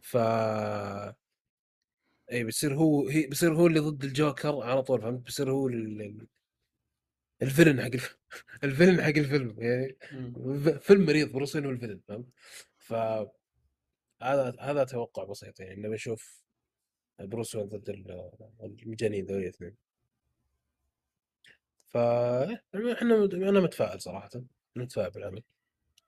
ف 0.00 0.16
اي 2.32 2.44
بيصير 2.44 2.74
هو 2.74 3.08
هي 3.08 3.26
بيصير 3.26 3.54
هو 3.54 3.66
اللي 3.66 3.80
ضد 3.80 4.04
الجوكر 4.04 4.62
على 4.62 4.82
طول 4.82 5.00
فهمت؟ 5.02 5.20
بيصير 5.24 5.50
هو 5.50 5.68
ال- 5.68 6.02
ال- 6.02 6.26
ال 7.42 7.47
villain 7.47 7.80
حق 7.82 7.86
الف... 7.86 8.18
ال 8.64 8.69
villain 8.69 9.02
حق 9.02 9.08
الفيلم 9.08 9.56
يعني 9.62 9.96
فيلم 10.80 11.06
مريض 11.06 11.32
بروس 11.32 11.56
وين 11.56 11.64
هو 11.64 11.70
ال 11.70 11.74
villain 11.74 12.00
فهمت؟ 12.08 12.26
ف 12.78 12.92
هذا 14.22 14.56
هذا 14.60 14.84
توقع 14.84 15.24
بسيط 15.24 15.60
يعني 15.60 15.74
انه 15.74 15.88
بنشوف 15.88 16.42
بروس 17.20 17.54
وين 17.56 17.66
ضد 17.68 17.90
ال- 17.90 18.30
المجانين 18.62 19.24
ذول 19.26 19.38
الاثنين. 19.38 19.76
ف 21.86 21.96
إحنا 21.96 23.24
أنا 23.24 23.60
متفائل 23.60 24.00
صراحة 24.00 24.30
متفائل 24.76 25.10
بالعمل. 25.10 25.42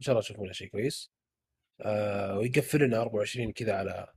إن 0.01 0.05
شاء 0.05 0.12
الله 0.12 0.20
نشوف 0.20 0.38
منه 0.40 0.53
شيء 0.53 0.68
كويس. 0.68 1.11
آه 1.80 2.38
ويقفل 2.38 2.82
لنا 2.84 3.01
24 3.01 3.53
كذا 3.53 3.74
على 3.74 4.12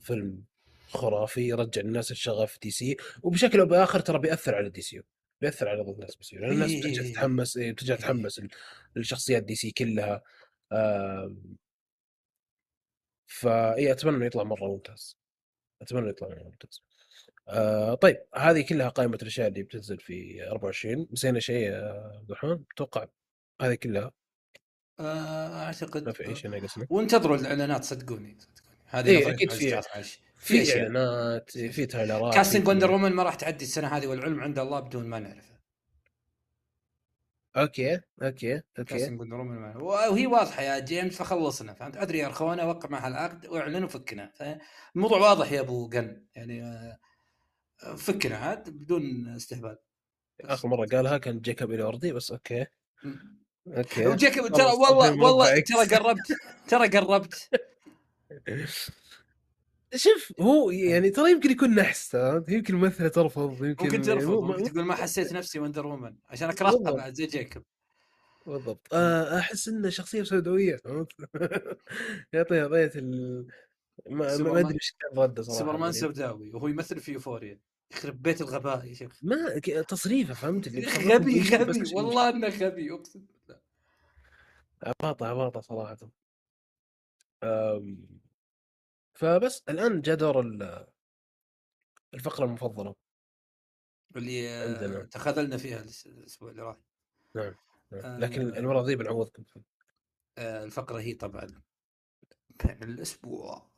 فيلم 0.00 0.44
خرافي 0.88 1.48
يرجع 1.48 1.80
الناس 1.80 2.10
الشغف 2.10 2.58
دي 2.62 2.70
سي. 2.70 2.96
وبشكل 3.22 3.60
أو 3.60 3.66
بآخر 3.66 4.00
ترى 4.00 4.18
بيأثر 4.18 4.54
على 4.54 4.70
دي 4.70 4.82
سي. 4.82 5.02
بيأثر 5.40 5.68
على 5.68 5.84
بعض 5.84 5.94
الناس 5.94 6.16
بيصير 6.16 6.40
لأن 6.40 6.50
الناس 6.52 6.70
إيه، 6.70 6.80
بترجع 6.80 7.00
إيه، 7.02 7.06
إيه. 7.08 7.12
تتحمس 7.12 7.56
إيه، 7.56 7.72
بترجع. 7.72 7.94
تتحمس 7.96 8.42
للشخصيات 8.96 9.42
دي 9.42 9.54
سي 9.54 9.70
كلها. 9.70 10.22
آه 10.72 11.36
فاي 13.26 13.92
أتمنى 13.92 14.16
إنه 14.16 14.26
يطلع 14.26 14.42
مرة 14.42 14.64
ممتاز. 14.68 15.18
أتمنى 15.82 16.08
يطلع 16.08 16.28
مرة 16.28 16.42
ممتاز. 16.42 16.82
آه 17.48 17.94
طيب 17.94 18.24
هذه 18.34 18.66
كلها 18.68 18.88
قائمة 18.88 19.18
الأشياء 19.22 19.48
اللي 19.48 19.62
بتنزل 19.62 19.98
في 19.98 20.48
24 20.50 21.08
نسينا 21.12 21.40
شيء 21.40 21.56
يا 21.70 22.12
عبد 22.18 22.30
الرحمن؟ 22.30 22.64
أتوقع 22.74 23.06
هذه 23.60 23.74
كلها 23.74 24.12
آه، 25.00 25.48
ما 25.48 25.64
اعتقد 25.64 26.10
في 26.10 26.28
أي 26.28 26.34
شيء 26.34 26.50
ناقصنا 26.50 26.86
وانتظروا 26.90 27.36
الإعلانات 27.36 27.84
صدقوني 27.84 28.36
صدقوني. 28.40 28.78
هذه 28.86 29.18
نظريتي 29.20 29.30
أكيد 29.34 29.52
في 29.52 29.70
19 29.70 30.20
في 30.36 30.72
إعلانات 30.82 31.50
في 31.50 31.86
trailer 31.86 32.28
ات 32.28 32.34
casting 32.34 32.68
Wonder 32.68 32.90
Woman 32.90 33.12
ما 33.12 33.22
راح 33.22 33.34
تعدي 33.34 33.64
السنة 33.64 33.88
هذه 33.88 34.06
والعلم 34.06 34.40
عند 34.40 34.58
الله 34.58 34.80
بدون 34.80 35.06
ما 35.06 35.18
نعرفه. 35.18 35.54
okay 37.56 37.94
okay 38.22 38.54
okay. 38.54 38.84
casting 38.84 39.20
Wonder 39.20 39.36
Woman 39.36 39.58
ما- 39.58 39.76
وهي 39.76 40.26
واضحة 40.26 40.62
يا 40.62 40.78
جيمس 40.78 41.16
فخلصنا 41.16 41.74
فهمت؟ 41.74 41.96
أدري 41.96 42.18
يا 42.18 42.28
اخوانا 42.28 42.64
وقع 42.64 42.88
معها 42.88 43.08
العقد 43.08 43.46
واعلن 43.46 43.84
وفكنا 43.84 44.32
الموضوع 44.96 45.18
واضح 45.18 45.52
يا 45.52 45.60
أبو 45.60 45.88
قن 45.88 46.24
يعني 46.36 46.62
آه، 46.64 46.98
فكنا 47.96 48.36
عاد 48.36 48.70
بدون 48.70 49.28
استهبال. 49.28 49.78
آخر 50.40 50.68
مرة 50.68 50.86
قالها 50.86 51.18
كان 51.18 51.40
جيكوب 51.40 51.70
إلوردي 51.70 52.12
بس 52.12 52.30
okay. 52.30 52.66
okay. 53.66 54.06
وجاك 54.06 54.34
ترى 54.34 54.64
والله 54.64 55.22
والله. 55.22 55.60
ترى 55.60 55.96
قربت 55.96 56.36
ترى 56.68 56.88
قربت. 56.88 57.50
شوف 59.94 60.32
هو 60.40 60.70
يعني 60.70 61.10
ترى 61.10 61.30
يمكن 61.30 61.50
يكون 61.50 61.74
نحس 61.74 62.08
ترى. 62.08 62.44
يمكن 62.48 62.74
ممثله 62.74 63.08
ترفض 63.08 63.64
يمكن 63.64 63.84
ممكن 63.86 64.02
ترفض 64.02 64.24
مو- 64.28 64.40
ممكن 64.40 64.64
تقول 64.72 64.84
ما 64.84 64.94
حسيت 64.94 65.32
نفسي 65.32 65.58
Wonder 65.58 65.86
Woman 65.86 66.14
عشان 66.30 66.48
اكرهها. 66.50 66.90
بعد 66.92 67.14
زي 67.14 67.26
جيكوب 67.26 67.62
بالضبط. 68.46 68.86
آه، 68.92 69.38
أحس 69.38 69.68
انه 69.68 69.88
شخصية 69.88 70.22
سوداوية 70.22 70.76
فهمت؟ 70.76 71.12
يعطي 72.32 72.62
اعطيت 72.62 72.96
ال 72.96 73.46
ما, 74.10 74.16
ما 74.16 74.36
سوبرمان- 74.36 74.64
أدري 74.64 74.74
إيش 74.74 74.94
كان 75.00 75.22
رده 75.22 75.42
صراحة 75.42 75.58
سوبرمان 75.58 75.80
يعني. 75.80 75.92
سوداوي 75.92 76.50
وهو 76.54 76.68
يمثل 76.68 77.00
في 77.00 77.12
يوفوريا 77.12 77.58
يخرب 77.92 78.22
بيت 78.22 78.40
الغباء 78.40 78.84
يا 78.86 78.94
شيخ. 78.94 79.12
ما 79.22 79.58
ك- 79.58 79.84
تصريفه 79.88 80.34
فهمت؟ 80.34 80.66
اللي 80.66 80.80
غبي 81.14 81.40
غبي. 81.42 81.82
والله 81.94 82.28
إنه 82.28 82.48
غبي 82.48 82.92
اقسم 82.92 83.20
بالله 83.20 83.33
عباطه 84.82 85.26
عباطه 85.26 85.60
صراحة 85.60 85.96
أم، 87.42 88.08
فبس 89.14 89.62
الآن 89.68 90.00
جاء 90.00 90.16
دور 90.16 90.40
ال- 90.40 90.86
الفقرة 92.14 92.44
المفضلة 92.44 92.94
اللي 94.16 94.48
عندنا. 94.48 95.04
تخاذلنا 95.04 95.56
فيها 95.56 95.84
الأسبوع 96.06 96.50
اللي 96.50 96.62
راح 96.62 96.76
نعم 97.34 97.54
آه. 97.92 98.18
لكن 98.18 98.40
المرة 98.56 98.82
ذي 98.82 98.96
بنعوضكم 98.96 99.42
فيه. 99.44 99.62
آه، 100.38 100.64
الفقرة 100.64 101.00
هي 101.00 101.14
طبعا 101.14 101.62
الأسبوع 102.82 103.70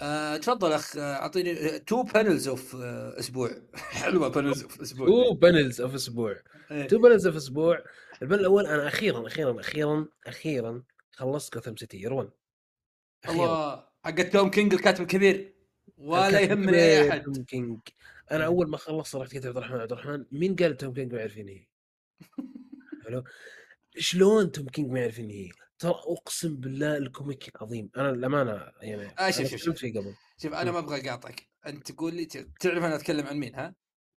آه، 0.00 0.36
تفضل 0.36 0.72
أخ 0.72 0.96
أعطيني 0.96 1.78
تو 1.78 2.02
بانلز 2.02 2.48
اوف 2.48 2.76
أسبوع 2.76 3.50
حلوة 4.02 4.28
بانلز 4.28 4.62
اوف 4.62 4.80
أسبوع 4.80 5.06
تو 5.06 5.34
بانلز 5.34 5.80
اوف 5.80 5.94
أسبوع. 5.94 6.36
تو 6.88 6.98
بانلز 6.98 7.26
اوف 7.26 7.36
أسبوع 7.36 7.84
ال 8.22 8.25
panel 8.25 8.38
الأول 8.38 8.66
أنا 8.66 8.88
أخيرا 8.88 9.26
أخيرا 9.26 9.60
أخيرا 9.60 10.08
أخيرا 10.26 10.82
خلصت 11.12 11.54
Gotham 11.54 11.76
City 11.76 11.96
Year 11.96 12.12
1 12.12 12.30
أخيرا 13.24 13.44
الله 13.44 13.86
حق 14.04 14.22
توم 14.22 14.50
كينج 14.50 14.74
الكاتب 14.74 15.00
الكبير 15.02 15.54
ولا 15.98 16.40
يهمني 16.40 16.76
أي 16.76 17.10
أحد 17.10 17.22
توم 17.22 17.44
كينج 17.44 17.78
أنا. 18.30 18.44
أول 18.46 18.68
ما 18.70 18.76
خلصت 18.76 19.16
رحت 19.16 19.34
قلت 19.34 19.46
عبد 19.46 19.56
الرحمن 19.56 19.80
عبد 19.80 19.92
الرحمن 19.92 20.24
مين 20.32 20.56
قال 20.56 20.76
توم 20.76 20.92
كينج 20.94 21.12
ما 21.12 21.18
يعرف 21.18 21.36
مين 21.36 21.48
هي؟ 21.48 21.66
حلو 23.04 23.24
شلون 23.98 24.52
توم 24.52 24.66
كينج 24.68 24.90
ما 24.90 25.00
يعرف 25.00 25.18
مين 25.18 25.30
هي؟ 25.30 25.50
ترى 25.78 25.90
أقسم 25.90 26.56
بالله 26.56 26.96
ال 26.96 27.05
comic 27.05 27.52
عظيم 27.62 27.90
أنا 27.96 28.10
الامانه 28.10 28.72
يعني 28.80 29.14
آه، 29.18 29.30
شوف- 29.30 29.46
شوف- 29.46 29.60
شوف. 29.60 29.84
قبل 29.96 30.14
شوف 30.42 30.52
أنا 30.54 30.70
ما 30.72 30.78
أبغى 30.78 31.08
أقاطعك 31.10 31.42
أنت 31.66 31.92
تقول 31.92 32.14
لي 32.14 32.24
تعرف 32.24 32.84
أنا 32.84 32.96
أتكلم 32.96 33.26
عن 33.26 33.36
مين 33.36 33.54
ها؟ 33.54 33.74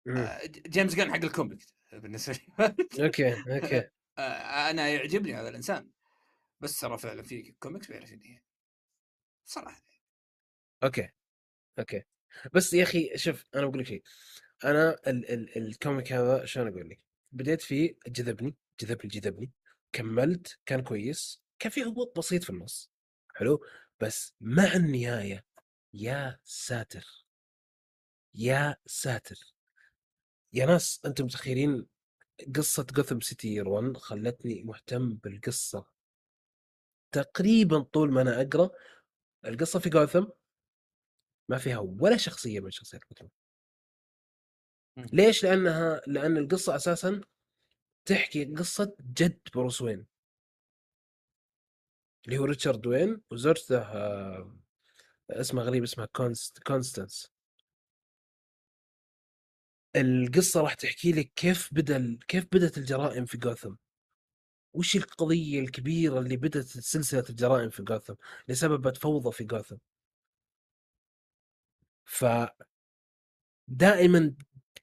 آه، 0.07 0.41
جيمس 0.45 0.95
جان 0.95 1.11
حق 1.11 1.23
ال 1.23 1.30
comic 1.30 1.65
بالنسبة 1.93 2.33
لي. 2.33 2.75
okay 3.05 3.33
okay. 3.33 3.89
آه، 4.17 4.69
أنا 4.69 4.89
يعجبني 4.89 5.35
هذا 5.35 5.49
الإنسان. 5.49 5.89
بس 6.59 6.79
ترى 6.79 6.97
فعلا 6.97 7.23
في 7.23 7.55
كوميكس 7.59 7.87
بيعرف 7.87 8.13
ان 8.13 8.21
هي 8.21 8.39
صراحة. 9.45 9.81
okay 10.83 11.09
okay. 11.79 12.03
بس 12.53 12.73
يا 12.73 12.83
أخي 12.83 13.17
شوف 13.17 13.43
أنا 13.55 13.65
بقول 13.65 13.79
لك 13.79 13.85
شيء 13.85 14.03
أنا 14.63 14.97
ال 15.07 15.31
ال 15.31 15.57
ال 15.57 15.67
comic 15.67 16.13
هذا 16.13 16.45
شلون 16.45 16.67
أقول 16.67 16.89
لك؟ 16.89 16.99
بديت 17.31 17.61
فيه 17.61 17.97
جذبني 18.07 18.55
جذبني 18.81 19.09
جذبني. 19.09 19.51
كملت 19.93 20.59
كان 20.65 20.81
كويس. 20.83 21.41
كان 21.59 21.71
في 21.71 21.83
هبوط 21.83 22.17
بسيط 22.17 22.43
في 22.43 22.49
النص. 22.49 22.91
حلو؟ 23.35 23.65
بس 23.99 24.33
مع 24.41 24.73
النهاية 24.75 25.45
يا 25.93 26.39
ساتر. 26.43 27.25
يا 28.33 28.75
ساتر. 28.85 29.56
يا 30.57 30.65
ناس 30.65 31.01
أنتم 31.05 31.25
متخيلين 31.25 31.87
قصة 32.55 32.87
Gotham 32.91 33.19
City 33.19 33.47
Year 33.47 33.67
1 33.69 33.97
خلتني 33.97 34.63
مهتم 34.63 35.13
بالقصة 35.13 35.85
تقريبا 37.11 37.79
طول 37.79 38.11
ما 38.11 38.21
أنا 38.21 38.41
أقرأ 38.41 38.69
القصة 39.45 39.79
في 39.79 39.89
جوثم 39.89 40.25
ما 41.49 41.57
فيها 41.57 41.77
ولا 41.77 42.17
شخصية 42.17 42.59
من 42.59 42.71
شخصيات 42.71 43.01
جوثم. 43.11 43.27
ليش؟ 45.13 45.43
لأنها 45.43 46.01
لأن 46.07 46.37
القصة 46.37 46.75
أساسا 46.75 47.21
تحكي 48.05 48.45
قصة 48.45 48.95
جد 49.01 49.39
بروس 49.55 49.81
وين 49.81 50.05
اللي 52.25 52.37
هو 52.37 52.45
ريتشارد 52.45 52.87
وين 52.87 53.21
وزوجته 53.31 53.79
آه، 53.79 54.57
اسمها 55.29 55.63
غريب 55.63 55.83
اسمها 55.83 56.05
كونست 56.05 56.59
كونستانس 56.59 57.36
القصة 60.01 60.61
راح 60.61 60.73
تحكي 60.73 61.11
لك 61.11 61.31
كيف 61.35 61.69
بدأ 61.73 62.19
كيف 62.27 62.45
بدأت 62.53 62.77
الجرائم 62.77 63.25
في 63.25 63.37
جوثم. 63.37 63.75
وش 64.73 64.95
القضية 64.95 65.59
الكبيرة 65.59 66.19
اللي 66.19 66.37
بدأت 66.37 66.65
سلسلة 66.65 67.23
الجرائم 67.29 67.69
في 67.69 67.83
جوثم 67.83 68.13
اللي 68.45 68.55
سببت 68.55 68.97
فوضى 68.97 69.31
في 69.31 69.43
جوثم؟ 69.43 69.77
ف 72.05 72.25
دائما 73.67 74.35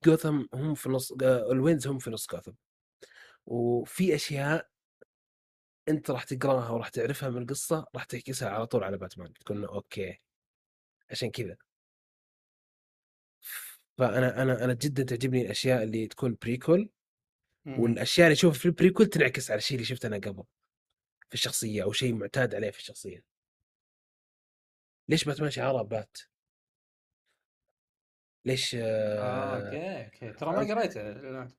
جوثم 0.05 0.45
هم 0.55 0.75
في 0.75 0.89
نص 0.89 1.13
آه، 1.23 1.53
ال 1.53 1.58
Waynes 1.58 1.87
هم 1.87 1.99
في 1.99 2.11
نص 2.11 2.27
جوثم. 2.33 2.53
وفي 3.47 4.15
أشياء 4.15 4.69
أنت 5.89 6.11
راح 6.11 6.25
تقراها 6.25 6.71
وراح 6.71 6.89
تعرفها 6.89 7.31
من 7.31 7.43
القصة 7.43 7.87
راح 7.95 8.05
تحكيها 8.05 8.49
على 8.51 8.67
طول 8.67 8.85
على 8.85 8.99
باتمان. 8.99 9.33
تكون 9.33 9.65
okay 9.65 10.21
عشان 11.11 11.31
كذا. 11.31 11.57
فأنا 13.99 14.43
أنا 14.43 14.65
أنا 14.65 14.75
جدا 14.75 15.03
تعجبني 15.03 15.43
الأشياء 15.43 15.83
اللي 15.83 16.07
تكون 16.07 16.37
prequel 16.43 16.91
والأشياء 17.67 18.27
اللي 18.27 18.35
أشوفها 18.35 18.59
في 18.59 18.67
ال 18.67 18.72
prequel 18.72 19.07
تنعكس 19.07 19.51
على 19.51 19.59
الشيء 19.59 19.77
اللي 19.77 19.87
شفته 19.87 20.07
أنا 20.07 20.17
قبل 20.17 20.45
في 21.29 21.35
الشخصية 21.35 21.83
أو 21.83 21.93
شيء 21.93 22.15
معتاد 22.15 22.55
عليه 22.55 22.71
في 22.71 22.79
الشخصية. 22.79 23.25
ليش 25.09 25.25
باتمان 25.25 25.51
شعاره 25.51 25.83
bat؟ 25.83 26.17
ليش 28.45 28.75
آه 28.75 29.19
آه 29.19 29.57
أوكي 29.57 30.05
أوكي. 30.05 30.39
ترى 30.39 30.51
ما 30.51 30.75
قريته 30.75 31.55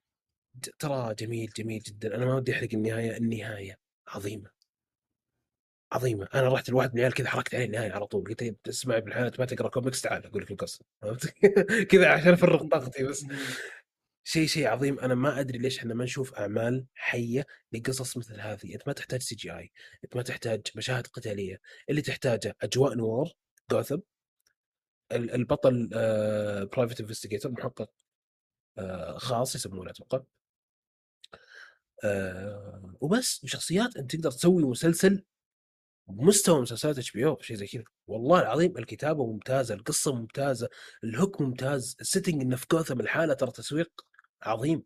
ترى 0.80 1.16
جميل 1.16 1.50
جميل 1.58 1.80
جدا. 1.80 2.16
أنا 2.16 2.26
ما 2.26 2.36
ودي 2.36 2.54
أحرق 2.54 2.70
النهاية 2.74 3.18
النهاية 3.18 3.80
عظيمة. 4.08 4.55
عظيمة. 5.96 6.28
أنا 6.34 6.48
رحت 6.54 6.70
لواحد 6.70 6.90
من 6.90 6.98
العيال 6.98 7.14
كذا 7.14 7.28
حرقت 7.30 7.56
عليه 7.56 7.66
النهاية 7.66 7.92
على 7.92 8.08
طول. 8.08 8.24
قلت 8.28 8.44
له 8.44 8.56
تسمع 8.64 9.00
بالحياة 9.00 9.32
ما 9.40 9.46
تقرأ 9.46 9.70
كوميكس 9.70 10.02
تعال. 10.02 10.26
أقول 10.26 10.42
لك 10.44 10.52
القصة. 10.52 10.86
كذا 11.92 12.10
عشان 12.10 12.34
أفرغ 12.34 12.68
طاقتي 12.68 13.04
بس. 13.04 13.26
شيء 14.24 14.48
شيء 14.48 14.68
عظيم. 14.68 15.00
أنا 15.00 15.16
ما 15.16 15.40
أدري 15.40 15.58
ليش 15.58 15.78
إحنا 15.80 15.94
ما 15.94 16.04
نشوف 16.04 16.34
أعمال 16.34 16.86
حية 16.96 17.46
لقصص 17.72 18.18
مثل 18.18 18.40
هذه. 18.42 18.74
أنت 18.74 18.88
ما 18.88 18.94
تحتاج 18.94 19.22
CGI 19.22 19.72
أنت 20.04 20.16
ما 20.16 20.22
تحتاج 20.22 20.62
مشاهد 20.76 21.08
قتالية. 21.08 21.60
اللي 21.90 22.02
تحتاجه 22.02 22.56
أجواء 22.62 22.94
noir 22.96 23.32
جوثم. 23.72 24.00
ال- 25.12 25.32
البطل 25.32 25.88
private 26.74 27.02
investigator 27.02 27.52
محقق 27.52 27.90
آه، 28.78 29.18
خاص 29.18 29.56
يسمونه 29.56 29.92
أتوقع. 29.92 30.22
آه، 32.04 32.96
وبس. 33.02 33.44
وشخصيات 33.44 33.98
أنت 33.98 34.16
تقدر 34.16 34.32
تسوي 34.32 34.64
مسلسل 34.64 35.24
بمستوى 36.08 36.62
مسلسلات 36.62 36.98
HBO 36.98 37.38
شيء 37.42 37.58
زي 37.58 37.68
كذا. 37.68 37.84
والله 38.08 38.42
العظيم 38.42 38.78
الكتابة 38.78 39.26
ممتازة 39.34 39.76
القصة 39.76 40.16
ممتازة 40.16 40.70
ال 41.04 41.11
hook 41.11 41.42
ممتاز 41.42 41.98
ال 42.02 42.07
setting 42.07 42.42
إنه 42.42 42.56
في 42.56 42.66
جوثم 42.72 43.00
الحالة 43.00 43.34
ترى 43.34 43.52
تسويق 43.52 44.06
عظيم. 44.44 44.84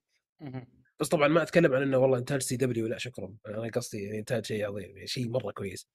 بس 1.00 1.08
طبعا 1.08 1.28
ما 1.28 1.44
أتكلم 1.44 1.74
عن 1.74 1.82
إنه 1.82 1.98
والله 1.98 2.18
إنتاج 2.18 2.42
CW 2.42 2.88
لا 2.88 2.98
شكرا. 2.98 3.36
أنا 3.48 3.70
قصدي 3.70 4.04
يعني 4.04 4.20
إنتاج 4.20 4.46
شيء 4.46 4.68
عظيم 4.68 4.98
يعني 4.98 5.08
شيء 5.08 5.30
مرة 5.30 5.52
كويس. 5.52 5.90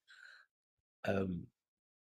أم، 1.09 1.47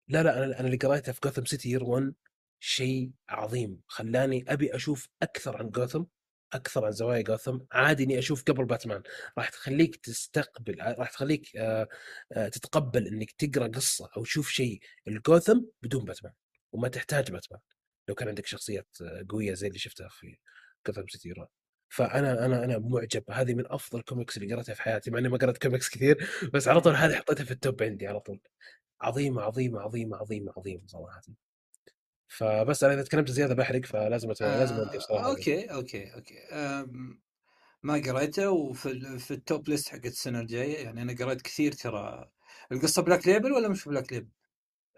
لا 0.08 0.22
لا 0.22 0.44
أنا 0.44 0.60
أنا 0.60 0.66
اللي 0.66 0.76
قريته 0.76 1.12
في 1.12 1.20
Gotham 1.24 1.44
City 1.44 1.70
Year 1.70 1.84
1 1.84 2.14
شيء 2.60 3.10
عظيم. 3.28 3.80
خلاني 3.88 4.44
أبي 4.48 4.76
أشوف 4.76 5.08
أكثر 5.22 5.56
عن 5.56 5.70
جوثم. 5.70 6.04
أكثر 6.52 6.84
عن 6.84 6.92
زوايا 6.92 7.22
جوثم 7.22 7.58
عادي 7.72 8.04
إني 8.04 8.18
أشوف 8.18 8.42
قبل 8.44 8.64
باتمان. 8.64 9.02
راح 9.38 9.48
تخليك 9.48 9.96
تستقبل 9.96 10.76
راح 10.98 11.10
تخليك 11.10 11.56
آه، 11.56 11.88
آه، 12.32 12.48
تتقبل 12.48 13.06
إنك 13.06 13.30
تقرأ 13.32 13.66
قصة 13.68 14.10
أو 14.16 14.24
تشوف 14.24 14.50
شيء 14.50 14.80
جوثم 15.08 15.60
بدون 15.82 16.04
باتمان 16.04 16.32
وما 16.72 16.88
تحتاج 16.88 17.30
باتمان. 17.32 17.60
لو 18.08 18.14
كان 18.14 18.28
عندك 18.28 18.46
شخصيات 18.46 18.96
آه، 19.02 19.26
قوية 19.28 19.54
زي 19.54 19.66
اللي 19.68 19.78
شفتها 19.78 20.08
في 20.08 20.36
جوثم 20.86 21.08
سيتي 21.08 21.28
year 21.28 21.40
1 21.40 21.48
فأنا 21.88 22.46
أنا 22.46 22.64
أنا 22.64 22.78
معجب. 22.78 23.24
هذه 23.30 23.54
من 23.54 23.64
أفضل 23.66 23.98
الكوميكس 23.98 24.36
اللي 24.36 24.54
قرأتها 24.54 24.74
في 24.74 24.82
حياتي 24.82 25.10
مع 25.10 25.18
إني 25.18 25.28
ما 25.28 25.38
قرأت 25.38 25.58
كوميكس 25.62 25.90
كثير 25.90 26.30
بس 26.54 26.68
على 26.68 26.80
طول 26.80 26.94
هذه 26.94 27.14
حطيتها 27.16 27.44
في 27.44 27.50
ال 27.50 27.58
top 27.58 27.82
عندي 27.82 28.06
على 28.06 28.20
طول. 28.20 28.40
عظيمة 29.00 29.42
عظيمة 29.42 29.80
عظيمة 29.80 30.16
عظيمة 30.16 30.52
عظيمة 30.56 30.82
صراحة. 30.86 31.22
فبس 32.30 32.84
أنا 32.84 32.94
إذا 32.94 33.02
تكلمت 33.02 33.30
زيادة 33.30 33.54
بحرق 33.54 33.84
فلازم 33.86 34.30
أت... 34.30 34.42
لازم 34.42 34.74
اودي 34.76 34.96
آه 34.96 34.98
بصراحة 34.98 35.26
okay 35.30 35.64
okay 35.64 36.14
okay. 36.14 36.34
ما 37.82 37.94
قريته 37.94 38.50
وفي 38.50 39.18
في 39.18 39.30
ال 39.30 39.39
top 39.39 39.68
ليست 39.68 39.88
حقت 39.88 40.06
السنة 40.06 40.40
الجاية 40.40 40.84
يعني 40.84 41.02
أنا 41.02 41.12
قريت 41.24 41.42
كثير 41.42 41.72
ترى. 41.72 42.30
القصة 42.72 43.02
Black 43.02 43.26
Label 43.26 43.52
ولا 43.52 43.68
مش 43.68 43.88
Black 43.88 44.12
Label؟ 44.12 44.28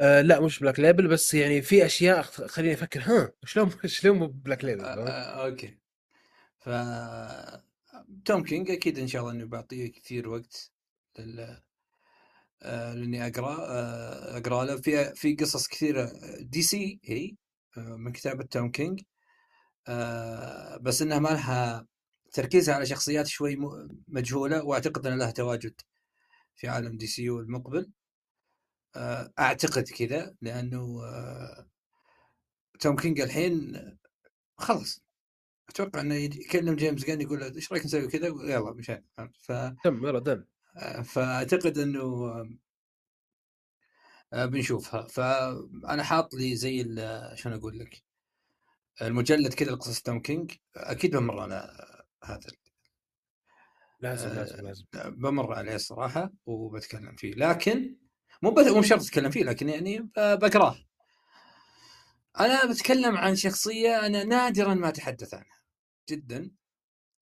آه 0.00 0.20
لا 0.20 0.40
مش 0.40 0.60
Black 0.60 0.80
Label 0.80 1.08
بس 1.08 1.34
يعني 1.34 1.62
في 1.62 1.86
أشياء 1.86 2.22
خليني 2.22 2.74
أفكر. 2.74 3.00
ها 3.00 3.32
شلون 3.44 3.70
شلون 3.86 4.18
مو 4.18 4.26
Black 4.26 4.64
Label 4.64 4.84
آه؟ 4.84 5.08
آه 5.08 5.46
okay. 5.46 5.78
ف 6.58 6.68
توم 8.24 8.42
كينج 8.44 8.70
أكيد 8.70 8.98
إن 8.98 9.06
شاء 9.06 9.22
الله 9.22 9.32
إنه 9.32 9.44
بعطيه 9.46 9.92
كثير 9.92 10.28
وقت 10.28 10.72
لل... 11.18 11.62
آه 12.62 12.94
لأني 12.94 13.26
أقرأ 13.26 13.56
آه 13.60 14.38
أقرأ 14.38 14.64
له. 14.64 14.76
في 14.80 15.14
في 15.14 15.34
قصص 15.34 15.68
كثيرة. 15.68 16.12
دي 16.40 16.62
سي 16.62 17.00
هي 17.04 17.36
آه 17.78 17.96
من 17.96 18.12
كتابة 18.12 18.44
توم 18.44 18.70
كينج. 18.70 19.02
بس 20.80 21.02
إنها 21.02 21.18
ما 21.18 21.28
لها 21.28 21.86
تركيزها 22.32 22.74
على 22.74 22.86
شخصيات 22.86 23.26
شوي 23.26 23.58
مجهولة 24.08 24.64
وأعتقد 24.64 25.06
إن 25.06 25.18
لها 25.18 25.30
تواجد 25.30 25.74
في 26.56 26.68
عالم 26.68 26.96
دي 26.96 27.06
سي 27.06 27.28
المقبل 27.28 27.90
آه 28.96 29.32
أعتقد 29.38 29.82
كذا 29.82 30.34
لأنه 30.42 31.02
توم 32.80 32.96
كينج 32.96 33.20
الحين 33.20 33.82
خلص 34.58 35.02
أتوقع 35.68 36.00
إنه 36.00 36.14
يكلم 36.14 36.74
جيمس 36.76 37.04
غان 37.04 37.20
يقول 37.20 37.40
له 37.40 37.56
إيش 37.56 37.72
رأيك 37.72 37.84
نسوي 37.84 38.08
كذا؟ 38.08 38.26
يلا 38.26 38.72
مشان؟ 38.72 39.04
ف 39.42 39.52
تم 39.84 40.06
يلا 40.06 40.18
done. 40.18 40.44
فأعتقد 41.04 41.78
إنه 41.78 42.30
آه، 44.32 44.46
بنشوفها. 44.46 45.06
فأنا 45.08 46.02
حاط 46.02 46.34
لي 46.34 46.56
زي 46.56 46.80
ال- 46.80 47.38
شلون 47.38 47.54
أقول 47.58 47.78
لك 47.78 48.02
المجلد 49.02 49.54
كذا 49.54 49.70
لقصص 49.70 50.02
توم 50.02 50.20
كينج 50.20 50.52
أكيد 50.76 51.16
بمر 51.16 51.40
على 51.40 51.86
هذا 52.24 52.50
لازم 54.00 54.28
آه، 54.28 54.34
لازم 54.34 54.66
لازم. 54.66 54.84
بمر 54.94 55.52
عليه 55.54 55.74
الصراحه 55.74 56.30
وبتكلم 56.46 57.16
فيه. 57.16 57.34
لكن 57.34 57.96
مو 58.42 58.50
مو 58.50 58.80
بشرط 58.80 59.00
أتكلم 59.02 59.30
فيه 59.30 59.44
لكن 59.44 59.68
يعني 59.68 60.10
بقراه. 60.16 60.76
أنا 62.40 62.66
بتكلم 62.72 63.16
عن 63.16 63.36
شخصية 63.36 64.06
أنا 64.06 64.24
نادرا 64.24 64.74
ما 64.74 64.88
أتحدث 64.88 65.34
عنها 65.34 65.62
جدا 66.10 66.50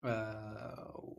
آه، 0.03 1.17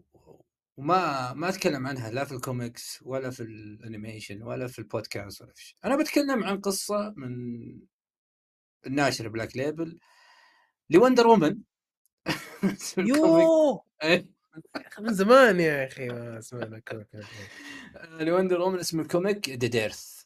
وما 0.81 1.33
ما 1.33 1.49
أتكلم 1.49 1.87
عنها 1.87 2.11
لا 2.11 2.25
في 2.25 2.33
الكوميكس 2.33 3.03
ولا 3.03 3.31
في 3.31 3.43
ال 3.43 3.53
animation 3.53 4.43
ولا 4.43 4.67
في 4.67 4.79
البودكاست 4.79 5.43
ولا 5.43 5.53
في 5.55 5.65
شيء. 5.65 5.79
أنا 5.85 5.97
بتكلم 5.97 6.45
عن 6.45 6.61
قصة 6.61 7.15
من 7.17 7.33
الناشر 8.87 9.29
Black 9.29 9.57
Label 9.57 9.99
لوندر 10.91 11.27
وومن 11.27 11.59
يوه! 12.99 13.85
إيه. 14.03 14.27
من 15.01 15.15
زمان 15.15 15.61
يا 15.61 15.87
أخي 15.87 16.09
ما 16.09 16.41
سمعنا 16.41 16.79
comic 16.79 17.07
آه، 17.97 18.23
لوندر 18.23 18.61
وومن 18.61 18.79
اسم 18.79 19.01
ال 19.01 19.09
comic 19.09 19.49
Dead 19.49 19.69
Earth 19.69 20.25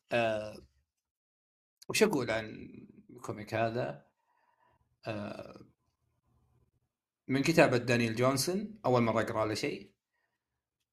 وش 1.89 2.03
أقول 2.03 2.31
عن 2.31 2.71
ال 3.11 3.18
comic 3.18 3.55
هذا؟ 3.55 4.07
آه، 5.07 5.67
من 7.29 7.43
كتابة 7.43 7.77
دانيال 7.77 7.99
وارن 7.99 8.15
جونسون 8.17 8.79
أول 8.87 9.03
مرة 9.03 9.21
أقرأ 9.23 9.47
له 9.47 9.55
شيء. 9.55 9.94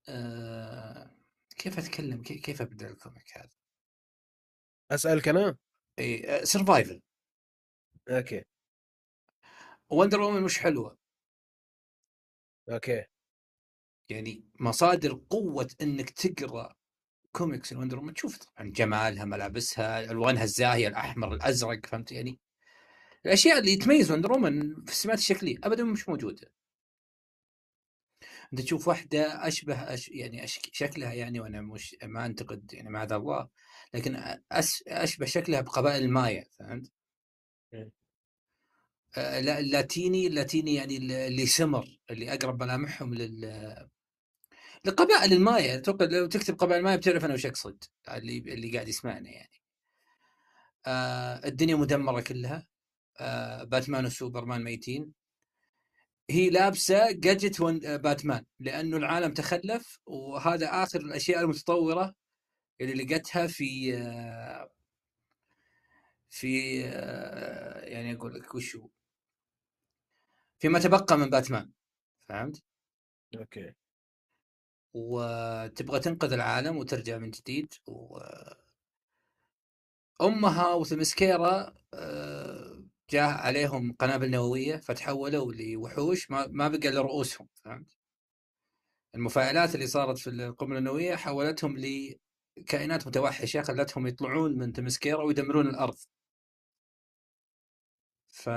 آه، 0.10 1.12
كيف 1.58 1.80
أتكلم؟ 1.80 2.22
كي- 2.22 2.38
كيف 2.40 2.62
أبدأ 2.62 2.88
ال 2.90 2.98
comic 2.98 3.38
هذا؟ 3.38 3.50
أسألك 4.92 5.28
أنا؟ 5.28 5.58
اي 6.00 6.46
survival 6.46 7.02
okay. 8.10 8.44
وندر 9.90 10.22
وومن 10.22 10.42
مش 10.42 10.60
حلوة. 10.60 10.98
okay. 12.70 13.06
يعني 14.10 14.46
مصادر 14.60 15.22
قوة 15.30 15.68
إنك 15.82 16.10
تقرأ 16.10 16.76
كوميكس 17.32 17.72
الوندر 17.72 17.98
وومن 17.98 18.14
تشوف 18.14 18.38
طبعا 18.38 18.70
جمالها 18.72 19.26
ملابسها 19.26 20.12
ألوانها 20.12 20.44
الزاهية 20.44 20.88
الأحمر 20.88 21.34
الأزرق 21.34 21.86
فهمت 21.86 22.12
يعني؟ 22.12 22.40
الأشياء 23.26 23.60
اللي 23.60 23.76
تميز 23.76 24.12
وندر 24.12 24.32
وومن 24.32 24.76
في 24.86 24.92
السمات 24.92 25.18
الشكلية 25.18 25.58
ابدا 25.64 25.84
مش 25.84 26.10
موجودة. 26.10 26.52
أنت 28.54 28.62
تشوف 28.62 28.88
واحدة 28.88 29.48
أشبه 29.48 29.76
أش 29.94 30.10
يعني 30.10 30.44
أش 30.44 30.60
شكلها 30.74 31.14
يعني 31.14 31.40
وأنا 31.40 31.62
مش 31.62 31.96
ما 32.04 32.26
أنتقد 32.26 32.74
يعني 32.74 32.90
معاذ 32.90 33.14
الله 33.14 33.50
لكن 33.94 34.16
أس 34.52 34.84
أشبه 34.88 35.26
شكلها 35.26 35.62
بقبائل 35.62 36.04
المايا 36.04 36.46
فهمت؟ 36.60 36.92
لا 39.18 39.60
اللاتيني 39.60 40.28
اللاتيني 40.28 40.76
يعني 40.76 40.98
اللي 40.98 41.46
سمر 41.46 42.00
اللي 42.10 42.34
أقرب 42.34 42.64
ملامحهم 42.64 43.14
لل 43.14 43.90
لقبائل 44.86 45.34
المايا. 45.34 45.76
أتوقع 45.76 46.06
لو 46.06 46.26
تكتب 46.26 46.56
قبائل 46.56 46.80
المايا 46.80 46.96
بتعرف 46.96 47.26
أنا 47.26 47.34
وش 47.34 47.46
اقصد 47.46 47.84
اللي 48.10 48.38
اللي 48.38 48.72
قاعد 48.74 48.88
يسمعنا 48.88 49.30
يعني. 49.30 49.62
آه 50.88 51.48
الدنيا 51.48 51.76
مدمرة 51.76 52.22
كلها. 52.22 52.68
آه 53.20 53.64
باتمان 53.64 54.06
وسوبرمان 54.06 54.64
ميتين. 54.64 55.14
هي 56.32 56.50
لابسة 56.50 57.12
جادجت 57.12 57.62
آه، 57.62 57.96
باتمان 57.98 58.46
لأنه 58.60 58.98
العالم 58.98 59.34
تخلف 59.34 60.00
وهذا 60.06 60.84
آخر 60.84 61.00
الأشياء 61.00 61.42
المتطورة 61.42 62.16
اللي 62.82 63.04
لقتها 63.04 63.48
في 63.48 63.98
آه 63.98 64.72
في 66.30 66.82
آه 66.86 67.80
يعني 67.86 68.14
أقول 68.16 68.34
لك 68.34 68.56
وش 68.56 68.76
هو 68.76 68.90
فيما 70.60 70.80
تبقى 70.80 71.18
من 71.18 71.30
باتمان 71.30 71.72
فهمت؟ 72.30 72.64
أوكي 73.36 73.74
وتبغى 74.94 76.00
تنقذ 76.00 76.34
العالم 76.34 76.78
وترجع 76.78 77.18
من 77.18 77.32
جديد 77.32 77.74
و 77.88 78.20
أمها 80.22 80.74
وثمسكيرا 80.74 81.74
جاء 83.12 83.30
عليهم 83.30 83.94
قنابل 84.00 84.32
نووية 84.32 84.78
فتحولوا 84.78 85.54
لوحوش 85.54 86.32
ما 86.32 86.68
بقى 86.68 86.90
إلا 86.90 87.02
رؤوسهم 87.02 87.48
فهمت؟ 87.64 87.98
المفاعلات 89.16 89.76
اللي 89.76 89.88
صارت 89.88 90.18
في 90.18 90.30
القنبلة 90.30 90.78
النووية 90.78 91.16
حولتهم 91.16 91.78
لكائنات 92.58 93.08
متوحشة 93.08 93.62
خلتهم 93.62 94.08
يطلعون 94.08 94.58
من 94.58 94.74
ثمسكيرا 94.74 95.24
ويدمرون 95.24 95.68
الأرض. 95.68 95.98
ف 98.28 98.50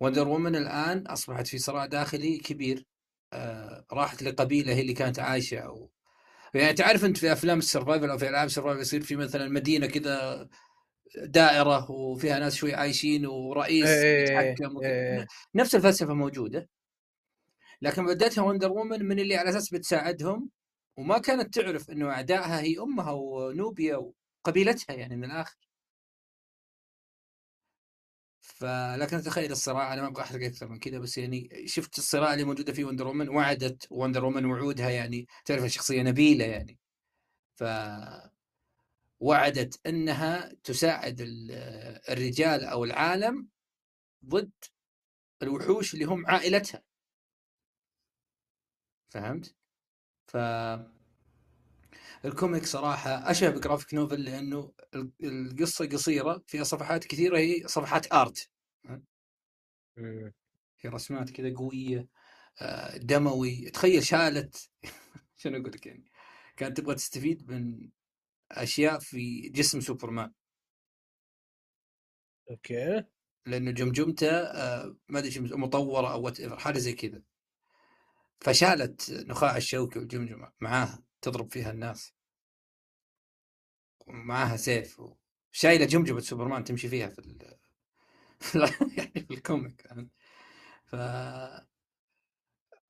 وندر 0.00 0.28
وومن 0.28 0.56
الآن 0.56 1.06
أصبحت 1.06 1.46
في 1.46 1.58
صراع 1.58 1.86
داخلي 1.86 2.38
كبير 2.38 2.86
آه، 3.32 3.86
راحت 3.92 4.22
لقبيلة 4.22 4.74
هي 4.74 4.80
اللي 4.80 4.92
كانت 4.92 5.18
عايشة 5.18 5.58
أو 5.58 5.90
يعني 6.54 6.72
تعرف 6.72 7.04
أنت 7.04 7.18
في 7.18 7.32
أفلام 7.32 7.58
ال 7.58 7.64
survival 7.64 8.10
أو 8.10 8.18
في 8.18 8.28
ألعاب 8.28 8.46
ال 8.46 8.50
survival 8.50 8.80
يصير 8.80 9.02
في 9.02 9.16
مثلا 9.16 9.48
مدينة 9.48 9.86
كذا 9.86 10.48
دائرة 11.16 11.90
وفيها 11.90 12.38
ناس 12.38 12.54
شوي 12.54 12.74
عايشين 12.74 13.26
ورئيس 13.26 13.86
إيه 13.86 14.22
يتحكم 14.22 14.76
وكذا. 14.76 14.90
إيه 14.90 15.26
نفس 15.54 15.74
الفلسفة 15.74 16.14
موجودة 16.14 16.68
لكن 17.82 18.06
بدتها 18.06 18.42
وندر 18.44 18.72
وومن 18.72 19.04
من 19.04 19.18
اللي 19.18 19.36
على 19.36 19.50
أساس 19.50 19.70
بتساعدهم 19.70 20.50
وما 20.96 21.18
كانت 21.18 21.54
تعرف 21.54 21.90
إنه 21.90 22.10
أعدائها 22.10 22.60
هي 22.60 22.78
أمها 22.78 23.12
ونوبيا 23.12 24.12
وقبيلتها 24.44 24.94
يعني 24.94 25.16
من 25.16 25.24
الآخر. 25.24 25.56
فلكن 28.40 29.22
تخيل 29.22 29.52
الصراع 29.52 29.92
أنا 29.92 30.02
ما 30.02 30.08
أبغى 30.08 30.22
أحرق 30.22 30.44
أكثر 30.44 30.68
من 30.68 30.78
كذا 30.78 30.98
بس 30.98 31.18
يعني 31.18 31.62
شفت 31.66 31.98
الصراع 31.98 32.32
اللي 32.32 32.44
موجودة 32.44 32.72
في 32.72 32.84
وندر 32.84 33.06
وومن 33.06 33.28
وعدت 33.28 33.86
وندر 33.90 34.24
وومن 34.24 34.44
وعودها 34.44 34.90
يعني 34.90 35.26
تعرف 35.44 35.64
الشخصيه 35.64 36.02
نبيلة 36.02 36.44
يعني. 36.44 36.78
ف 37.56 37.64
وعدت 39.20 39.80
أنها 39.86 40.52
تساعد 40.64 41.20
ال- 41.20 41.50
الرجال 42.08 42.64
أو 42.64 42.84
العالم 42.84 43.48
ضد 44.26 44.50
الوحوش 45.42 45.94
اللي 45.94 46.04
هم 46.04 46.26
عائلتها 46.26 46.82
فهمت؟ 49.08 49.54
ف 50.26 50.36
ال 52.24 52.31
comic 52.31 52.66
صراحة 52.66 53.30
أشبه 53.30 53.50
ب 53.50 53.55
graphic 53.55 53.94
novel 53.94 54.24
لأنه 54.24 54.72
ال- 54.94 55.12
القصة 55.24 55.86
قصيرة 55.86 56.42
فيها 56.46 56.64
صفحات 56.64 57.04
كثيرة 57.04 57.38
هي 57.38 57.68
صفحات 57.68 58.12
art. 58.12 58.50
في 60.76 60.88
رسمات 60.88 61.30
كذا 61.30 61.54
قوية 61.54 62.08
آه، 62.60 62.96
دموي 62.96 63.70
تخيل 63.70 64.04
شالت 64.04 64.70
شنو 65.36 65.56
أقول 65.60 65.72
لك 65.72 65.86
يعني 65.86 66.10
كانت 66.56 66.76
تبغى 66.80 66.94
تستفيد 66.94 67.50
من 67.50 67.90
أشياء 68.52 68.98
في 68.98 69.40
جسم 69.48 69.80
سوبرمان. 69.80 70.32
okay. 72.50 73.04
لأنه 73.46 73.70
جمجمته 73.70 74.30
آه، 74.30 74.96
ما 75.08 75.18
أدري 75.18 75.30
شو 75.30 75.42
مطورة 75.42 76.12
أو 76.12 76.22
what 76.22 76.42
حاجة 76.42 76.78
زي 76.78 76.92
كذا. 76.92 77.22
فشالت 78.40 79.10
نخاع 79.10 79.56
الشوكي 79.56 79.98
والجمجمة 79.98 80.52
معاها 80.60 81.02
تضرب 81.22 81.52
فيها 81.52 81.70
الناس. 81.70 82.12
ومعاها 84.06 84.56
سيف 84.56 85.00
و... 85.00 85.16
شايلة 85.52 85.84
جمجمة 85.86 86.20
سوبرمان 86.20 86.64
تمشي 86.64 86.88
فيها 86.88 87.08
في 87.08 87.18
ال... 87.18 87.58
يعني 88.98 89.26
في 89.28 89.34
ال 89.34 89.41
comic؟ 89.41 89.86
ف 90.86 90.94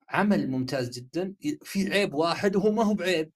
عمل 0.09 0.47
ممتاز 0.51 0.89
جدا. 0.89 1.35
في 1.63 1.93
عيب 1.93 2.13
واحد 2.13 2.55
وهو 2.55 2.71
ما 2.71 2.83
هو 2.83 2.93
بعيب. 2.93 3.31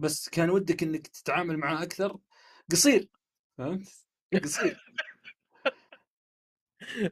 بس 0.00 0.28
كان 0.28 0.50
ودك 0.50 0.82
إنك 0.82 1.06
تتعامل 1.06 1.56
معاه 1.56 1.82
أكثر 1.82 2.18
قصير 2.70 3.08
فهمت؟ 3.58 3.88
قصير 4.44 4.80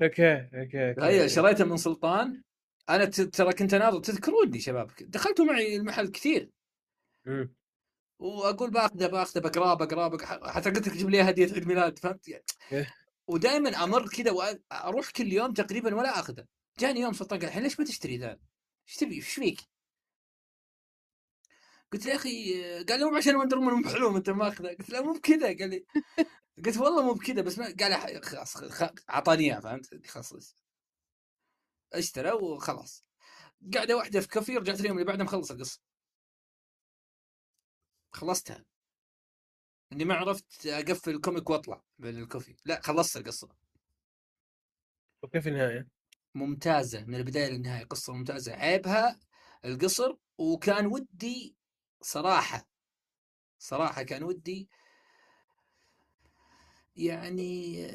okay 0.03 0.49
okay 0.55 0.91
okay 0.91 1.29
شريته 1.29 1.65
من 1.65 1.77
سلطان 1.77 2.43
أنا 2.89 3.05
ترى 3.05 3.53
كنت 3.53 3.75
اناظر 3.75 4.01
تذكروني 4.01 4.61
شباب 4.61 4.91
دخلتوا 5.01 5.45
معي 5.45 5.77
المحل 5.77 6.09
كثير. 6.09 6.51
وأقول 8.19 8.71
باخذه 8.71 9.07
باخذه 9.07 9.41
بقراه 9.41 9.75
بقراه 9.75 10.09
بقراه 10.09 10.51
حتى 10.51 10.71
قلت 10.71 10.89
لك 10.89 10.97
جيب 10.97 11.11
لي 11.11 11.23
هدية 11.23 11.53
عيد 11.53 11.67
ميلاد 11.67 11.99
فهمت 11.99 12.29
يعني 12.29 12.45
إيه. 12.73 12.95
ودائما 13.27 13.85
أمر 13.85 14.09
كذا 14.09 14.31
وأروح 14.31 15.11
كل 15.11 15.33
يوم 15.33 15.53
تقريبا 15.53 15.95
ولا 15.95 16.21
أخذه 16.21 16.45
جاني 16.79 17.01
يوم 17.01 17.13
سلطان 17.13 17.39
قال 17.39 17.49
الحين 17.49 17.63
ليش 17.63 17.81
ما 17.81 17.87
تشتري 17.87 18.19
ذا؟ 18.19 18.39
إيش 18.89 18.97
تبي؟ 18.97 19.15
إيش 19.15 19.29
فيك؟ 19.29 19.61
قلت 21.93 22.07
له 22.07 22.11
يا 22.11 22.17
أخي 22.17 22.63
قال 22.85 23.01
لي 23.01 23.05
مو 23.05 23.17
عشان 23.17 23.37
وندر 23.37 23.59
وومن 23.59 23.73
مو 23.73 23.89
حلو 23.89 24.17
أنت 24.17 24.31
ماخذه 24.31 24.69
قلت 24.69 24.91
له 24.91 25.03
مو 25.03 25.13
بكذا. 25.13 25.47
قال 25.47 25.71
لي 25.71 25.87
قلت 26.65 26.77
والله 26.77 27.03
مو 27.03 27.13
بكذا 27.13 27.43
بس 27.43 27.59
ما 27.59 27.75
قال 27.81 28.25
خلاص 28.25 28.57
أعطاني 29.11 29.45
اياه 29.45 29.61
فهمت؟ 29.61 30.07
خلاص 30.07 30.57
اشترى 31.93 32.33
وخلاص. 32.33 33.05
قاعدة 33.75 33.97
واحدة 33.97 34.21
في 34.21 34.29
كافي 34.29 34.57
رجعت 34.57 34.81
اليوم 34.81 34.99
اللي 34.99 35.07
بعده 35.07 35.25
مخلص 35.25 35.51
القصة. 35.51 35.81
خلصتها. 38.13 38.65
إني 39.93 40.05
ما 40.05 40.15
عرفت 40.15 40.67
أقفل 40.67 41.11
ال 41.11 41.17
comic 41.17 41.51
وأطلع 41.51 41.85
بين 41.99 42.19
الكوفي 42.19 42.57
لا 42.65 42.81
خلصت 42.81 43.17
القصة. 43.17 43.49
وكيف 45.23 45.49
النهاية؟ 45.49 45.89
ممتازة 46.35 47.05
من 47.05 47.15
البداية 47.15 47.49
للنهاية. 47.49 47.85
قصة 47.85 48.13
ممتازة. 48.13 48.53
عيبها 48.53 49.19
القصر 49.65 50.17
وكان 50.39 50.87
ودي 50.87 51.58
صراحة 52.01 52.69
صراحة 53.59 54.03
كان 54.03 54.23
ودي 54.23 54.69
يعني 56.97 57.87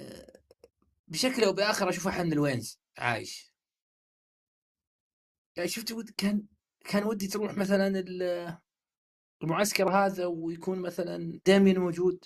بشكل 1.07 1.43
أو 1.43 1.53
بآخر 1.53 1.89
أشوف 1.89 2.07
أحد 2.07 2.25
من 2.25 2.33
الوينز 2.33 2.79
عايش. 2.97 3.53
يعني 5.55 5.69
شفت 5.69 6.11
كان 6.17 6.45
كان 6.85 7.03
ودي 7.03 7.27
تروح 7.27 7.57
مثلا 7.57 7.87
ال- 7.87 8.57
المعسكر 9.43 9.89
هذا 9.89 10.25
ويكون 10.25 10.79
مثلا 10.79 11.39
دامين 11.45 11.79
موجود. 11.79 12.25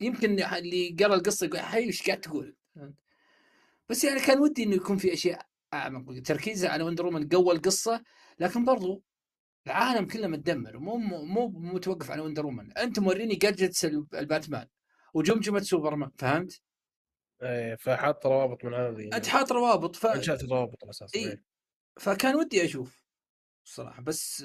يمكن 0.00 0.40
اللي 0.42 0.96
قرأ 1.00 1.14
القصة 1.14 1.46
يقول 1.46 1.60
أخي 1.60 1.78
إيش 1.78 2.06
قاعد 2.06 2.20
تقول؟ 2.20 2.56
بس 3.88 4.04
يعني 4.04 4.20
كان 4.20 4.38
ودي 4.38 4.62
إنه 4.62 4.74
يكون 4.74 4.96
في 4.96 5.12
أشياء 5.12 5.46
أعمق 5.74 6.22
تركيزه 6.22 6.68
على 6.68 6.84
وندر 6.84 7.36
قوى 7.36 7.54
القصة 7.54 8.02
لكن 8.38 8.64
برضو 8.64 9.02
العالم 9.66 10.06
كله 10.06 10.26
متدمر 10.26 10.78
مو 10.78 10.96
مو 10.96 11.48
متوقف 11.48 12.10
على 12.10 12.22
Wonder 12.22 12.46
Woman 12.46 12.78
أنت 12.78 12.98
موريني 12.98 13.34
gadgets 13.34 13.84
الباتمان 14.14 14.68
وجمجمه 15.14 15.60
سوبرمان 15.60 16.10
فهمت؟ 16.18 16.60
إيه 17.42 17.76
فحط 17.76 18.26
روابط 18.26 18.64
من 18.64 18.74
هذه 18.74 19.10
أنت 19.16 19.26
حاط 19.26 19.52
روابط 19.52 19.96
ف... 19.96 20.06
إنشأت 20.06 20.44
الروابط. 20.44 20.84
إيه. 21.14 21.42
فكان 22.00 22.36
ودي 22.36 22.64
أشوف 22.64 23.02
الصراحه 23.64 24.02
بس 24.02 24.44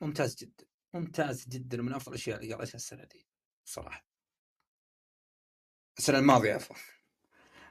ممتاز 0.00 0.36
جدا 0.36 0.64
ممتاز 0.94 1.48
جدا 1.48 1.80
ومن 1.80 1.92
أفضل 1.92 2.12
الأشياء 2.12 2.40
اللي 2.42 2.54
قريتها 2.54 2.76
السنة 2.76 3.04
دي 3.04 3.26
صراحة 3.64 4.06
السنة 5.98 6.18
الماضية 6.18 6.54
عفوا 6.54 6.76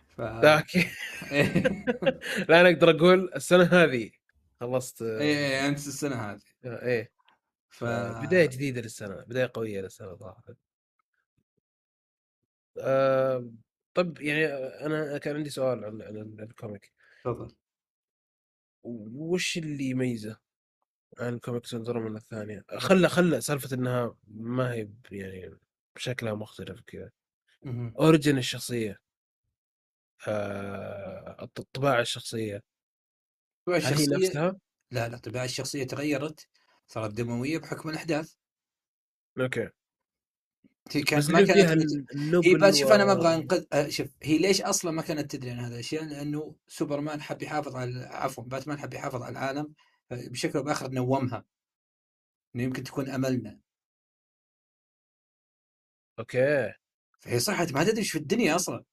ف... 0.07 0.21
إيه. 1.31 1.85
لا 2.49 2.61
أنا 2.61 2.69
أقدر 2.69 2.89
أقول 2.89 3.31
السنة 3.35 3.63
هذه 3.63 4.11
خلصت 4.65 5.01
إيه 5.01 5.67
انت 5.67 5.77
السنة 5.77 6.15
هذه. 6.15 6.41
إيه. 6.65 7.11
ف... 7.69 7.83
بدايه 8.23 8.45
جديدة 8.45 8.81
للسنة 8.81 9.15
بداية 9.15 9.51
قوية 9.53 9.81
للسنة 9.81 10.15
صراحة. 10.15 10.43
آه 12.79 13.51
طب 13.93 14.21
يعني 14.21 14.45
أنا 14.85 15.17
كان 15.17 15.35
عندي 15.35 15.49
سؤال 15.49 15.85
عن 15.85 16.01
عن 16.01 16.37
الكوميك. 16.39 16.93
تفضل. 17.23 17.55
وش 18.83 19.57
اللي 19.57 19.83
يميزه 19.83 20.39
عن 21.19 21.33
الكوميكس 21.33 21.73
من 21.73 22.15
الثانية؟ 22.15 22.65
خلى 22.77 23.09
خلى 23.09 23.41
سالفة 23.41 23.75
إنها 23.75 24.17
ما 24.27 24.73
هي 24.73 24.89
يعني 25.11 25.57
شكلها 25.97 26.33
مختلف 26.33 26.81
كذا. 26.87 27.11
origin 27.99 28.37
الشخصية 28.37 28.99
آه 30.27 31.43
الطباع 31.43 31.99
الشخصية. 31.99 32.63
طباع 33.65 33.77
هل 33.77 33.83
هي 33.83 33.93
الشخصية 33.93 34.15
نفسها؟ 34.17 34.55
لا 34.91 35.09
لا 35.09 35.17
طباع 35.17 35.43
الشخصية 35.43 35.83
تغيرت 35.83 36.47
صارت 36.87 37.13
دموية 37.13 37.57
بحكم 37.57 37.89
الأحداث. 37.89 38.33
okay. 39.39 39.69
هي 40.91 41.01
كانت 41.03 41.23
بس 41.23 41.29
ما 41.29 41.45
فيها 41.45 41.53
كانت 41.55 41.91
هي 42.45 42.55
بس 42.55 42.75
شوف 42.77 42.91
أنا 42.91 43.05
ما 43.05 43.13
و- 43.13 43.15
أبغى 43.15 43.35
أنقذ 43.35 43.65
آه، 43.73 43.89
شوف 43.89 44.07
هي 44.23 44.37
ليش 44.37 44.61
أصلا 44.61 44.91
ما 44.91 45.01
كانت 45.01 45.31
تدري 45.35 45.51
عن 45.51 45.59
هذه 45.59 45.73
الأشياء؟ 45.73 46.03
لأنه 46.03 46.55
سوبرمان 46.67 47.21
حب 47.21 47.41
يحافظ 47.41 47.75
على 47.75 48.05
عفوا 48.05 48.43
باتمان 48.43 48.79
حب 48.79 48.93
يحافظ 48.93 49.21
على 49.21 49.31
العالم 49.31 49.73
آه، 50.11 50.27
بشكل 50.27 50.57
أو 50.57 50.63
بآخر 50.63 50.91
نومها. 50.91 51.45
إنه 52.55 52.63
يمكن 52.63 52.83
تكون 52.83 53.09
أملنا. 53.09 53.59
okay. 56.19 56.73
فهي 57.19 57.39
صحت 57.39 57.73
ما 57.73 57.83
تدري 57.83 57.97
إيش 57.99 58.11
في 58.11 58.17
الدنيا 58.17 58.55
أصلا. 58.55 58.83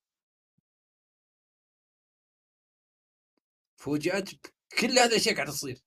فوجئت 3.76 4.30
كل 4.80 4.98
هذه 4.98 5.06
الاشياء 5.06 5.34
قاعدة 5.34 5.52
تصير 5.52 5.82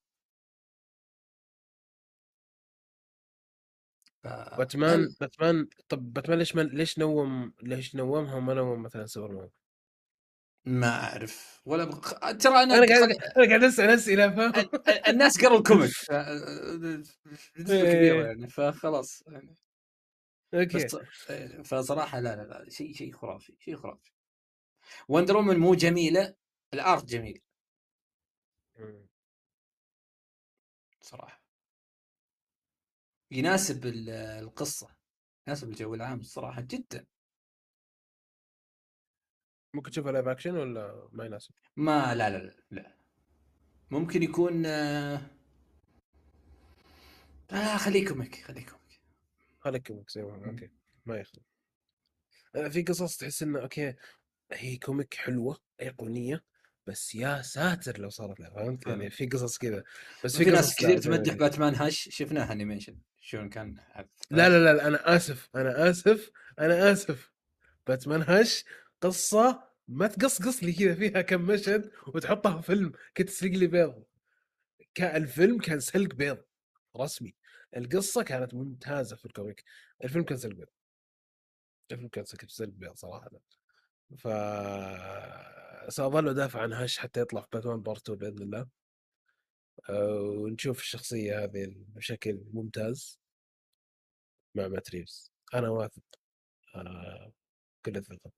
ف... 4.24 4.28
باتمان 4.28 5.16
باتمان 5.22 5.68
طب 5.90 6.14
باتمان 6.14 6.40
ليش 6.40 6.56
ما 6.56 6.62
ليش 6.62 7.00
نوم 7.00 7.54
ليش 7.62 7.96
نومها 7.96 8.36
وما 8.36 8.54
نوم 8.54 8.82
مثلا 8.84 9.06
سوبرمان؟ 9.06 9.50
ما 10.66 10.88
أعرف 10.88 11.62
ولا 11.66 11.86
بخ... 11.86 12.20
ترى 12.20 12.64
أنا 12.64 12.78
أنا 12.78 12.86
قاعد 12.88 13.12
أنا 13.38 13.48
قاعد 13.48 13.64
أسأل 13.64 13.90
أسئلة 13.90 14.36
فاهم؟ 14.36 14.56
ال- 14.56 14.90
ال- 14.90 15.08
الناس 15.08 15.46
قروا 15.46 15.58
ال 15.58 15.63
comic 15.63 15.92
ف- 15.92 16.12
إيه. 17.70 18.24
يعني 18.24 18.48
فخلاص 18.50 19.24
يعني 19.28 19.56
okay 20.54 20.86
بس 20.86 20.98
فصراحة 21.64 22.20
لا 22.20 22.36
لا 22.36 22.42
لا 22.42 22.70
شيء 22.70 22.94
شيء 22.94 23.14
خرافي 23.14 23.56
شيء 23.60 23.76
خرافي 23.76 24.12
Wonder 25.08 25.38
Woman 25.38 25.58
مو 25.58 25.76
جميلة 25.76 26.36
ال 26.74 26.82
art 26.82 27.06
جميل 27.06 27.42
مم. 28.78 29.08
صراحة 31.02 31.42
يناسب 33.32 33.86
ال- 33.86 34.10
القصة 34.10 34.96
يناسب 35.48 35.70
الجو 35.70 35.94
العام 35.94 36.20
الصراحة 36.20 36.62
جدا 36.62 37.06
ممكن 39.74 39.92
تشوفها 39.92 40.12
live 40.12 40.28
action 40.28 40.58
ولا 40.58 41.10
ما 41.12 41.26
يناسب؟ 41.26 41.54
ما 41.76 42.16
لا 42.16 42.30
لا 42.30 42.38
لا, 42.38 42.56
لا. 42.72 42.96
ممكن 43.92 44.24
يكون 44.24 44.66
آه 44.66 45.22
آه 47.52 47.78
خليه 47.78 48.08
comic 48.08 48.36
خليه 48.36 48.66
comic 48.66 49.02
خليك 49.60 49.88
كوميكس 49.88 50.18
أيوه 50.18 50.48
okay 50.48 50.70
ما 51.06 51.18
يخلي 51.18 51.44
آه، 52.56 52.68
في 52.68 52.84
قصص 52.84 53.18
تحس 53.18 53.44
إنه 53.44 53.62
okay 53.62 53.96
هي 54.52 54.78
comic 54.78 55.14
حلوة 55.14 55.58
ايقونيه 55.82 56.44
بس 56.88 57.16
يا 57.16 57.42
ساتر 57.42 58.00
لو 58.00 58.10
صارت 58.10 58.40
له 58.40 58.50
فهمت؟ 58.50 58.88
يعني. 58.88 59.10
في 59.10 59.26
قصص 59.28 59.58
كذا 59.58 59.84
بس 60.26 60.38
في 60.38 60.44
في 60.46 60.52
ناس 60.52 60.76
كثير 60.76 60.98
تمدح 60.98 61.28
يعني- 61.28 61.40
باتمان. 61.40 61.76
Hush 61.76 62.10
شفناها 62.12 62.52
animation 62.52 63.00
شلون 63.20 63.50
كان 63.50 63.76
لا 64.32 64.50
لا 64.50 64.60
لا 64.64 64.74
لا، 64.74 64.88
أنا 64.88 65.16
آسف 65.16 65.50
أنا 65.56 65.90
آسف 65.90 66.32
أنا 66.60 66.92
آسف. 66.92 67.32
باتمان 67.88 68.24
Hush 68.28 68.66
قصة 69.02 69.64
ما 69.88 70.08
تقصقص 70.08 70.64
لي 70.64 70.74
كذا 70.74 70.96
فيها 70.96 71.22
كم 71.22 71.42
مشهد 71.42 71.92
وتحطها 72.08 72.62
في 72.62 72.66
فيلم 72.68 72.92
كنت 73.18 73.30
تسلق 73.30 73.52
لي 73.52 73.68
بيض. 73.68 74.04
كان 74.94 75.24
الفيلم 75.24 75.58
كان 75.60 75.80
سلق 75.80 76.14
بيض 76.16 76.38
رسمي. 76.98 77.36
القصة 77.78 78.24
كانت 78.24 78.54
ممتازة 78.54 79.16
في 79.16 79.26
ال 79.26 79.31
comic. 79.31 79.64
الفيلم 80.04 80.24
كان 80.24 80.38
سلق 80.38 80.56
بيض. 80.56 80.68
الفيلم 81.92 82.08
كان 82.10 82.26
سلق 82.26 82.70
بيض 82.74 82.96
صراحة. 82.96 83.30
ف 84.18 84.28
سأظل 85.90 86.30
أدافع 86.30 86.62
عن 86.62 86.74
Hush 86.74 86.98
حتى 86.98 87.20
يطلع 87.22 87.42
في 87.42 87.48
باتمان 87.54 87.82
Part 87.82 88.02
2 88.10 88.18
بإذن 88.18 88.44
الله. 88.44 88.68
أه، 89.90 90.20
ونشوف 90.22 90.80
الشخصية 90.80 91.44
هذه 91.44 91.76
بشكل 91.78 92.40
ممتاز 92.54 93.20
مع 94.56 94.68
مات 94.68 94.90
ريفز 94.90 95.32
أنا 95.54 95.70
واثق. 95.70 96.02
أه، 96.76 97.32
كل 97.86 97.98
الثقة. 97.98 98.32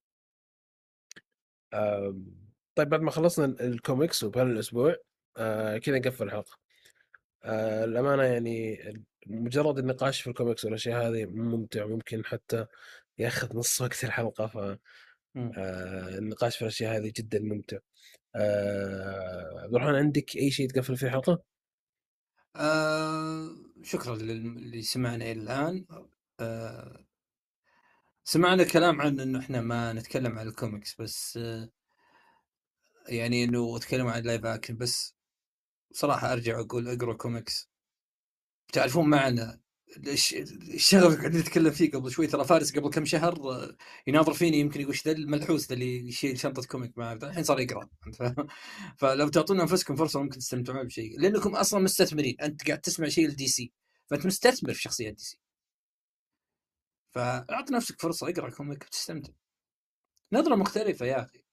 طيب 2.76 2.90
بعد 2.90 3.02
ما 3.02 3.12
خلصنا 3.12 3.46
ال- 3.46 3.62
الكوميكس 3.62 4.24
وبهذا 4.24 4.48
الأسبوع 4.52 4.96
آه 5.38 5.78
كذا 5.78 6.00
نقفل 6.00 6.24
الحلقة. 6.26 6.58
آه 7.44 7.84
الامانه 7.86 8.24
يعني 8.24 8.78
مجرد 9.28 9.78
النقاش 9.80 10.22
في 10.22 10.30
الكوميكس 10.30 10.66
والأشياء 10.66 11.08
هذه 11.10 11.26
ممتع 11.26 11.86
ممكن 11.86 12.26
حتى 12.26 12.66
ياخذ 13.18 13.58
نص 13.58 13.82
وقت 13.82 14.04
الحلقة 14.04 14.48
ف. 14.48 14.58
آه 15.58 16.18
النقاش 16.18 16.56
في 16.58 16.62
الأشياء 16.62 16.98
هذه 16.98 17.12
جدا 17.18 17.40
ممتع. 17.40 17.78
عبد 18.36 19.66
الرحمن 19.66 19.96
عندك 19.96 20.36
أي 20.38 20.52
شيء 20.52 20.70
تقفل 20.70 20.98
فيه 20.98 21.08
الحلقة؟ 21.08 21.44
آه 22.56 23.50
شكرا 23.84 24.16
لل- 24.16 24.32
اللي 24.32 24.82
سمعنا 24.82 25.26
إلى 25.32 25.42
الآن. 25.42 25.86
آه 26.40 27.06
سمعنا 28.24 28.64
كلام 28.64 29.02
عن 29.02 29.20
إنه 29.20 29.40
إحنا 29.40 29.62
ما 29.62 29.94
نتكلم 29.94 30.40
عن 30.40 30.48
الكوميكس 30.48 31.02
بس 31.02 31.38
آه 31.38 31.70
يعني 33.10 33.44
إنه 33.44 33.78
نتكلم 33.78 34.08
عن 34.08 34.22
live 34.24 34.46
action 34.46 34.78
بس 34.78 35.16
صراحة 35.92 36.34
أرجع 36.34 36.60
أقول 36.60 36.88
أقرأ 36.90 37.14
كوميكس. 37.14 37.70
تعرفون 38.74 39.10
معنا 39.10 39.60
الش- 39.98 40.34
الشغف 40.74 41.04
اللي 41.06 41.18
قاعدين 41.18 41.40
نتكلم 41.42 41.72
فيه 41.72 41.92
قبل 41.92 42.12
شوي 42.12 42.28
ترى 42.28 42.46
فارس 42.46 42.78
قبل 42.78 42.90
كم 42.90 43.06
شهر 43.06 43.34
آه، 43.52 43.76
يناظر 44.08 44.34
فيني 44.34 44.60
يمكن 44.60 44.82
يقول 44.82 44.94
إيش 44.94 45.06
ذا 45.08 45.12
الملحوس 45.12 45.68
ذا 45.68 45.74
اللي 45.74 46.08
يشيل 46.08 46.40
شنطة 46.40 46.62
comic 46.68 46.98
معه 46.98 47.14
الحين 47.14 47.44
صار 47.44 47.60
يقرأ؟ 47.60 47.90
فلو 49.00 49.28
تعطون 49.30 49.60
أنفسكم 49.62 49.96
فرصة 49.96 50.22
ممكن 50.24 50.40
تستمتعون 50.40 50.84
بشيء 50.84 51.20
لأنكم 51.20 51.56
أصلا 51.56 51.80
مستثمرين 51.80 52.36
أنت 52.42 52.68
قاعد 52.68 52.82
تسمع 52.82 53.08
شيء 53.08 53.28
ل 53.30 53.48
DC 53.48 53.72
فأنت 54.08 54.26
مستثمر 54.26 54.74
في 54.74 54.82
شخصيات 54.82 55.14
DC 55.14 55.40
فاعط 57.16 57.72
نفسك 57.72 58.02
فرصة 58.02 58.30
اقرأ 58.30 58.50
comic 58.50 58.84
وتستمتع 58.86 59.34
نظرة 60.34 60.56
مختلفة 60.56 61.06
يا 61.06 61.22
أخي 61.22 61.44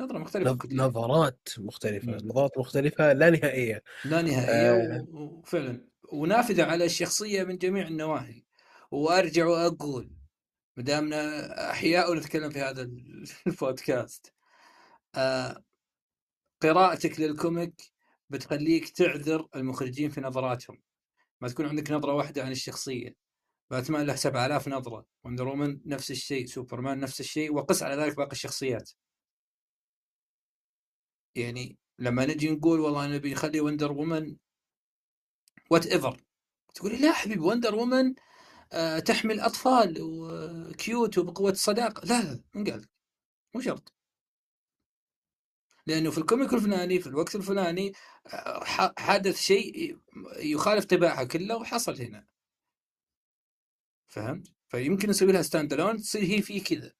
نظرة 0.00 0.18
مختلفة 0.18 0.50
نظ- 0.52 0.56
كل- 0.58 0.76
نظرات 0.76 1.48
مختلفة. 1.58 2.12
نظرات 2.12 2.58
مختلفة 2.58 3.12
لا 3.12 3.30
نهائية 3.30 3.82
لا 4.04 4.22
نهائية 4.22 4.70
آه. 4.70 5.06
وفعلا 5.10 5.89
ونافذة 6.12 6.64
على 6.64 6.84
الشخصية 6.84 7.44
من 7.44 7.58
جميع 7.58 7.88
النواحي. 7.88 8.44
وأرجع 8.90 9.46
وأقول 9.46 10.10
ما 10.76 10.82
دامنا 10.82 11.70
أحياء 11.70 12.10
ونتكلم 12.12 12.50
في 12.50 12.60
هذا 12.60 12.82
البودكاست 13.46 14.34
آه 15.14 15.64
قراءتك 16.62 17.20
لل 17.20 17.38
comic 17.38 17.82
بتخليك 18.30 18.88
تعذر 18.88 19.48
المخرجين 19.56 20.10
في 20.10 20.20
نظراتهم. 20.20 20.82
ما 21.40 21.48
تكون 21.48 21.66
عندك 21.66 21.90
نظرة 21.90 22.12
واحدة 22.14 22.42
عن 22.44 22.52
الشخصية. 22.52 23.16
باتمان 23.70 24.06
له 24.06 24.14
7000 24.14 24.68
نظرة. 24.68 25.06
Wonder 25.24 25.48
Woman 25.48 25.80
نفس 25.86 26.10
الشيء. 26.10 26.46
سوبرمان 26.46 27.00
نفس 27.00 27.20
الشيء. 27.20 27.52
وقس 27.54 27.82
على 27.82 28.02
ذلك 28.02 28.16
باقي 28.16 28.32
الشخصيات. 28.32 28.90
يعني 31.34 31.78
لما 31.98 32.26
نجي 32.26 32.50
نقول 32.50 32.80
والله 32.80 33.06
نبي 33.06 33.32
نخلي 33.32 33.60
Wonder 33.60 33.92
Woman 33.92 34.36
whatever 35.70 36.20
تقولي 36.74 36.96
لا 36.96 37.12
حبيبي 37.12 37.40
Wonder 37.40 37.74
Woman 37.74 38.14
آه 38.72 38.98
تحمل 38.98 39.40
أطفال 39.40 39.96
و 40.00 40.24
cute 40.24 41.18
وبقوة 41.18 41.50
الصداقه 41.50 42.06
لا 42.06 42.22
لا 42.22 42.42
من 42.54 42.70
قال؟ 42.70 42.86
مو 43.54 43.60
شرط. 43.60 43.92
لأنه 45.86 46.10
في 46.10 46.18
ال 46.18 46.24
comic 46.24 46.52
الفلاني 46.52 47.00
في 47.00 47.06
الوقت 47.06 47.34
الفلاني 47.36 47.92
آه، 48.26 48.64
حدث 48.98 49.40
شيء 49.40 49.98
يخالف 50.36 50.84
طباعها 50.84 51.24
كلها 51.24 51.56
وحصل 51.56 52.00
هنا. 52.02 52.26
فهمت؟ 54.08 54.48
فيمكن 54.68 55.10
نسوي 55.10 55.32
لها 55.32 55.42
standalone 55.42 55.96
تصير 55.96 56.22
هي 56.22 56.42
في 56.42 56.60
كذا. 56.60 56.92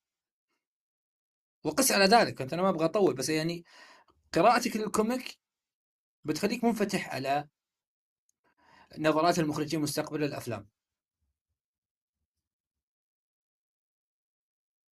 وقس 1.65 1.93
على 1.93 2.05
ذلك 2.05 2.43
أنت 2.43 2.53
أنا 2.53 2.63
ما 2.63 2.69
أبغى 2.69 2.85
أطول 2.85 3.15
بس 3.15 3.29
يعني 3.29 3.65
قراءتك 4.35 4.77
لل 4.77 4.94
comic 4.94 5.39
بتخليك 6.25 6.65
منفتح 6.65 7.15
على 7.15 7.49
نظرات 8.99 9.39
المخرجين 9.39 9.81
مستقبل 9.81 10.25
الأفلام. 10.25 10.69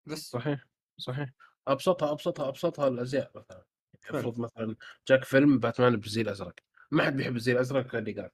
بس. 0.05 0.29
صحيح 0.29 0.65
صحيح. 0.97 1.29
أبسطها 1.67 2.11
أبسطها 2.11 2.47
أبسطها 2.47 2.87
الأزياء 2.87 3.31
مثلا. 3.35 3.63
افرض 4.09 4.39
مثلا 4.39 4.75
جاك 5.07 5.23
فيلم 5.23 5.59
باتمان 5.59 5.95
بالزي 5.95 6.21
الازرق 6.21 6.55
ما 6.91 7.05
حد 7.05 7.15
بيحب 7.15 7.35
الزي 7.35 7.51
الأزرق 7.51 7.95
اللي 7.95 8.11
قال 8.13 8.31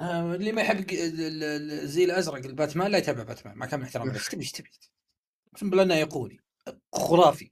آه 0.00 0.34
اللي 0.34 0.52
ما 0.52 0.62
يحب 0.62 0.78
ال- 0.78 1.20
ال- 1.20 1.42
ال- 1.44 1.70
الزي 1.70 2.04
الأزرق 2.04 2.46
الباتمان 2.46 2.90
لا 2.90 2.98
يتابع 2.98 3.22
باتمان 3.22 3.56
مع 3.58 3.66
كامل 3.66 3.82
احترامي 3.82 4.12
إيش 4.14 4.28
تبي 4.28 4.40
إيش 4.40 4.52
تبي؟ 4.52 4.70
اقسم 5.52 5.70
بالله 5.70 5.82
انه 5.84 5.94
ايقوني 5.94 6.40
خرافي. 6.94 7.50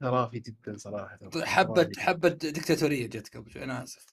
خرافي 0.00 0.38
جدا 0.38 0.76
صراحة. 0.76 1.18
حبة. 1.44 1.90
حبة 1.98 2.28
دكتاتورية 2.28 3.06
جت 3.06 3.36
قبل 3.36 3.50
شوي 3.50 3.64
أنا 3.64 3.82
آسف. 3.82 4.06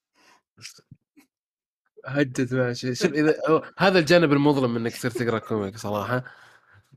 هدت 2.06 2.54
ماشي 2.54 2.96
شوف 2.96 3.14
اذا 3.14 3.36
هذا 3.78 4.00
الجانب 4.00 4.34
المظلم 4.34 4.76
إنك 4.76 4.92
تصير 4.92 5.12
تقرأ 5.12 5.40
comic 5.40 5.78
صراحة. 5.78 6.24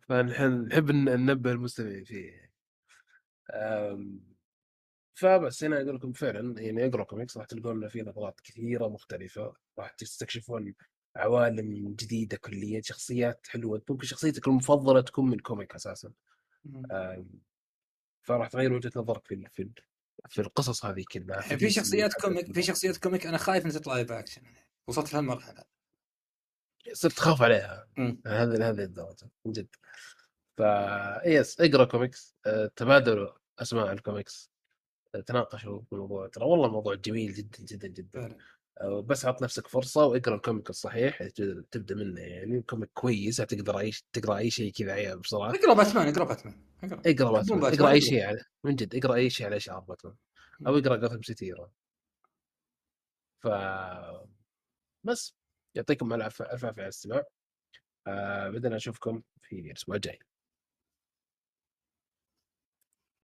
فنحن 0.08 0.66
نحب 0.68 0.90
ننبه 0.90 1.52
المستمعين 1.52 2.04
فيه. 2.04 2.50
فبس 5.14 5.64
هنا 5.64 5.82
أقول 5.82 5.96
لكم 5.96 6.12
فعلا 6.12 6.60
يعني 6.60 6.86
أقرأ 6.86 7.04
كوميكس 7.04 7.36
راح 7.36 7.46
تلقون 7.46 7.76
إنه 7.76 7.88
في 7.88 8.02
نظرات 8.02 8.40
كثيرة 8.40 8.88
مختلفة. 8.88 9.54
راح 9.78 9.90
تستكشفون 9.90 10.74
عوالم 11.16 11.94
جديدة 11.94 12.36
كليا 12.36 12.80
شخصيات 12.84 13.46
حلوة 13.48 13.82
ممكن 13.90 14.06
شخصيتك 14.06 14.48
المفضلة 14.48 15.00
تكون 15.00 15.30
من 15.30 15.38
comic 15.38 15.74
أساسا. 15.74 16.12
فراح 18.22 18.48
تغير 18.48 18.72
وجهة 18.72 18.92
نظرك 18.96 19.26
في 19.26 19.44
في 19.52 19.70
في 20.28 20.40
القصص 20.40 20.84
هذه 20.84 21.04
كلها 21.12 21.40
في 21.40 21.70
شخصيات 21.70 22.14
comic 22.14 22.52
في 22.52 22.62
شخصيات 22.62 22.96
comic 22.96 23.26
أنا 23.26 23.38
خايف 23.38 23.64
إنها 23.64 23.78
تطلع 23.78 23.94
live 23.94 24.12
action 24.12 24.42
وصلت 24.88 25.12
لهالمرحله 25.12 25.64
صرت 26.92 27.12
تخاف 27.12 27.42
عليها. 27.42 27.88
هذا 28.26 28.70
هذه 28.70 28.84
الدرجة 28.84 29.30
من 29.44 29.52
جد. 29.52 29.68
ف 30.58 31.28
yes 31.28 31.60
اقرأ 31.60 31.84
كوميكس 31.84 32.34
أه، 32.46 32.70
تبادلوا 32.76 33.32
أسماء 33.58 33.92
الكوميكس 33.92 34.50
أه، 35.14 35.20
تناقشوا 35.20 35.80
في 35.80 35.92
الموضوع. 35.92 36.28
ترى 36.28 36.44
والله 36.44 36.66
الموضوع 36.66 36.94
جميل 36.94 37.34
جدا 37.34 37.58
جدا 37.64 37.88
جدا. 37.88 38.38
أه، 38.80 39.00
بس 39.00 39.24
اعط 39.24 39.42
نفسك 39.42 39.66
فرصة 39.66 40.06
واقرأ 40.06 40.34
ال 40.34 40.40
comic 40.40 40.70
الصحيح 40.70 41.22
تبدأ 41.70 41.94
منه 41.94 42.20
يعني. 42.20 42.62
comic 42.62 42.90
كويس 42.94 43.36
تقدر 43.36 43.78
أي 43.78 43.90
تقرأ 44.12 44.38
أي 44.38 44.50
شيء 44.50 44.72
كذا 44.72 45.14
بسرعة 45.14 45.50
اقرأ 45.50 45.74
باتمان 45.74 46.08
اقرأ 46.08 46.24
باتمان 46.24 46.54
اقرأ. 46.84 47.02
اقرأ 47.06 47.32
باتمان؟ 47.32 47.64
اقرأ 47.64 47.90
أي. 47.90 48.00
شيء 48.00 48.26
على 48.26 48.40
من 48.64 48.76
جد 48.76 48.94
اقرأ 48.94 49.14
أي 49.14 49.30
شيء 49.30 49.46
على 49.46 49.60
شعار 49.60 49.80
باتمان. 49.80 50.14
أو 50.66 50.78
اقرأ 50.78 50.96
جوثم 50.96 51.22
سيتي. 51.22 51.54
ف 53.40 53.46
بس 55.06 55.34
يعطيكم 55.76 56.12
ألف 56.12 56.42
عافية 56.42 56.68
على 56.68 56.82
الاستماع. 56.82 57.24
آه 58.06 58.48
بدنا 58.50 58.76
نشوفكم 58.76 59.22
في 59.42 59.60
الأسبوع 59.60 59.96
الجاي. 59.96 60.18